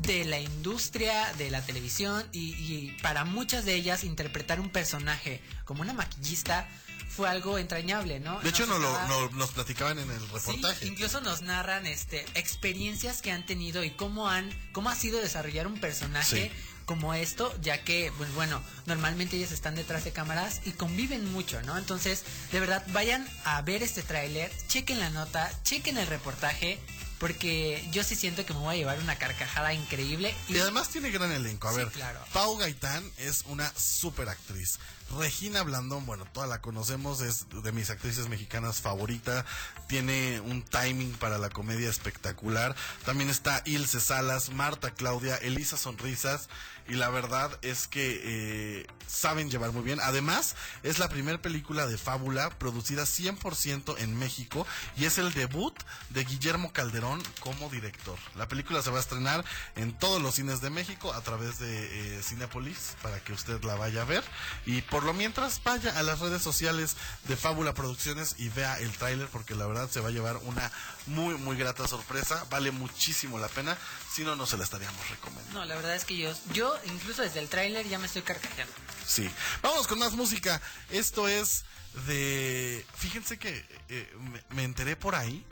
de 0.01 0.25
la 0.25 0.39
industria 0.41 1.33
de 1.37 1.51
la 1.51 1.63
televisión 1.63 2.25
y, 2.33 2.55
y 2.55 2.97
para 3.03 3.25
muchas 3.25 3.65
de 3.65 3.75
ellas 3.75 4.05
interpretar 4.05 4.61
un 4.61 4.71
personaje 4.71 5.43
como 5.65 5.83
una 5.83 5.93
maquillista 5.93 6.69
fue 7.09 7.29
algo 7.29 7.59
entrañable, 7.59 8.21
¿no? 8.21 8.39
De 8.41 8.51
hecho, 8.51 8.67
Nos 8.67 8.79
no 8.79 8.79
lo- 8.79 8.89
estaba- 8.93 9.09
no- 9.09 9.31
nos 9.31 9.51
platicaban 9.51 9.99
en 9.99 10.09
el 10.09 10.21
Sí, 10.21 10.27
reportaje. 10.33 10.87
incluso 10.87 11.21
nos 11.21 11.43
narran 11.43 11.85
este 11.87 12.25
experiencias 12.35 13.21
que 13.21 13.33
han 13.33 13.45
tenido 13.45 13.83
y 13.83 13.91
cómo 13.91 14.29
han 14.29 14.49
cómo 14.73 14.91
ha 14.91 14.95
sido 14.95 15.21
desarrollar 15.21 15.67
un 15.67 15.81
personaje 15.81 16.53
Sí. 16.55 16.70
Como 16.91 17.15
esto, 17.15 17.55
ya 17.63 17.85
que 17.85 18.11
pues 18.19 18.35
bueno, 18.35 18.61
normalmente 18.87 19.37
ellas 19.37 19.53
están 19.53 19.77
detrás 19.77 20.03
de 20.03 20.11
cámaras 20.11 20.61
y 20.65 20.73
conviven 20.73 21.33
mucho, 21.33 21.63
¿no? 21.63 21.79
Entonces, 21.79 22.25
de 22.51 22.59
verdad 22.59 22.85
vayan 22.89 23.29
a 23.45 23.63
ver 23.63 23.85
este 23.85 24.03
tráiler, 24.03 24.51
chequen 24.67 24.99
la 24.99 25.09
nota, 25.11 25.49
chequen 25.63 25.99
el 25.99 26.09
reportaje 26.09 26.81
porque 27.21 27.87
yo 27.93 28.03
sí 28.03 28.17
siento 28.17 28.45
que 28.45 28.55
me 28.55 28.61
voy 28.61 28.75
a 28.75 28.79
llevar 28.79 28.99
una 28.99 29.17
carcajada 29.17 29.75
increíble 29.75 30.35
Y 30.49 30.59
además 30.59 30.89
tiene 30.89 31.11
gran 31.11 31.31
elenco. 31.31 31.69
A 31.69 31.73
Sí, 31.73 31.77
ver, 31.77 31.89
claro. 31.91 32.19
Pau 32.33 32.57
Gaitán 32.57 33.09
es 33.19 33.45
una 33.47 33.71
super 33.77 34.29
actriz. 34.29 34.81
Regina 35.19 35.63
Blandón, 35.63 36.07
bueno, 36.07 36.25
toda 36.33 36.47
la 36.47 36.61
conocemos, 36.61 37.21
es 37.21 37.47
de 37.65 37.73
mis 37.73 37.91
actrices 37.91 38.29
mexicanas 38.29 38.81
favorita. 38.81 39.45
Tiene 39.89 40.41
un 40.41 40.63
timing 40.63 41.13
para 41.15 41.37
la 41.37 41.51
comedia 41.51 41.91
espectacular. 41.91 42.75
También 43.05 43.29
está 43.29 43.61
Ilse 43.67 44.01
Salas, 44.01 44.51
Marta 44.51 44.93
Claudia, 44.93 45.37
Elisa 45.37 45.77
Sonrisas. 45.77 46.49
Y 46.89 46.95
la 46.95 47.09
verdad 47.11 47.57
es 47.63 47.87
que 47.87 48.21
eh, 48.25 48.87
saben 49.07 49.51
llevar 49.51 49.73
muy 49.73 49.83
bien. 49.83 49.99
Además, 50.01 50.55
es 50.83 50.99
la 50.99 51.09
primera 51.09 51.41
película 51.43 51.87
de 51.87 51.99
fábula 51.99 52.51
producida 52.51 53.03
100% 53.05 53.97
en 53.99 54.17
México 54.19 54.67
y 54.97 55.05
es 55.05 55.19
el 55.19 55.33
debut 55.33 55.77
de 56.11 56.25
Guillermo 56.25 56.73
Calderón 56.73 57.10
como 57.41 57.69
director. 57.71 58.19
La 58.37 58.49
película 58.49 58.83
se 58.83 58.91
va 58.91 58.99
a 58.99 59.01
estrenar 59.01 59.45
en 59.77 59.93
todos 59.93 60.21
los 60.21 60.35
cines 60.35 60.61
de 60.61 60.71
México 60.71 61.13
a 61.13 61.21
través 61.23 61.59
de 61.59 62.19
eh, 62.19 62.23
Cinépolis 62.23 62.97
para 63.03 63.19
que 63.21 63.33
usted 63.33 63.63
la 63.65 63.75
vaya 63.75 64.03
a 64.03 64.05
ver. 64.05 64.25
Y 64.67 64.83
por 64.83 65.03
lo 65.03 65.13
mientras, 65.13 65.63
vaya 65.65 65.99
a 65.99 66.03
las 66.03 66.21
redes 66.21 66.43
sociales 66.43 66.97
de 67.25 67.37
Fábula 67.37 67.75
Producciones 67.75 68.37
y 68.39 68.49
vea 68.51 68.79
el 68.79 68.91
tráiler 68.93 69.29
porque 69.29 69.55
la 69.55 69.67
verdad 69.67 69.91
se 69.91 70.01
va 70.01 70.09
a 70.09 70.13
llevar 70.13 70.37
una 70.39 70.71
muy, 71.07 71.35
muy 71.35 71.57
grata 71.57 71.89
sorpresa. 71.89 72.45
Vale 72.51 72.71
muchísimo 72.71 73.39
la 73.39 73.49
pena. 73.49 73.77
Si 74.13 74.23
no, 74.23 74.37
no 74.37 74.47
se 74.47 74.57
la 74.57 74.65
estaríamos 74.65 75.09
recomendando. 75.09 75.61
No, 75.61 75.65
la 75.65 75.75
verdad 75.77 75.95
es 75.95 76.05
que 76.05 76.17
yo 76.17 76.33
yo 76.53 76.75
incluso 76.85 77.23
desde 77.23 77.41
el 77.41 77.49
tráiler 77.49 77.89
ya 77.89 77.99
me 77.99 78.07
estoy 78.07 78.23
carcajeando. 78.23 78.73
Sí. 79.07 79.31
Vamos 79.63 79.87
con 79.87 79.99
más 79.99 80.13
música. 80.13 80.61
Esto 80.91 81.29
es 81.29 81.65
de... 82.07 82.87
Fíjense 82.97 83.39
que 83.39 83.65
eh, 83.89 84.13
me, 84.19 84.57
me 84.57 84.65
enteré 84.65 84.97
por 84.97 85.15
ahí 85.15 85.45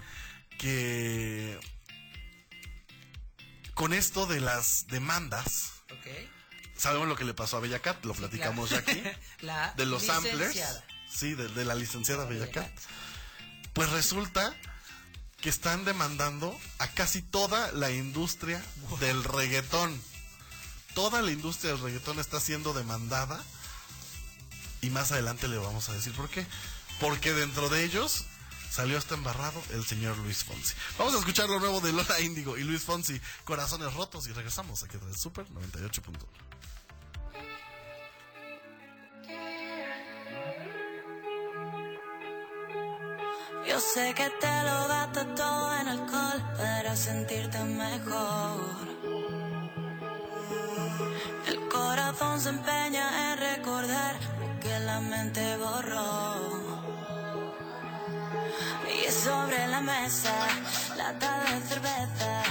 que 0.59 1.59
con 3.75 3.93
esto 3.93 4.27
de 4.27 4.41
las 4.41 4.87
demandas, 4.89 5.73
sabemos 6.77 7.09
lo 7.09 7.17
que 7.17 7.25
le 7.25 7.35
pasó 7.35 7.57
a 7.57 7.61
Bella 7.61 7.79
Cat, 7.81 8.05
lo 8.05 8.15
platicamos 8.15 8.71
ya 8.71 8.79
aquí, 8.79 9.03
La 9.41 9.73
de 9.77 9.87
los 9.87 10.05
samplers, 10.05 10.39
licenciada. 10.55 10.85
sí, 11.09 11.35
de, 11.35 11.49
de 11.49 11.65
la 11.65 11.75
licenciada 11.75 12.25
Bella 12.25 12.51
Cat. 12.51 12.71
Pues 13.73 13.89
resulta 13.91 14.55
que 15.41 15.49
están 15.49 15.85
demandando 15.85 16.59
a 16.81 16.89
casi 16.89 17.23
toda 17.23 17.71
la 17.73 17.91
industria 17.93 18.61
del 19.01 19.23
reggaetón. 19.23 20.01
Toda 20.95 21.23
la 21.23 21.31
industria 21.31 21.73
del 21.73 21.81
reggaetón 21.81 22.19
está 22.19 22.41
siendo 22.41 22.73
demandada 22.75 23.41
y 24.81 24.91
más 24.91 25.13
adelante 25.13 25.47
le 25.47 25.57
vamos 25.59 25.89
a 25.89 25.93
decir 25.93 26.13
por 26.15 26.29
qué. 26.29 26.45
Porque 26.99 27.33
dentro 27.33 27.69
de 27.69 27.85
ellos 27.85 28.25
salió 28.71 28.99
hasta 28.99 29.15
embarrado 29.15 29.63
el 29.71 29.85
señor 29.85 30.17
Luis 30.19 30.45
Fonsi. 30.45 30.75
Vamos 30.99 31.15
a 31.15 31.19
escuchar 31.19 31.49
lo 31.49 31.59
nuevo 31.59 31.81
de 31.81 31.93
Lola 31.93 32.21
Índigo 32.21 32.57
y 32.57 32.65
Luis 32.65 32.83
Fonsi, 32.83 33.21
Corazones 33.45 33.93
Rotos, 33.95 34.27
y 34.29 34.33
regresamos 34.33 34.83
aquí 34.83 34.97
en 34.97 35.09
el 35.09 35.17
Super 35.17 35.47
98.1. 35.49 36.49
Yo 43.67 43.81
sé 43.81 44.15
que 44.15 44.31
te 44.41 44.63
lo 44.63 44.89
gasto 44.89 45.27
todo 45.35 45.77
en 45.77 45.89
alcohol 45.89 46.43
para 46.57 46.97
sentirte 46.97 47.63
mejor. 47.65 48.89
El 51.47 51.69
corazón 51.69 52.41
se 52.41 52.49
empeña 52.49 53.33
en 53.33 53.39
recordar 53.39 54.17
lo 54.41 54.61
que 54.61 54.79
la 54.81 55.01
mente 55.01 55.57
borró. 55.59 56.68
Sobre 59.25 59.67
la 59.67 59.81
mesa, 59.81 60.31
lata 60.97 61.41
de 61.41 61.61
cerveza, 61.67 62.48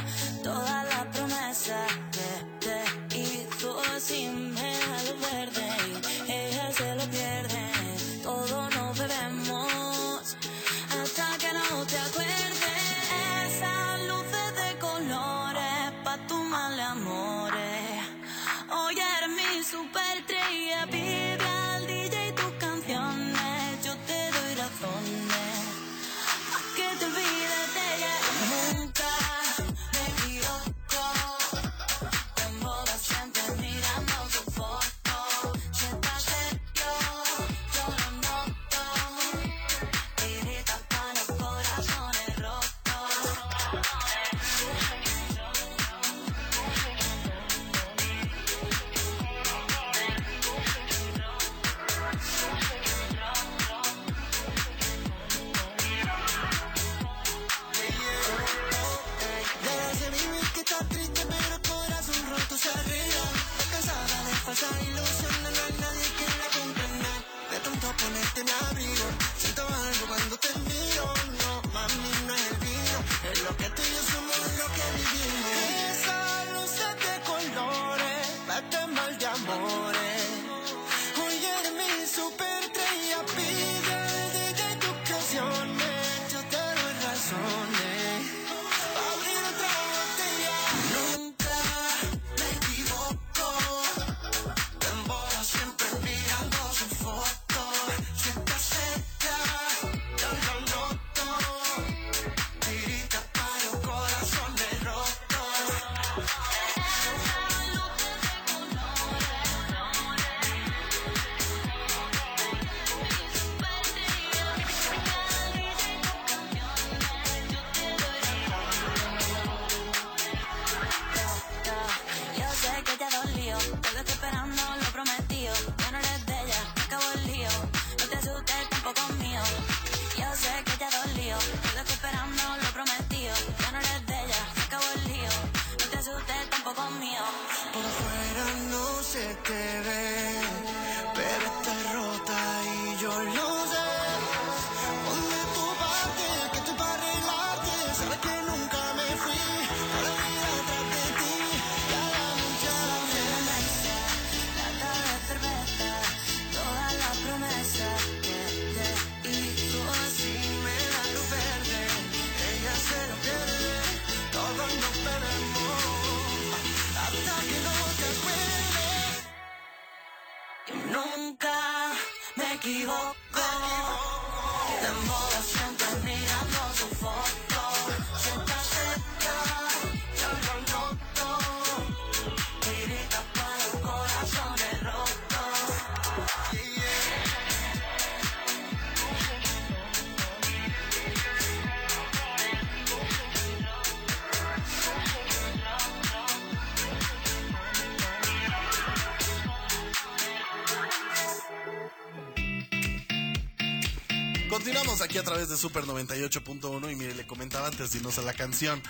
Continuamos 204.68 204.99
aquí 204.99 205.18
a 205.18 205.24
través 205.24 205.47
de 205.47 205.55
Super 205.55 205.86
98.1 205.86 206.91
y 206.91 206.95
mire, 206.97 207.15
le 207.15 207.26
comentaba 207.26 207.68
antes 207.68 207.89
de 207.89 207.99
irnos 207.99 208.18
a 208.18 208.22
la 208.22 208.34
canción 208.34 208.84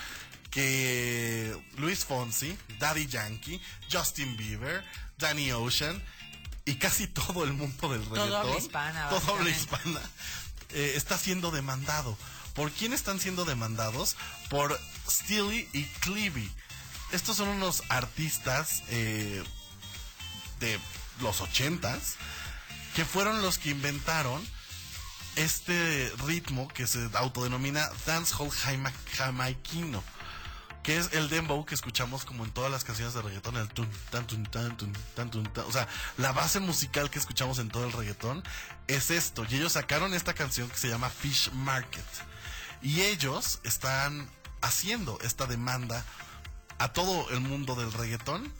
que 0.49 1.55
Luis 1.77 2.03
Fonsi, 2.03 2.57
Daddy 2.79 3.05
Yankee, 3.05 3.61
Justin 3.91 4.35
Bieber, 4.37 4.83
Danny 5.19 5.51
Ocean 5.51 6.03
y 6.65 6.77
casi 6.77 7.05
todo 7.05 7.43
el 7.43 7.53
mundo 7.53 7.89
del 7.89 8.03
reggaetón, 8.05 8.33
habla 8.33 8.57
hispana, 8.57 9.09
todo 9.09 9.35
habla 9.35 9.51
hispana, 9.51 10.01
eh, 10.71 10.93
está 10.95 11.15
siendo 11.15 11.51
demandado. 11.51 12.17
¿Por 12.55 12.71
quién 12.71 12.91
están 12.91 13.19
siendo 13.19 13.45
demandados? 13.45 14.15
Por 14.49 14.79
Steely 15.07 15.69
y 15.73 15.83
Clevie. 15.99 16.49
Estos 17.11 17.37
son 17.37 17.49
unos 17.49 17.83
artistas 17.89 18.81
eh, 18.89 19.43
de 20.59 20.79
los 21.21 21.39
ochentas 21.39 22.15
que 22.95 23.05
fueron 23.05 23.43
los 23.43 23.59
que 23.59 23.69
inventaron 23.69 24.56
este 25.37 26.11
ritmo 26.25 26.67
que 26.67 26.87
se 26.87 27.09
autodenomina 27.13 27.89
dancehall 28.05 28.49
jamaiquino, 28.51 30.03
que 30.83 30.97
es 30.97 31.13
el 31.13 31.29
dembow 31.29 31.63
que 31.65 31.75
escuchamos 31.75 32.25
como 32.25 32.43
en 32.43 32.51
todas 32.51 32.71
las 32.71 32.83
canciones 32.83 33.13
de 33.13 33.21
reggaetón, 33.21 33.55
el 33.57 33.69
tun, 33.69 33.87
tan, 34.09 34.25
tun, 34.25 34.43
tan, 34.43 34.75
tun, 34.75 35.43
tan. 35.53 35.65
o 35.65 35.71
sea, 35.71 35.87
la 36.17 36.31
base 36.31 36.59
musical 36.59 37.09
que 37.09 37.19
escuchamos 37.19 37.59
en 37.59 37.69
todo 37.69 37.85
el 37.85 37.91
reggaetón 37.91 38.43
es 38.87 39.11
esto, 39.11 39.45
y 39.47 39.55
ellos 39.55 39.73
sacaron 39.73 40.13
esta 40.13 40.33
canción 40.33 40.69
que 40.69 40.77
se 40.77 40.89
llama 40.89 41.09
Fish 41.09 41.51
Market, 41.53 42.05
y 42.81 43.01
ellos 43.01 43.59
están 43.63 44.29
haciendo 44.61 45.19
esta 45.21 45.45
demanda 45.45 46.03
a 46.79 46.93
todo 46.93 47.29
el 47.29 47.41
mundo 47.41 47.75
del 47.75 47.93
reggaetón, 47.93 48.51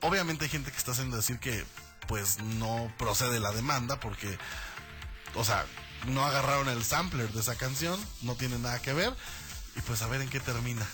obviamente 0.00 0.44
hay 0.44 0.50
gente 0.50 0.72
que 0.72 0.76
está 0.76 0.90
haciendo 0.90 1.16
decir 1.16 1.38
que 1.38 1.64
pues 2.08 2.42
no 2.42 2.92
procede 2.98 3.40
la 3.40 3.52
demanda 3.52 3.98
porque 3.98 4.38
o 5.34 5.44
sea, 5.44 5.64
no 6.06 6.24
agarraron 6.24 6.68
el 6.68 6.84
sampler 6.84 7.32
de 7.32 7.40
esa 7.40 7.56
canción, 7.56 7.98
no 8.22 8.34
tiene 8.34 8.58
nada 8.58 8.80
que 8.82 8.92
ver, 8.92 9.14
y 9.76 9.80
pues 9.82 10.02
a 10.02 10.06
ver 10.06 10.20
en 10.20 10.28
qué 10.30 10.40
termina. 10.40 10.86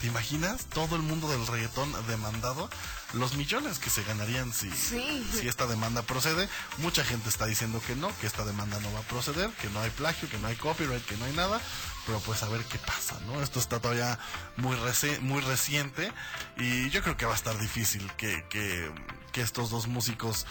¿Te 0.00 0.08
imaginas? 0.08 0.66
Todo 0.66 0.94
el 0.96 1.00
mundo 1.02 1.26
del 1.30 1.46
reggaetón 1.46 1.90
demandado, 2.06 2.68
los 3.14 3.34
millones 3.34 3.78
que 3.78 3.88
se 3.88 4.02
ganarían 4.04 4.52
si, 4.52 4.70
Sí. 4.70 5.26
si 5.40 5.48
esta 5.48 5.66
demanda 5.66 6.02
procede. 6.02 6.50
Mucha 6.78 7.02
gente 7.02 7.30
está 7.30 7.46
diciendo 7.46 7.80
que 7.86 7.96
no, 7.96 8.14
que 8.18 8.26
esta 8.26 8.44
demanda 8.44 8.78
no 8.80 8.92
va 8.92 8.98
a 8.98 9.02
proceder, 9.04 9.48
que 9.52 9.70
no 9.70 9.80
hay 9.80 9.88
plagio, 9.90 10.28
que 10.28 10.36
no 10.38 10.48
hay 10.48 10.56
copyright, 10.56 11.02
que 11.06 11.16
no 11.16 11.24
hay 11.24 11.32
nada, 11.32 11.62
pero 12.04 12.20
pues 12.20 12.42
a 12.42 12.48
ver 12.50 12.62
qué 12.64 12.76
pasa, 12.78 13.18
¿no? 13.26 13.42
Esto 13.42 13.58
está 13.58 13.80
todavía 13.80 14.18
muy, 14.58 14.76
reci- 14.76 15.18
muy 15.20 15.40
reciente 15.40 16.12
y 16.58 16.90
yo 16.90 17.02
creo 17.02 17.16
que 17.16 17.24
va 17.24 17.32
a 17.32 17.36
estar 17.36 17.56
difícil 17.58 18.06
que, 18.18 18.44
que, 18.50 18.92
que 19.32 19.40
estos 19.40 19.70
dos 19.70 19.86
músicos 19.86 20.44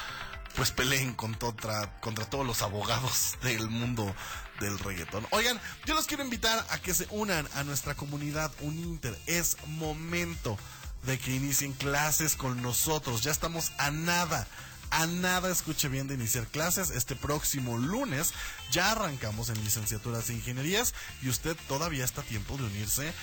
pues 0.56 0.72
peleen 0.72 1.14
contra, 1.14 2.00
contra 2.00 2.26
todos 2.26 2.46
los 2.46 2.62
abogados 2.62 3.38
del 3.44 3.70
mundo 3.70 4.16
del 4.60 4.80
reggaetón. 4.80 5.28
Oigan, 5.32 5.60
yo 5.86 5.96
los 5.96 6.08
quiero 6.08 6.24
invitar 6.24 6.66
a 6.70 6.78
que 6.80 6.94
se 6.94 7.08
unan 7.10 7.48
a 7.56 7.64
nuestra 7.64 7.96
comunidad 7.96 8.52
Uninter. 8.62 9.18
Es 9.28 9.58
momento 9.68 10.58
de 11.04 11.20
que 11.20 11.36
inicien 11.36 11.74
clases 11.74 12.36
con 12.36 12.62
nosotros. 12.62 13.22
Ya 13.22 13.32
estamos 13.32 13.72
a 13.78 13.92
nada. 13.92 14.48
A 14.92 15.08
nada, 15.08 15.52
escuche 15.52 15.90
bien, 15.90 16.08
de 16.08 16.14
iniciar 16.14 16.48
clases. 16.48 16.90
Este 16.92 17.16
próximo 17.16 17.78
lunes 17.78 18.34
ya 18.72 18.92
arrancamos 18.92 19.50
en 19.50 19.62
licenciaturas 19.64 20.28
de 20.28 20.36
ingenierías 20.36 20.94
y 21.22 21.30
usted 21.30 21.58
todavía 21.68 22.06
está 22.06 22.22
a 22.22 22.26
tiempo 22.26 22.56
de 22.56 22.64
unirse 22.64 23.14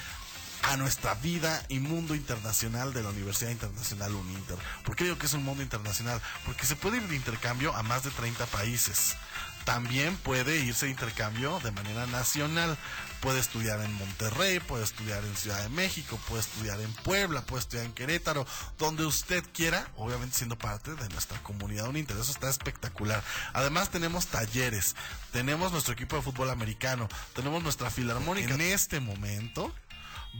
a 0.62 0.76
nuestra 0.76 1.14
vida 1.14 1.64
y 1.68 1.80
mundo 1.80 2.14
internacional 2.14 2.92
de 2.92 3.02
la 3.02 3.10
Universidad 3.10 3.50
Internacional 3.50 4.14
Uninter. 4.14 4.56
¿Por 4.84 4.96
qué 4.96 5.04
digo 5.04 5.18
que 5.18 5.26
es 5.26 5.34
un 5.34 5.44
mundo 5.44 5.62
internacional? 5.62 6.20
Porque 6.44 6.66
se 6.66 6.76
puede 6.76 6.98
ir 6.98 7.08
de 7.08 7.16
intercambio 7.16 7.74
a 7.74 7.82
más 7.82 8.04
de 8.04 8.10
30 8.10 8.46
países. 8.46 9.16
También 9.64 10.16
puede 10.16 10.58
irse 10.58 10.86
de 10.86 10.92
intercambio 10.92 11.60
de 11.60 11.70
manera 11.70 12.06
nacional. 12.06 12.76
Puede 13.20 13.38
estudiar 13.38 13.80
en 13.80 13.92
Monterrey, 13.94 14.58
puede 14.58 14.82
estudiar 14.82 15.24
en 15.24 15.36
Ciudad 15.36 15.62
de 15.62 15.68
México, 15.68 16.18
puede 16.28 16.40
estudiar 16.40 16.80
en 16.80 16.92
Puebla, 16.92 17.42
puede 17.42 17.60
estudiar 17.60 17.86
en 17.86 17.92
Querétaro, 17.92 18.44
donde 18.78 19.04
usted 19.04 19.44
quiera, 19.54 19.88
obviamente 19.96 20.38
siendo 20.38 20.58
parte 20.58 20.94
de 20.96 21.08
nuestra 21.10 21.40
comunidad 21.44 21.88
Uninter. 21.88 22.16
Eso 22.16 22.32
está 22.32 22.50
espectacular. 22.50 23.22
Además 23.52 23.90
tenemos 23.90 24.26
talleres, 24.26 24.96
tenemos 25.30 25.70
nuestro 25.70 25.94
equipo 25.94 26.16
de 26.16 26.22
fútbol 26.22 26.50
americano, 26.50 27.08
tenemos 27.34 27.62
nuestra 27.62 27.90
filarmónica. 27.90 28.54
En 28.54 28.60
este 28.60 28.98
momento 28.98 29.72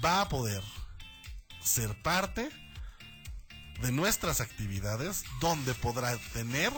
va 0.05 0.22
a 0.22 0.28
poder 0.28 0.62
ser 1.62 2.01
parte 2.03 2.51
de 3.80 3.93
nuestras 3.93 4.40
actividades 4.40 5.24
donde 5.40 5.74
podrá 5.74 6.16
tener 6.32 6.72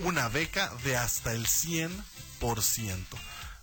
una 0.00 0.28
beca 0.28 0.72
de 0.84 0.96
hasta 0.96 1.32
el 1.32 1.46
100%. 1.46 1.90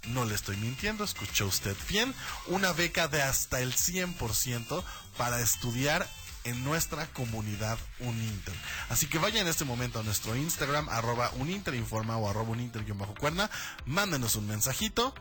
No 0.07 0.25
le 0.25 0.35
estoy 0.35 0.57
mintiendo, 0.57 1.03
escuchó 1.03 1.47
usted 1.47 1.75
bien, 1.89 2.13
una 2.47 2.73
beca 2.73 3.07
de 3.07 3.21
hasta 3.21 3.59
el 3.61 3.73
100% 3.73 4.83
para 5.17 5.39
estudiar 5.39 6.07
en 6.43 6.63
nuestra 6.63 7.07
comunidad 7.07 7.79
Uninter. 7.99 8.53
Así 8.89 9.07
que 9.07 9.17
vaya 9.17 9.41
en 9.41 9.47
este 9.47 9.65
momento 9.65 9.99
a 9.99 10.03
nuestro 10.03 10.35
Instagram, 10.35 10.87
arroba 10.89 11.31
uninterinforma 11.37 12.17
o 12.17 12.29
arroba 12.29 12.51
uninter-cuerna, 12.51 13.49
mándenos 13.85 14.35
un 14.35 14.47
mensajito 14.47 15.15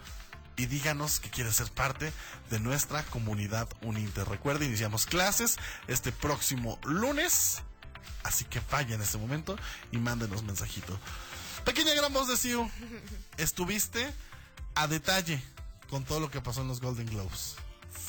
y 0.56 0.66
díganos 0.66 1.20
que 1.20 1.30
quiere 1.30 1.52
ser 1.52 1.70
parte 1.70 2.12
de 2.50 2.60
nuestra 2.60 3.02
comunidad 3.04 3.68
Uninter. 3.82 4.28
Recuerde, 4.28 4.66
iniciamos 4.66 5.06
clases 5.06 5.56
este 5.88 6.12
próximo 6.12 6.78
lunes. 6.84 7.62
Así 8.22 8.44
que 8.44 8.60
vaya 8.70 8.94
en 8.94 9.02
este 9.02 9.18
momento 9.18 9.56
y 9.92 9.98
mándenos 9.98 10.42
mensajito. 10.42 10.98
Pequeña 11.64 11.94
gran 11.94 12.12
voz 12.12 12.28
de 12.28 12.36
Siu, 12.36 12.70
estuviste 13.36 14.12
a 14.74 14.86
detalle 14.86 15.42
con 15.88 16.04
todo 16.04 16.20
lo 16.20 16.30
que 16.30 16.40
pasó 16.40 16.62
en 16.62 16.68
los 16.68 16.80
Golden 16.80 17.06
Globes. 17.06 17.56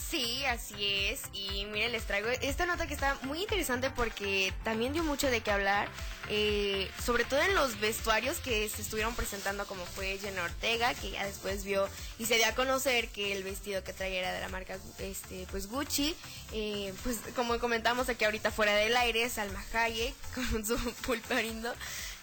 Sí, 0.09 0.45
así 0.45 1.07
es. 1.07 1.21
Y 1.33 1.65
miren, 1.65 1.91
les 1.91 2.03
traigo 2.05 2.29
esta 2.29 2.65
nota 2.65 2.87
que 2.87 2.93
está 2.93 3.17
muy 3.23 3.41
interesante 3.41 3.89
porque 3.89 4.53
también 4.63 4.93
dio 4.93 5.03
mucho 5.03 5.29
de 5.29 5.41
qué 5.41 5.51
hablar. 5.51 5.89
eh, 6.29 6.89
sobre 7.03 7.23
todo 7.23 7.39
en 7.41 7.53
los 7.53 7.79
vestuarios 7.79 8.37
que 8.37 8.67
se 8.69 8.81
estuvieron 8.81 9.13
presentando, 9.15 9.65
como 9.67 9.85
fue 9.85 10.17
Jenna 10.17 10.43
Ortega, 10.43 10.93
que 10.95 11.11
ya 11.11 11.25
después 11.25 11.63
vio 11.63 11.87
y 12.17 12.25
se 12.25 12.35
dio 12.37 12.47
a 12.47 12.53
conocer 12.55 13.09
que 13.09 13.31
el 13.33 13.43
vestido 13.43 13.83
que 13.83 13.93
traía 13.93 14.19
era 14.19 14.33
de 14.33 14.39
la 14.41 14.49
marca 14.49 14.77
este, 14.99 15.45
pues 15.51 15.67
Gucci. 15.67 16.15
Eh, 16.51 16.93
pues 17.03 17.19
como 17.35 17.59
comentamos 17.59 18.09
aquí 18.09 18.25
ahorita 18.25 18.49
fuera 18.51 18.73
del 18.75 18.95
aire, 18.97 19.29
Salma 19.29 19.63
Hayek 19.73 20.15
con 20.51 20.65
su 20.65 20.77
pulparindo. 21.05 21.73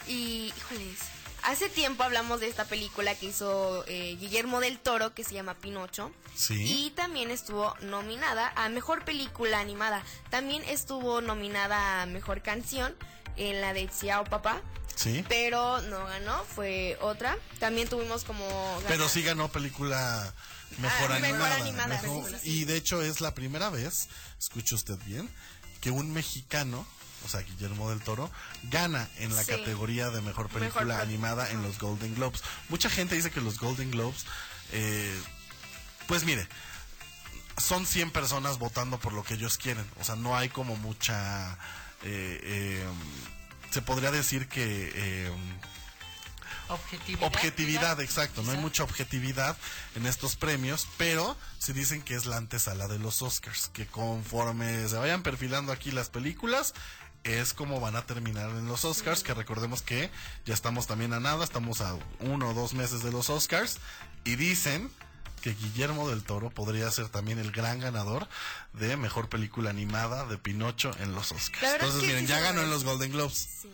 Y, 0.09 0.53
híjoles, 0.57 0.99
hace 1.43 1.69
tiempo 1.69 2.03
hablamos 2.03 2.41
de 2.41 2.49
esta 2.49 2.65
película 2.65 3.15
que 3.15 3.27
hizo 3.27 3.85
eh, 3.87 4.17
Guillermo 4.19 4.61
del 4.61 4.79
Toro, 4.79 5.15
que 5.15 5.25
se 5.25 5.35
llama 5.35 5.55
Pinocho. 5.55 6.11
Sí. 6.35 6.55
Y 6.87 6.91
también 6.91 7.31
estuvo 7.31 7.75
nominada 7.83 8.53
a 8.57 8.69
Mejor 8.69 9.05
Película 9.05 9.61
Animada. 9.61 10.03
También 10.31 10.63
estuvo 10.65 11.21
nominada 11.21 12.03
a 12.03 12.07
Mejor 12.07 12.43
Canción 12.43 12.95
en 13.37 13.61
la 13.61 13.73
de 13.75 13.89
Xiao 13.89 14.25
Papá. 14.25 14.61
Sí. 14.95 15.25
Pero 15.29 15.81
no 15.83 16.05
ganó, 16.07 16.45
fue 16.45 16.97
otra. 17.01 17.37
También 17.59 17.89
tuvimos 17.89 18.25
como... 18.25 18.47
Pero 18.87 18.99
gana- 19.05 19.09
sí 19.11 19.23
ganó 19.23 19.49
película 19.51 20.33
mejor 20.79 21.13
Ah, 21.13 21.19
mejor 21.19 21.41
animada. 21.43 21.55
animada, 21.57 22.03
Mejor- 22.03 22.29
sí, 22.31 22.37
sí. 22.43 22.51
Y 22.61 22.65
de 22.67 22.77
hecho 22.77 23.03
es 23.03 23.21
la 23.21 23.35
primera 23.35 23.69
vez, 23.71 24.09
escuche 24.39 24.75
usted 24.75 24.97
bien, 25.07 25.29
que 25.81 25.91
un 25.91 26.13
mexicano, 26.13 26.87
o 27.25 27.29
sea, 27.29 27.41
Guillermo 27.43 27.91
del 27.91 28.01
Toro, 28.01 28.31
gana 28.65 29.09
en 29.19 29.35
la 29.35 29.43
Sí. 29.45 29.51
categoría 29.53 30.11
de 30.11 30.21
mejor 30.21 30.49
película 30.49 30.85
Mejor 30.85 31.03
animada 31.03 31.51
en 31.51 31.63
los 31.63 31.79
Golden 31.79 32.15
Globes. 32.15 32.43
Mucha 32.69 32.89
gente 32.91 33.15
dice 33.15 33.31
que 33.31 33.41
los 33.41 33.59
Golden 33.59 33.91
Globes, 33.91 34.25
eh, 34.73 35.21
pues 36.07 36.25
mire, 36.25 36.47
son 37.59 37.87
100 37.87 38.11
personas 38.11 38.59
votando 38.59 38.99
por 38.99 39.13
lo 39.13 39.23
que 39.25 39.35
ellos 39.35 39.59
quieren. 39.59 39.85
O 40.01 40.05
sea, 40.05 40.17
no 40.17 40.37
hay 40.37 40.49
como 40.49 40.77
mucha... 40.77 41.53
eh, 42.03 42.41
eh, 42.43 42.87
se 43.71 43.83
podría 43.83 44.11
decir 44.11 44.49
que... 44.49 44.93
eh, 44.95 45.33
Objetividad. 46.69 47.27
Objetividad, 47.27 48.01
exacto. 48.01 48.43
No 48.43 48.53
hay 48.53 48.57
mucha 48.59 48.83
objetividad 48.83 49.57
en 49.95 50.07
estos 50.07 50.37
premios, 50.37 50.87
pero 50.97 51.37
se 51.59 51.75
dicen 51.75 52.01
que 52.03 52.15
es 52.15 52.25
la 52.25 52.37
antesala 52.39 52.89
de 52.89 52.99
los 52.99 53.21
Oscars, 53.21 53.69
que 53.75 53.87
conforme 53.87 54.89
se 54.89 54.97
vayan 54.97 55.23
perfilando 55.23 55.73
aquí 55.73 55.91
las 55.91 56.09
películas, 56.09 56.73
es 57.25 57.55
como 57.55 57.81
van 57.81 57.97
a 57.97 58.07
terminar 58.07 58.51
en 58.51 58.67
los 58.67 58.85
Oscars, 58.85 59.23
que 59.23 59.35
recordemos 59.35 59.83
que 59.83 60.11
ya 60.45 60.55
estamos 60.55 60.87
también 60.87 61.13
a 61.13 61.21
nada, 61.21 61.45
estamos 61.45 61.81
a 61.81 61.97
uno 62.21 62.51
o 62.51 62.55
dos 62.55 62.75
meses 62.75 63.03
de 63.03 63.13
los 63.13 63.31
Oscars, 63.31 63.79
y 64.25 64.37
dicen 64.37 64.91
que 65.41 65.55
Guillermo 65.55 66.09
del 66.09 66.23
Toro 66.23 66.51
podría 66.51 66.91
ser 66.91 67.09
también 67.09 67.39
el 67.39 67.51
gran 67.51 67.81
ganador 67.81 68.29
de 68.73 68.97
mejor 68.97 69.29
película 69.29 69.71
animada 69.71 70.25
de 70.27 70.39
Pinocho 70.39 70.93
en 71.01 71.13
los 71.13 71.33
Oscars. 71.33 71.75
Entonces, 71.75 71.97
es 71.97 72.01
que 72.01 72.07
miren, 72.07 72.27
sí 72.27 72.33
ya 72.33 72.41
ganó 72.41 72.63
en 72.63 72.71
los 72.71 72.85
Golden 72.85 73.11
Globes. 73.11 73.67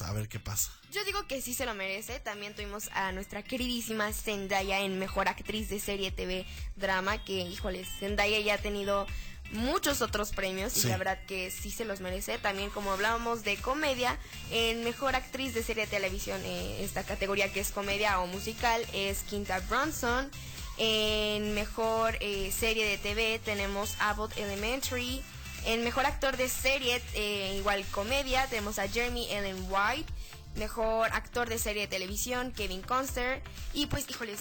A 0.00 0.12
ver 0.12 0.28
qué 0.28 0.40
pasa. 0.40 0.72
Yo 0.90 1.04
digo 1.04 1.26
que 1.28 1.42
sí 1.42 1.54
se 1.54 1.66
lo 1.66 1.74
merece. 1.74 2.18
También 2.18 2.54
tuvimos 2.54 2.88
a 2.94 3.12
nuestra 3.12 3.42
queridísima 3.42 4.12
Zendaya 4.12 4.80
en 4.80 4.98
Mejor 4.98 5.28
Actriz 5.28 5.68
de 5.68 5.78
Serie 5.78 6.10
TV 6.10 6.46
Drama, 6.74 7.22
que, 7.22 7.42
híjoles, 7.42 7.86
Zendaya 8.00 8.40
ya 8.40 8.54
ha 8.54 8.58
tenido 8.58 9.06
muchos 9.52 10.02
otros 10.02 10.30
premios 10.30 10.72
Sí. 10.72 10.86
y 10.86 10.90
la 10.90 10.96
verdad 10.96 11.18
que 11.26 11.50
sí 11.50 11.70
se 11.70 11.84
los 11.84 12.00
merece. 12.00 12.38
También 12.38 12.70
como 12.70 12.92
hablábamos 12.92 13.44
de 13.44 13.56
comedia, 13.56 14.18
en 14.50 14.82
Mejor 14.84 15.14
Actriz 15.14 15.54
de 15.54 15.62
Serie 15.62 15.84
de 15.86 15.90
Televisión, 15.90 16.40
eh, 16.44 16.82
esta 16.84 17.04
categoría 17.04 17.52
que 17.52 17.60
es 17.60 17.70
comedia 17.70 18.20
o 18.20 18.26
musical, 18.26 18.84
es 18.92 19.20
Quinta 19.22 19.60
Bronson. 19.68 20.30
En 20.76 21.54
Mejor 21.54 22.16
eh, 22.20 22.52
Serie 22.52 22.84
de 22.86 22.98
TV 22.98 23.40
tenemos 23.44 23.94
Abbott 24.00 24.36
Elementary. 24.36 25.22
En 25.66 25.84
Mejor 25.84 26.04
Actor 26.04 26.36
de 26.36 26.48
Serie, 26.48 27.00
eh, 27.14 27.54
igual 27.58 27.84
comedia, 27.92 28.46
tenemos 28.48 28.78
a 28.78 28.88
Jeremy 28.88 29.32
Allen 29.34 29.66
White. 29.70 30.12
Mejor 30.56 31.10
Actor 31.12 31.48
de 31.48 31.58
Serie 31.58 31.82
de 31.82 31.88
Televisión, 31.88 32.52
Kevin 32.52 32.82
Conster. 32.82 33.40
Y 33.72 33.86
pues, 33.86 34.04
híjoles, 34.08 34.40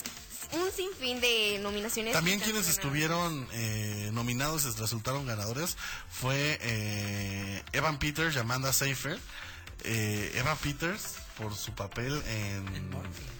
un 0.51 0.71
sinfín 0.71 1.19
de 1.21 1.59
nominaciones. 1.61 2.13
También 2.13 2.39
quienes 2.39 2.67
estuvieron 2.67 3.47
eh, 3.53 4.09
nominados 4.13 4.65
y 4.65 4.69
resultaron 4.79 5.25
ganadores 5.25 5.77
fue 6.11 6.57
eh, 6.61 7.63
Evan 7.71 7.99
Peters 7.99 8.35
y 8.35 8.39
Amanda 8.39 8.71
Seyfried. 8.73 9.17
Eh, 9.85 10.31
Evan 10.35 10.57
Peters 10.57 11.15
por 11.37 11.55
su 11.55 11.73
papel 11.73 12.21
en, 12.27 12.67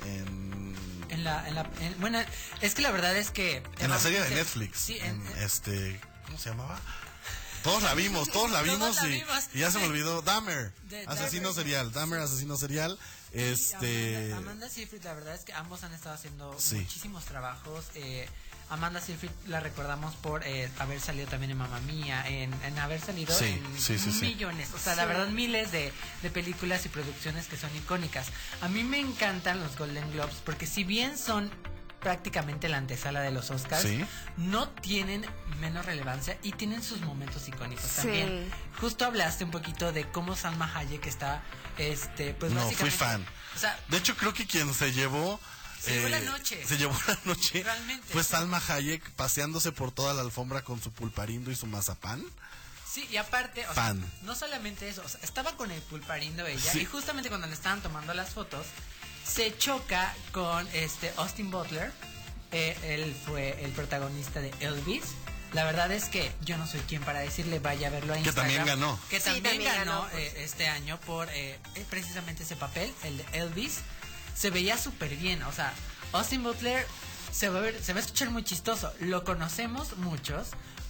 en, 0.05 0.75
En 1.09 1.23
la, 1.23 1.47
en 1.47 1.55
la, 1.55 1.69
en- 1.79 1.99
bueno, 2.01 2.19
es 2.61 2.73
que 2.75 2.81
la 2.81 2.91
verdad 2.91 3.15
es 3.15 3.29
que... 3.29 3.63
en 3.79 3.89
la 3.89 3.99
serie 3.99 4.21
de 4.21 4.29
Netflix. 4.31 4.79
Sí, 4.79 4.97
en 4.97 5.25
en- 5.25 5.37
este, 5.43 6.01
¿cómo 6.25 6.37
se 6.37 6.49
llamaba? 6.49 6.79
Todos 7.63 7.81
la 7.83 7.93
vimos, 7.93 8.29
todos 8.29 8.51
la 8.51 8.61
Todos 8.61 8.73
vimos 8.73 8.95
la 8.97 9.07
y, 9.07 9.11
vimos. 9.13 9.43
y 9.53 9.59
ya 9.59 9.71
se 9.71 9.79
me 9.79 9.85
olvidó. 9.85 10.21
Dahmer, 10.21 10.73
De- 10.89 11.05
asesino 11.07 11.49
Dahmer. 11.49 11.63
serial. 11.63 11.91
Dahmer, 11.93 12.19
asesino 12.19 12.57
serial. 12.57 12.99
Este. 13.33 14.27
Amanda, 14.33 14.37
Amanda 14.37 14.69
Seyfried, 14.69 15.03
la 15.03 15.13
verdad 15.13 15.35
es 15.35 15.41
que 15.41 15.53
ambos 15.53 15.83
han 15.83 15.93
estado 15.93 16.15
haciendo 16.15 16.55
Sí. 16.59 16.75
muchísimos 16.77 17.25
trabajos. 17.25 17.85
Eh, 17.95 18.27
Amanda 18.69 19.01
Seyfried 19.01 19.29
la 19.47 19.59
recordamos 19.59 20.15
por 20.15 20.43
eh, 20.47 20.69
haber 20.79 20.99
salido 20.99 21.27
también 21.27 21.51
en 21.51 21.57
Mamma 21.57 21.79
Mía, 21.81 22.23
en, 22.27 22.51
en 22.63 22.79
haber 22.79 23.01
salido 23.01 23.33
Sí, 23.37 23.45
en 23.45 23.79
sí, 23.79 23.99
sí, 23.99 24.11
sí. 24.11 24.21
millones, 24.21 24.69
o 24.73 24.79
sea, 24.79 24.95
la 24.95 25.05
verdad 25.05 25.27
miles 25.27 25.71
de, 25.71 25.91
de 26.21 26.29
películas 26.29 26.85
y 26.85 26.89
producciones 26.89 27.47
que 27.47 27.57
son 27.57 27.75
icónicas. 27.75 28.27
A 28.61 28.69
mí 28.69 28.83
me 28.83 28.99
encantan 28.99 29.59
los 29.61 29.77
Golden 29.77 30.09
Globes 30.13 30.37
porque 30.45 30.65
si 30.65 30.83
bien 30.85 31.17
son 31.17 31.51
prácticamente 32.03 32.69
la 32.69 32.77
antesala 32.77 33.21
de 33.21 33.31
los 33.31 33.49
Oscars, 33.49 33.81
Sí. 33.83 34.05
no 34.37 34.69
tienen 34.69 35.25
menos 35.59 35.85
relevancia 35.85 36.37
y 36.43 36.51
tienen 36.51 36.83
sus 36.83 37.01
momentos 37.01 37.47
icónicos 37.47 37.85
Sí. 37.85 37.95
también. 38.03 38.51
Justo 38.79 39.05
hablaste 39.05 39.43
un 39.45 39.51
poquito 39.51 39.91
de 39.91 40.07
cómo 40.11 40.35
Salma 40.35 40.71
Hayek 40.75 41.05
está, 41.07 41.41
este, 41.77 42.33
pues 42.33 42.51
no, 42.51 42.69
fui 42.71 42.91
fan. 42.91 43.25
O 43.55 43.59
sea, 43.59 43.79
De 43.87 43.97
hecho, 43.97 44.15
creo 44.17 44.33
que 44.33 44.45
quien 44.45 44.73
se 44.73 44.91
llevó. 44.91 45.39
Se 45.81 45.91
llevó 45.95 46.07
eh, 46.07 46.09
la 46.11 46.19
noche. 46.21 46.65
Se 46.65 46.77
llevó 46.77 46.97
la 47.07 47.17
noche. 47.25 47.63
Realmente. 47.63 48.07
Fue 48.13 48.23
Salma 48.23 48.61
Hayek 48.69 49.11
paseándose 49.11 49.71
por 49.71 49.91
toda 49.91 50.13
la 50.13 50.21
alfombra 50.21 50.61
con 50.63 50.81
su 50.81 50.91
pulparindo 50.91 51.51
y 51.51 51.55
su 51.55 51.65
mazapán. 51.67 52.23
Sí, 52.89 53.07
y 53.11 53.17
aparte, 53.17 53.61
o 53.67 53.73
sea, 53.73 53.85
Fan. 53.85 54.11
no 54.21 54.35
solamente 54.35 54.87
eso, 54.87 55.01
o 55.03 55.09
sea, 55.09 55.19
estaba 55.23 55.57
con 55.57 55.71
el 55.71 55.81
pulparindo 55.81 56.45
ella 56.45 56.71
Sí. 56.71 56.81
y 56.81 56.85
justamente 56.85 57.27
cuando 57.29 57.47
le 57.47 57.53
estaban 57.53 57.81
tomando 57.81 58.13
las 58.13 58.29
fotos, 58.29 58.67
se 59.25 59.55
choca 59.57 60.13
con 60.31 60.67
este 60.73 61.11
Austin 61.17 61.51
Butler. 61.51 61.91
Eh, 62.51 62.77
él 62.83 63.15
fue 63.25 63.63
el 63.63 63.71
protagonista 63.71 64.39
de 64.39 64.51
Elvis. 64.59 65.03
La 65.53 65.65
verdad 65.65 65.91
es 65.91 66.05
que 66.05 66.31
yo 66.41 66.57
no 66.57 66.65
soy 66.67 66.79
quien 66.81 67.01
para 67.03 67.19
decirle 67.19 67.59
vaya 67.59 67.87
a 67.87 67.91
verlo 67.91 68.13
a 68.13 68.15
Que 68.17 68.23
Instagram. 68.23 68.45
también 68.55 68.65
ganó. 68.65 68.99
Que 69.09 69.19
Sí, 69.19 69.25
también, 69.41 69.63
ganó, 69.63 70.01
ganó, 70.01 70.09
por 70.09 70.19
eh, 70.19 70.43
este 70.43 70.67
año 70.67 70.99
por 71.01 71.29
eh, 71.29 71.59
eh, 71.75 71.85
precisamente 71.89 72.43
ese 72.43 72.55
papel, 72.55 72.91
el 73.03 73.17
de 73.17 73.25
Elvis. 73.33 73.79
Se 74.35 74.49
veía 74.49 74.77
súper 74.77 75.15
bien, 75.15 75.43
o 75.43 75.51
sea, 75.51 75.71
Austin 76.11 76.41
Butler 76.43 76.85
se 77.31 77.49
va, 77.49 77.59
a 77.59 77.61
ver- 77.61 77.83
se 77.83 77.93
va 77.93 77.99
a 77.99 78.01
escuchar 78.01 78.31
muy 78.31 78.43
chistoso. 78.43 78.91
Lo 78.99 79.23
conocemos 79.23 79.95
muchos 79.97 80.47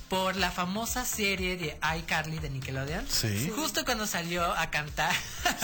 por 0.09 0.35
la 0.37 0.49
famosa 0.51 1.05
serie 1.05 1.57
de 1.57 1.77
iCarly 1.99 2.39
de 2.39 2.49
Nickelodeon. 2.49 3.05
Sí. 3.09 3.51
Justo 3.53 3.83
cuando 3.83 4.07
salió 4.07 4.45
a 4.53 4.69
cantar 4.69 5.13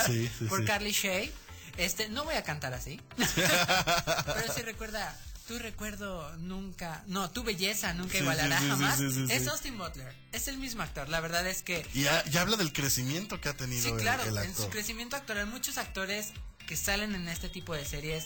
Sí, 0.06 0.30
sí, 0.38 0.46
por 0.50 0.60
sí. 0.60 0.66
Carly 0.66 0.92
Shay. 0.92 1.34
Este, 1.80 2.10
no 2.10 2.24
voy 2.26 2.36
a 2.36 2.44
cantar 2.44 2.74
así. 2.74 3.00
Pero 3.18 4.54
sí 4.54 4.62
recuerda, 4.64 5.18
tu 5.48 5.58
recuerdo 5.60 6.30
nunca, 6.38 7.04
no, 7.08 7.30
tu 7.32 7.44
belleza 7.44 7.94
nunca 7.94 8.14
Sí, 8.14 8.18
igualará 8.20 8.58
sí, 8.60 8.64
sí, 8.66 8.70
jamás. 8.70 9.00
es. 9.00 9.48
Austin 9.48 9.78
Butler, 9.78 10.14
es 10.32 10.48
el 10.48 10.58
mismo 10.58 10.84
actor. 10.84 11.10
La 11.10 11.20
verdad 11.22 11.48
es 11.48 11.64
que 11.64 11.86
Y, 11.94 12.06
ha- 12.08 12.24
y 12.32 12.38
habla 12.38 12.58
del 12.58 12.74
crecimiento 12.74 13.40
que 13.42 13.50
ha 13.50 13.56
tenido 13.58 13.82
Sí, 13.84 13.90
el- 13.90 13.98
claro, 13.98 14.24
en 14.42 14.56
su 14.56 14.70
crecimiento 14.70 15.16
actoral, 15.16 15.48
muchos 15.48 15.78
actores 15.78 16.28
que 16.68 16.76
salen 16.76 17.16
en 17.16 17.28
este 17.30 17.50
tipo 17.50 17.74
de 17.74 17.86
series, 17.86 18.26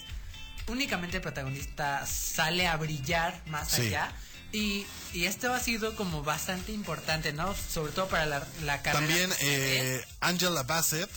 únicamente 0.68 1.18
el 1.18 1.24
protagonista 1.24 2.06
sale 2.06 2.68
a 2.68 2.76
brillar 2.78 3.42
más 3.48 3.74
allá. 3.76 4.12
Y, 4.52 4.86
y 5.14 5.26
esto 5.26 5.52
ha 5.52 5.60
sido 5.60 5.96
como 5.96 6.22
bastante 6.22 6.74
importante, 6.74 7.34
¿no? 7.34 7.56
Sobre 7.56 7.92
todo 7.92 8.08
para 8.08 8.28
la, 8.28 8.48
la 8.64 8.84
carrera. 8.84 9.00
También 9.08 9.34
eh, 9.42 10.06
Angela 10.20 10.62
Bassett. 10.62 11.10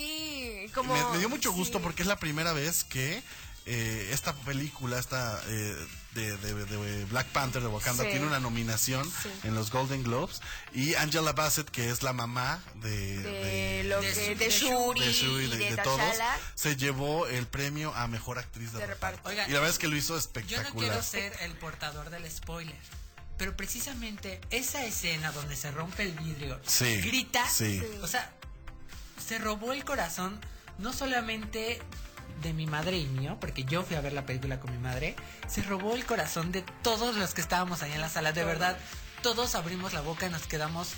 Sí, 0.00 0.70
como... 0.74 0.94
Me, 0.94 1.12
me 1.12 1.18
dio 1.18 1.28
mucho 1.28 1.52
gusto 1.52 1.80
porque 1.80 2.02
es 2.02 2.08
la 2.08 2.16
primera 2.18 2.52
vez 2.52 2.84
que 2.84 3.22
eh, 3.68 4.10
esta 4.12 4.32
película, 4.32 4.98
esta 4.98 5.42
eh, 5.48 5.74
de, 6.14 6.36
de- 6.36 6.64
de 6.66 7.04
Black 7.06 7.26
Panther 7.28 7.62
de 7.62 7.68
Wakanda, 7.68 8.04
Sí. 8.04 8.10
tiene 8.10 8.26
una 8.26 8.38
nominación 8.38 9.04
Sí. 9.22 9.28
en 9.42 9.54
los 9.56 9.70
Golden 9.72 10.02
Globes. 10.04 10.40
Y 10.72 10.94
Angela 10.94 11.32
Bassett, 11.32 11.68
que 11.70 11.90
es 11.90 12.02
la 12.04 12.12
mamá 12.12 12.62
de, 12.76 13.18
de 13.18 13.84
lo 13.84 14.00
de 14.00 14.06
que 14.08 14.14
Su- 14.14 14.20
de 14.20 14.34
de 14.36 14.50
Shuri, 14.50 15.00
de 15.00 15.12
Shuri, 15.12 15.44
y 15.46 15.48
de, 15.48 15.56
de, 15.56 15.70
de 15.76 15.82
todos, 15.82 16.00
se 16.54 16.76
llevó 16.76 17.26
el 17.26 17.46
premio 17.48 17.92
a 17.94 18.06
mejor 18.06 18.38
actriz 18.38 18.72
de, 18.72 18.78
de 18.80 18.86
reparto. 18.86 19.28
Oigan, 19.28 19.48
Y 19.50 19.52
la 19.54 19.58
verdad 19.60 19.72
es 19.72 19.78
que 19.80 19.88
lo 19.88 19.96
hizo 19.96 20.12
Yo 20.14 20.18
espectacular. 20.20 20.72
no 20.72 20.78
quiero 20.78 21.02
ser 21.02 21.32
el 21.40 21.52
portador 21.54 22.10
del 22.10 22.30
spoiler. 22.30 22.76
Pero 23.36 23.54
precisamente 23.54 24.40
esa 24.50 24.82
escena 24.84 25.30
donde 25.32 25.56
se 25.56 25.70
rompe 25.70 26.04
el 26.04 26.12
vidrio, 26.12 26.58
Sí, 26.66 27.02
grita, 27.02 27.46
sí. 27.46 27.82
o 28.00 28.06
sea, 28.06 28.32
se 29.26 29.38
robó 29.38 29.72
el 29.72 29.84
corazón 29.84 30.38
no 30.78 30.92
solamente 30.92 31.80
de 32.42 32.52
mi 32.52 32.66
madre 32.66 32.98
y 32.98 33.06
mío, 33.06 33.38
porque 33.40 33.64
yo 33.64 33.82
fui 33.82 33.96
a 33.96 34.00
ver 34.00 34.12
la 34.12 34.26
película 34.26 34.60
con 34.60 34.70
mi 34.70 34.78
madre, 34.78 35.16
se 35.48 35.62
robó 35.62 35.94
el 35.94 36.04
corazón 36.04 36.52
de 36.52 36.62
todos 36.82 37.16
los 37.16 37.32
que 37.34 37.40
estábamos 37.40 37.82
ahí 37.82 37.92
en 37.92 38.00
la 38.02 38.10
sala, 38.10 38.32
de 38.32 38.44
verdad, 38.44 38.76
todos 39.22 39.54
abrimos 39.54 39.92
la 39.94 40.02
boca 40.02 40.26
y 40.26 40.30
nos 40.30 40.46
quedamos 40.46 40.88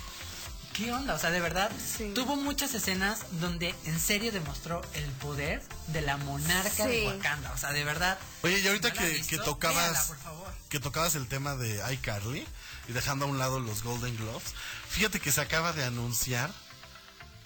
¿Qué 0.73 0.93
onda? 0.93 1.13
O 1.15 1.19
sea, 1.19 1.29
de 1.31 1.41
verdad, 1.41 1.69
tuvo 2.15 2.37
muchas 2.37 2.73
escenas 2.73 3.19
donde 3.41 3.75
en 3.85 3.99
serio 3.99 4.31
demostró 4.31 4.81
el 4.93 5.03
poder 5.13 5.61
de 5.87 5.99
la 6.01 6.15
monarca 6.15 6.87
de 6.87 7.01
Sí. 7.01 7.05
Wakanda. 7.05 7.51
O 7.51 7.57
sea, 7.57 7.73
de 7.73 7.83
verdad. 7.83 8.17
Oye, 8.43 8.59
y 8.59 8.67
ahorita 8.67 8.87
¿no 8.89 8.95
la 8.95 9.01
has 9.01 9.07
que, 9.07 9.13
visto? 9.13 9.27
que 9.29 9.35
Véala, 9.37 9.45
tocabas 9.51 10.05
por 10.07 10.17
favor. 10.19 10.53
que 10.69 10.79
tocabas 10.79 11.15
el 11.15 11.27
tema 11.27 11.55
de 11.57 11.81
iCarly 11.95 12.47
y 12.87 12.93
dejando 12.93 13.25
a 13.25 13.27
un 13.27 13.39
lado 13.39 13.59
los 13.59 13.83
Golden 13.83 14.15
Globes, 14.15 14.53
fíjate 14.89 15.19
que 15.19 15.33
se 15.33 15.41
acaba 15.41 15.73
de 15.73 15.83
anunciar 15.83 16.49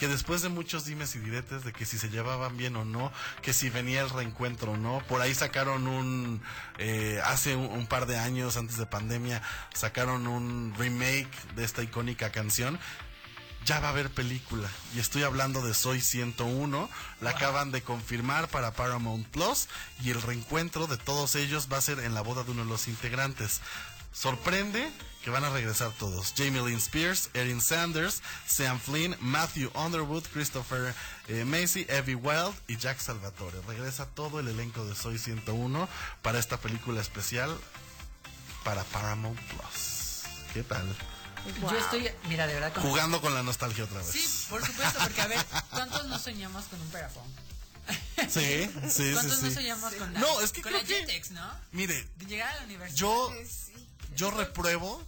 que 0.03 0.09
después 0.09 0.41
de 0.41 0.49
muchos 0.49 0.83
dimes 0.83 1.15
y 1.15 1.19
diretes 1.19 1.63
de 1.63 1.71
que 1.71 1.85
si 1.85 1.97
se 1.97 2.09
llevaban 2.09 2.57
bien 2.57 2.75
o 2.75 2.83
no, 2.83 3.09
que 3.41 3.53
si 3.53 3.69
venía 3.69 4.01
el 4.01 4.09
reencuentro 4.09 4.73
o 4.73 4.77
no, 4.77 5.01
por 5.07 5.21
ahí 5.21 5.33
sacaron 5.33 5.87
un, 5.87 6.41
eh, 6.77 7.21
hace 7.23 7.55
un, 7.55 7.67
un 7.67 7.87
par 7.87 8.05
de 8.05 8.19
años 8.19 8.57
antes 8.57 8.75
de 8.75 8.85
pandemia, 8.85 9.41
sacaron 9.73 10.27
un 10.27 10.73
remake 10.77 11.31
de 11.55 11.63
esta 11.63 11.83
icónica 11.83 12.33
canción. 12.33 12.77
Ya 13.65 13.79
va 13.79 13.87
a 13.87 13.91
haber 13.91 14.09
película. 14.09 14.67
Y 14.93 14.99
estoy 14.99 15.23
hablando 15.23 15.61
de 15.61 15.73
Soy 15.73 16.01
101. 16.01 16.89
La 17.21 17.29
acaban 17.29 17.71
de 17.71 17.81
confirmar 17.81 18.49
para 18.49 18.73
Paramount 18.73 19.25
Plus. 19.27 19.69
Y 20.03 20.09
el 20.09 20.21
reencuentro 20.21 20.85
de 20.85 20.97
todos 20.97 21.35
ellos 21.35 21.69
va 21.71 21.77
a 21.77 21.81
ser 21.81 21.99
en 21.99 22.13
la 22.13 22.19
boda 22.19 22.43
de 22.43 22.51
uno 22.51 22.65
de 22.65 22.69
los 22.69 22.89
integrantes. 22.89 23.61
Sorprende 24.11 24.91
que 25.23 25.29
van 25.29 25.43
a 25.45 25.49
regresar 25.49 25.91
todos. 25.93 26.33
Jamie 26.35 26.61
Lynn 26.61 26.77
Spears, 26.79 27.29
Erin 27.33 27.61
Sanders, 27.61 28.21
Sam 28.45 28.79
Flynn, 28.79 29.15
Matthew 29.21 29.71
Underwood, 29.73 30.23
Christopher 30.33 30.93
eh, 31.29 31.45
Macy, 31.45 31.85
Evie 31.89 32.15
Wild 32.15 32.53
y 32.67 32.75
Jack 32.77 32.99
Salvatore. 32.99 33.61
Regresa 33.67 34.05
todo 34.07 34.39
el 34.41 34.49
elenco 34.49 34.85
de 34.85 34.95
Soy 34.95 35.17
101 35.17 35.87
para 36.21 36.39
esta 36.39 36.57
película 36.57 36.99
especial 37.01 37.57
para 38.65 38.83
Paramount 38.85 39.39
Plus. 39.39 40.23
¿Qué 40.53 40.63
tal? 40.63 40.85
Yo 41.61 41.77
estoy, 41.77 42.09
mira, 42.29 42.47
de 42.47 42.53
verdad. 42.53 42.73
con- 42.73 42.83
Jugando 42.83 43.19
con 43.21 43.33
la 43.33 43.43
nostalgia 43.43 43.83
otra 43.85 43.97
vez. 43.99 44.07
Sí, 44.07 44.45
por 44.49 44.65
supuesto, 44.65 44.99
porque 45.01 45.21
a 45.21 45.27
ver, 45.27 45.45
¿cuántos 45.71 46.05
no 46.07 46.19
soñamos 46.19 46.65
con 46.65 46.79
un 46.81 46.87
perafón? 46.89 47.23
Sí, 48.29 48.29
sí, 48.29 48.69
sí, 48.89 49.11
¿Cuántos 49.13 49.41
no 49.41 49.49
sí. 49.49 49.53
soñamos 49.55 49.93
con 49.95 50.13
la, 50.13 50.19
No, 50.21 50.39
es 50.41 50.51
que 50.53 50.61
con 50.61 50.71
creo 50.71 50.81
la 50.81 50.87
que- 50.87 50.95
Jetex, 51.01 51.31
no? 51.31 51.51
Mire, 51.73 52.07
De 52.17 52.25
llegar 52.25 52.47
a 52.53 52.59
la 52.59 52.63
universidad. 52.65 52.95
yo, 52.97 53.33
yo 54.15 54.31
repruebo 54.31 55.05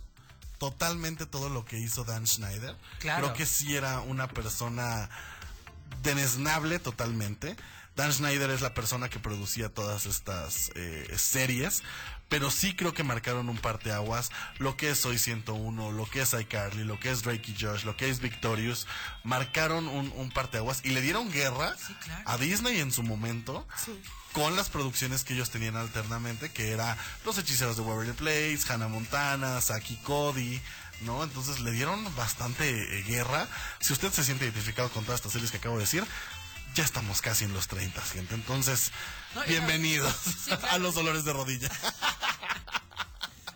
totalmente 0.58 1.26
todo 1.26 1.50
lo 1.50 1.66
que 1.66 1.80
hizo 1.80 2.04
Dan 2.04 2.28
Schneider. 2.28 2.76
Claro. 3.00 3.24
Creo 3.24 3.34
que 3.36 3.46
sí 3.46 3.76
era 3.76 4.00
una 4.02 4.28
persona 4.28 5.10
denesnable 6.04 6.80
totalmente. 6.80 7.56
Dan 7.96 8.12
Schneider 8.12 8.50
es 8.50 8.62
la 8.62 8.74
persona 8.74 9.10
que 9.10 9.20
producía 9.20 9.70
todas 9.70 10.06
estas 10.06 10.70
eh, 10.76 11.08
series, 11.18 11.82
pero 12.28 12.52
sí 12.52 12.76
creo 12.76 12.94
que 12.94 13.04
marcaron 13.04 13.48
un 13.48 13.58
parteaguas. 13.58 14.32
Lo 14.58 14.76
que 14.76 14.90
es 14.90 15.00
Soy 15.00 15.18
101, 15.18 15.92
lo 15.92 16.06
que 16.06 16.22
es 16.22 16.34
iCarly, 16.34 16.84
lo 16.84 17.00
que 17.00 17.12
es 17.12 17.24
Drake 17.24 17.52
y 17.52 17.56
Josh, 17.58 17.86
lo 17.86 17.96
que 17.96 18.10
es 18.10 18.20
Victorious, 18.20 18.86
marcaron 19.24 19.88
un, 19.88 20.12
un 20.18 20.30
parteaguas 20.30 20.82
y 20.84 20.90
le 20.90 21.02
dieron 21.02 21.32
guerra 21.32 21.74
a 22.26 22.38
Disney 22.38 22.82
en 22.82 22.92
su 22.92 23.02
momento 23.02 23.66
con 24.36 24.58
las 24.58 24.68
producciones 24.70 25.24
que 25.24 25.34
ellos 25.34 25.50
tenían 25.50 25.78
alternamente, 25.78 26.52
que 26.52 26.72
era 26.74 26.98
Los 27.24 27.38
Hechiceros 27.38 27.78
de 27.78 27.84
Waverly 27.84 28.12
Place, 28.12 28.60
Hannah 28.68 28.90
Montana, 28.90 29.62
Saki 29.62 29.96
Cody, 30.04 30.62
¿no? 31.04 31.24
Entonces 31.24 31.62
le 31.62 31.72
dieron 31.72 32.14
bastante 32.18 32.70
eh, 33.00 33.04
guerra. 33.04 33.48
Si 33.80 33.94
usted 33.94 34.12
se 34.12 34.26
siente 34.26 34.44
identificado 34.44 34.90
con 34.90 35.06
todas 35.06 35.20
estas 35.20 35.32
series 35.32 35.52
que 35.52 35.58
acabo 35.58 35.76
de 35.76 35.84
decir, 35.84 36.06
ya 36.74 36.84
estamos 36.84 37.22
casi 37.22 37.46
en 37.46 37.54
los 37.54 37.70
30, 37.70 38.02
gente. 38.02 38.36
Entonces, 38.36 38.92
No, 39.36 39.44
bienvenidos 39.46 40.14
Sí, 40.22 40.32
claro. 40.48 40.68
a 40.70 40.78
los 40.80 40.96
dolores 40.96 41.24
de 41.24 41.32
rodilla. 41.32 41.70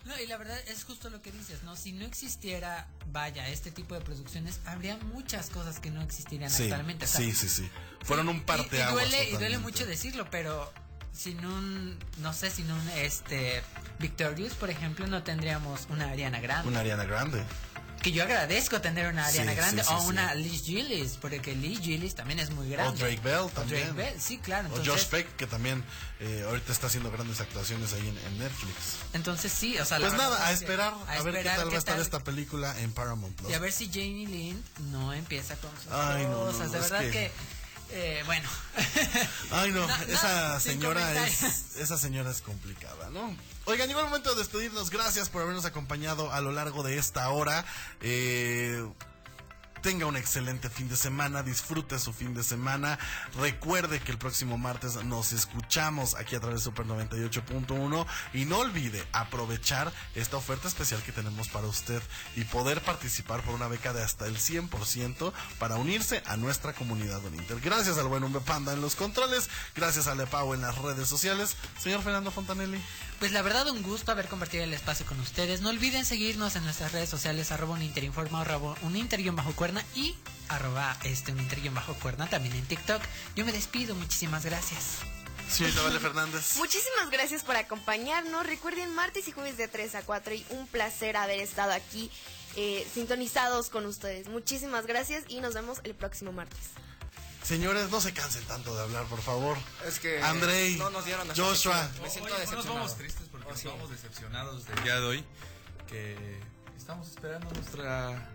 No, 0.04 0.18
y 0.18 0.26
la 0.26 0.36
verdad 0.38 0.58
es 0.66 0.84
justo 0.84 1.10
lo 1.10 1.20
que 1.22 1.30
dices, 1.30 1.62
¿no? 1.62 1.76
Si 1.76 1.92
no 1.92 2.04
existiera, 2.06 2.88
vaya, 3.12 3.48
este 3.48 3.70
tipo 3.70 3.94
de 3.94 4.00
producciones, 4.00 4.60
habría 4.66 4.96
muchas 4.96 5.50
cosas 5.50 5.78
que 5.78 5.90
no 5.90 6.00
existirían 6.02 6.50
Sí, 6.50 6.64
actualmente. 6.64 7.04
o 7.04 7.08
sea, 7.08 7.20
sí, 7.20 7.32
sí, 7.32 7.48
sí. 7.48 7.68
Fueron 8.02 8.28
un 8.28 8.36
y- 8.38 8.40
parteaguas. 8.40 9.06
Y, 9.06 9.10
duele, 9.10 9.30
y 9.30 9.32
duele 9.36 9.58
mucho 9.58 9.84
decirlo, 9.86 10.26
pero 10.30 10.72
sin 11.12 11.44
un, 11.44 11.98
no 12.18 12.32
sé, 12.32 12.50
sin 12.50 12.70
un, 12.70 12.88
este, 12.96 13.62
Victorious, 13.98 14.54
por 14.54 14.70
ejemplo, 14.70 15.06
no 15.06 15.22
tendríamos 15.22 15.86
una 15.90 16.08
Ariana 16.10 16.40
Grande. 16.40 16.68
Una 16.68 16.80
Ariana 16.80 17.04
Grande. 17.04 17.42
Que 18.02 18.12
yo 18.12 18.22
agradezco 18.22 18.80
tener 18.80 19.08
una 19.12 19.26
Ariana 19.26 19.52
Sí, 19.52 19.56
Grande 19.58 19.82
sí, 19.82 19.88
sí, 19.88 19.94
o 19.94 20.02
una 20.04 20.34
Liz 20.34 20.62
Gillis, 20.64 21.18
porque 21.20 21.54
Liz 21.54 21.80
Gillis 21.80 22.14
también 22.14 22.38
es 22.38 22.50
muy 22.50 22.68
grande. 22.70 22.94
O 23.02 23.06
Drake 23.06 23.20
Bell 23.22 23.34
O 23.40 23.48
también. 23.50 23.94
Drake 23.94 24.10
Bell, 24.12 24.20
sí, 24.20 24.38
claro. 24.38 24.68
O 24.68 24.76
Entonces, 24.78 24.92
Josh 25.04 25.10
Peck, 25.10 25.36
que 25.36 25.46
también 25.46 25.84
eh, 26.20 26.44
ahorita 26.46 26.72
está 26.72 26.86
haciendo 26.86 27.10
grandes 27.10 27.40
actuaciones 27.40 27.92
ahí 27.92 28.08
en, 28.08 28.16
en 28.32 28.38
Netflix. 28.38 28.74
entonces 29.12 29.52
sí, 29.52 29.78
o 29.78 29.84
sea, 29.84 29.98
la 29.98 30.08
Pues 30.08 30.18
nada, 30.18 30.46
a 30.46 30.52
esperar, 30.52 30.94
a, 31.08 31.22
ver 31.22 31.34
qué 31.34 31.44
tal 31.44 31.68
va 31.68 31.74
a 31.74 31.78
estar 31.78 31.94
tal. 31.96 32.02
esta 32.02 32.20
película 32.24 32.78
en 32.80 32.92
Paramount 32.92 33.36
Plus. 33.36 33.50
Y 33.50 33.54
a 33.54 33.58
ver 33.58 33.72
si 33.72 33.88
Jamie 33.88 34.26
Lynn 34.26 34.64
no 34.90 35.12
empieza 35.12 35.54
con 35.56 35.70
sus 35.82 35.92
Ay, 35.92 36.22
no, 36.24 36.30
no, 36.30 36.38
cosas. 36.52 36.66
no, 36.68 36.72
de 36.72 36.80
verdad 36.80 37.00
que- 37.00 37.10
que, 37.10 37.32
eh, 37.92 38.22
bueno. 38.26 38.48
Ay, 39.50 39.72
no, 39.72 39.86
esa 40.08 40.60
señora 40.60 41.26
es 41.26 41.76
esa 41.76 41.98
señora 41.98 42.30
es 42.30 42.40
complicada, 42.40 43.10
¿no? 43.10 43.36
Oigan, 43.64 43.88
llegó 43.88 44.00
el 44.00 44.06
momento 44.06 44.30
de 44.30 44.36
despedirnos. 44.36 44.90
Gracias 44.90 45.28
por 45.28 45.42
habernos 45.42 45.64
acompañado 45.64 46.32
a 46.32 46.40
lo 46.40 46.52
largo 46.52 46.82
de 46.82 46.98
esta 46.98 47.28
hora. 47.30 47.64
Eh, 48.00 48.84
tenga 49.80 50.06
un 50.06 50.16
excelente 50.16 50.70
fin 50.70 50.88
de 50.88 50.96
semana, 50.96 51.42
disfrute 51.42 51.98
su 51.98 52.12
fin 52.12 52.34
de 52.34 52.42
semana. 52.42 52.98
Recuerde 53.38 54.00
que 54.00 54.12
el 54.12 54.18
próximo 54.18 54.58
martes 54.58 54.96
nos 55.04 55.32
escuchamos 55.32 56.14
aquí 56.14 56.36
a 56.36 56.40
través 56.40 56.60
de 56.60 56.64
Super 56.64 56.86
98.1 56.86 58.06
y 58.34 58.44
no 58.44 58.58
olvide 58.58 59.02
aprovechar 59.12 59.92
esta 60.14 60.36
oferta 60.36 60.68
especial 60.68 61.02
que 61.02 61.12
tenemos 61.12 61.48
para 61.48 61.66
usted 61.66 62.02
y 62.36 62.44
poder 62.44 62.80
participar 62.82 63.42
por 63.42 63.54
una 63.54 63.68
beca 63.68 63.92
de 63.92 64.02
hasta 64.02 64.26
el 64.26 64.36
100% 64.36 65.32
para 65.58 65.76
unirse 65.76 66.22
a 66.26 66.36
nuestra 66.36 66.72
comunidad 66.72 67.24
en 67.26 67.36
Inter. 67.36 67.60
Gracias 67.60 67.98
al 67.98 68.08
buen 68.08 68.24
hombre 68.24 68.42
Panda 68.42 68.72
en 68.72 68.80
los 68.80 68.96
controles, 68.96 69.48
gracias 69.74 70.06
a 70.06 70.14
Lepau 70.14 70.54
en 70.54 70.62
las 70.62 70.76
redes 70.78 71.08
sociales. 71.08 71.56
Señor 71.78 72.02
Fernando 72.02 72.30
Fontanelli. 72.30 72.80
Pues 73.20 73.32
la 73.32 73.42
verdad 73.42 73.68
un 73.68 73.82
gusto 73.82 74.12
haber 74.12 74.28
compartido 74.28 74.64
el 74.64 74.72
espacio 74.72 75.04
con 75.04 75.20
ustedes. 75.20 75.60
No 75.60 75.68
olviden 75.68 76.06
seguirnos 76.06 76.56
en 76.56 76.64
nuestras 76.64 76.92
redes 76.92 77.10
sociales 77.10 77.52
arroba 77.52 77.74
un 77.74 77.82
interinforma, 77.82 78.40
arroba 78.40 78.74
un 78.80 78.96
inter 78.96 79.20
bajo 79.32 79.52
cuerna 79.52 79.84
y 79.94 80.16
arroba 80.48 80.96
este 81.04 81.30
un 81.30 81.38
inter 81.38 81.60
bajo 81.70 81.92
cuerna 81.92 82.30
también 82.30 82.54
en 82.54 82.64
TikTok. 82.64 83.02
Yo 83.36 83.44
me 83.44 83.52
despido, 83.52 83.94
muchísimas 83.94 84.46
gracias. 84.46 85.00
Señorita 85.50 85.82
Vale 85.82 86.00
Fernández. 86.00 86.56
Muchísimas 86.56 87.10
gracias 87.10 87.44
por 87.44 87.56
acompañarnos. 87.56 88.46
Recuerden 88.46 88.94
martes 88.94 89.28
y 89.28 89.32
jueves 89.32 89.58
de 89.58 89.68
3 89.68 89.96
a 89.96 90.02
4 90.02 90.34
y 90.34 90.46
un 90.50 90.66
placer 90.66 91.18
haber 91.18 91.40
estado 91.40 91.72
aquí 91.72 92.10
eh, 92.56 92.86
sintonizados 92.94 93.68
con 93.68 93.84
ustedes. 93.84 94.28
Muchísimas 94.28 94.86
gracias 94.86 95.24
y 95.28 95.42
nos 95.42 95.52
vemos 95.52 95.80
el 95.84 95.94
próximo 95.94 96.32
martes. 96.32 96.70
Señores, 97.42 97.90
no 97.90 98.00
se 98.00 98.12
cansen 98.12 98.44
tanto 98.44 98.74
de 98.76 98.82
hablar, 98.82 99.04
por 99.06 99.20
favor. 99.20 99.56
Es 99.86 99.98
que 99.98 100.20
Andrei, 100.22 100.76
no 100.76 100.90
nos 100.90 101.04
dieron 101.04 101.26
Joshua. 101.34 101.88
Me 102.02 102.08
siento 102.10 102.26
Oye, 102.32 102.34
no 102.34 102.38
nos 102.38 102.40
decepcionado. 102.40 102.74
vamos 102.74 102.96
tristes 102.96 103.26
porque 103.30 103.46
Oh, 103.50 103.56
sí. 103.56 103.66
estamos 103.66 103.90
decepcionados 103.90 104.66
del 104.66 104.82
día 104.84 105.00
de 105.00 105.06
hoy. 105.06 105.24
Que 105.88 106.40
estamos 106.76 107.08
esperando 107.08 107.50
nuestra, 107.50 108.30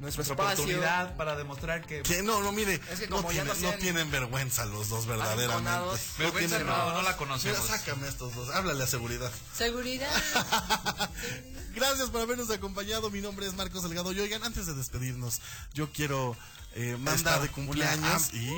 nuestra 0.00 0.22
espacio. 0.22 0.52
oportunidad 0.54 1.16
para 1.16 1.36
demostrar 1.36 1.84
que. 1.86 2.02
Que 2.02 2.22
no, 2.22 2.40
no, 2.42 2.52
mire, 2.52 2.80
Es 2.90 3.00
que 3.00 3.08
no, 3.08 3.16
como 3.16 3.32
ya 3.32 3.44
tiene- 3.44 3.60
no 3.60 3.72
tienen 3.78 4.10
vergüenza 4.10 4.64
los 4.66 4.88
dos 4.88 5.06
verdaderamente. 5.06 5.70
Vergüenza 6.18 6.58
tienen- 6.58 6.66
no, 6.66 6.92
no 6.92 7.02
la 7.02 7.16
conocemos. 7.16 7.60
Mira, 7.62 7.78
sácame 7.78 8.08
estos 8.08 8.34
dos, 8.34 8.50
háblale 8.54 8.84
a 8.84 8.86
seguridad. 8.86 9.30
Seguridad. 9.56 10.10
Gracias 11.74 12.08
por 12.10 12.22
habernos 12.22 12.50
acompañado. 12.50 13.10
Mi 13.10 13.20
nombre 13.20 13.46
es 13.46 13.54
Marcos 13.54 13.82
Delgado. 13.82 14.12
Y 14.12 14.20
oigan, 14.20 14.42
antes 14.44 14.66
de 14.66 14.74
despedirnos, 14.74 15.40
yo 15.74 15.92
quiero 15.92 16.36
eh, 16.74 16.96
mandar 16.98 17.40
de 17.42 17.48
cumpleaños 17.48 18.32
y 18.32 18.50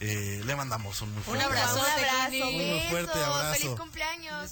eh, 0.00 0.40
le 0.44 0.56
mandamos 0.56 1.00
un 1.02 1.08
muy 1.10 1.18
Un 1.18 1.24
fuerte 1.24 1.44
abrazo. 1.44 1.74
Un 1.74 1.80
abrazo. 1.86 2.48
Un 2.48 2.58
besos, 2.58 2.90
fuerte 2.90 3.18
abrazo. 3.18 3.60
feliz 3.60 3.76
cumpleaños. 3.76 4.50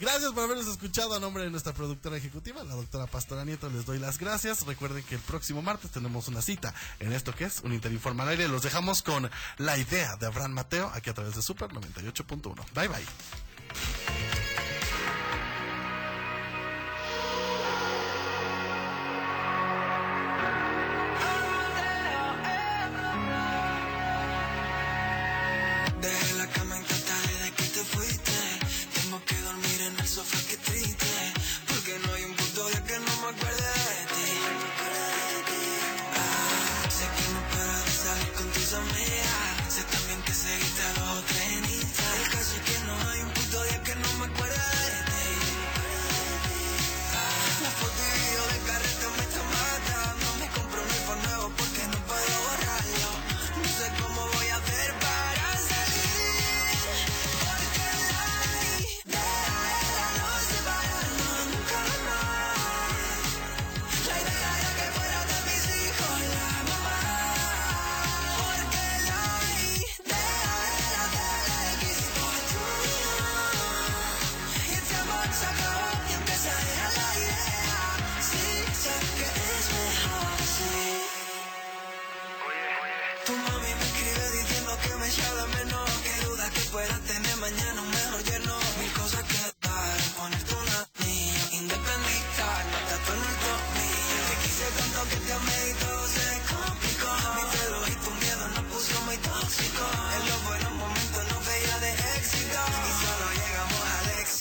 Gracias 0.00 0.32
por 0.32 0.44
habernos 0.44 0.66
escuchado 0.66 1.14
a 1.14 1.20
nombre 1.20 1.44
de 1.44 1.50
nuestra 1.50 1.74
productora 1.74 2.16
ejecutiva, 2.16 2.64
la 2.64 2.74
doctora 2.74 3.06
Pastora 3.06 3.44
Nieto. 3.44 3.68
Les 3.68 3.84
doy 3.84 3.98
las 3.98 4.18
gracias. 4.18 4.66
Recuerden 4.66 5.04
que 5.04 5.16
el 5.16 5.20
próximo 5.20 5.60
martes 5.60 5.90
tenemos 5.90 6.26
una 6.26 6.40
cita 6.40 6.72
en 7.00 7.12
esto 7.12 7.34
que 7.34 7.44
es 7.44 7.60
un 7.64 7.74
Interinforma 7.74 8.22
al 8.22 8.30
aire. 8.30 8.48
Los 8.48 8.62
dejamos 8.62 9.02
con 9.02 9.30
la 9.58 9.76
idea 9.76 10.16
de 10.16 10.26
Abraham 10.26 10.52
Mateo 10.52 10.90
aquí 10.94 11.10
a 11.10 11.14
través 11.14 11.34
de 11.34 11.42
Super 11.42 11.68
98.1. 11.70 12.64
Bye 12.74 12.88
bye. 12.88 14.49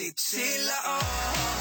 Al 0.09 0.15
éxito 0.15 1.58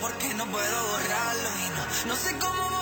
porque 0.00 0.32
no 0.34 0.46
puedo 0.46 0.86
borrarlo 0.88 1.48
y 1.64 1.68
no, 1.70 2.08
no 2.08 2.16
sé 2.16 2.38
cómo 2.38 2.73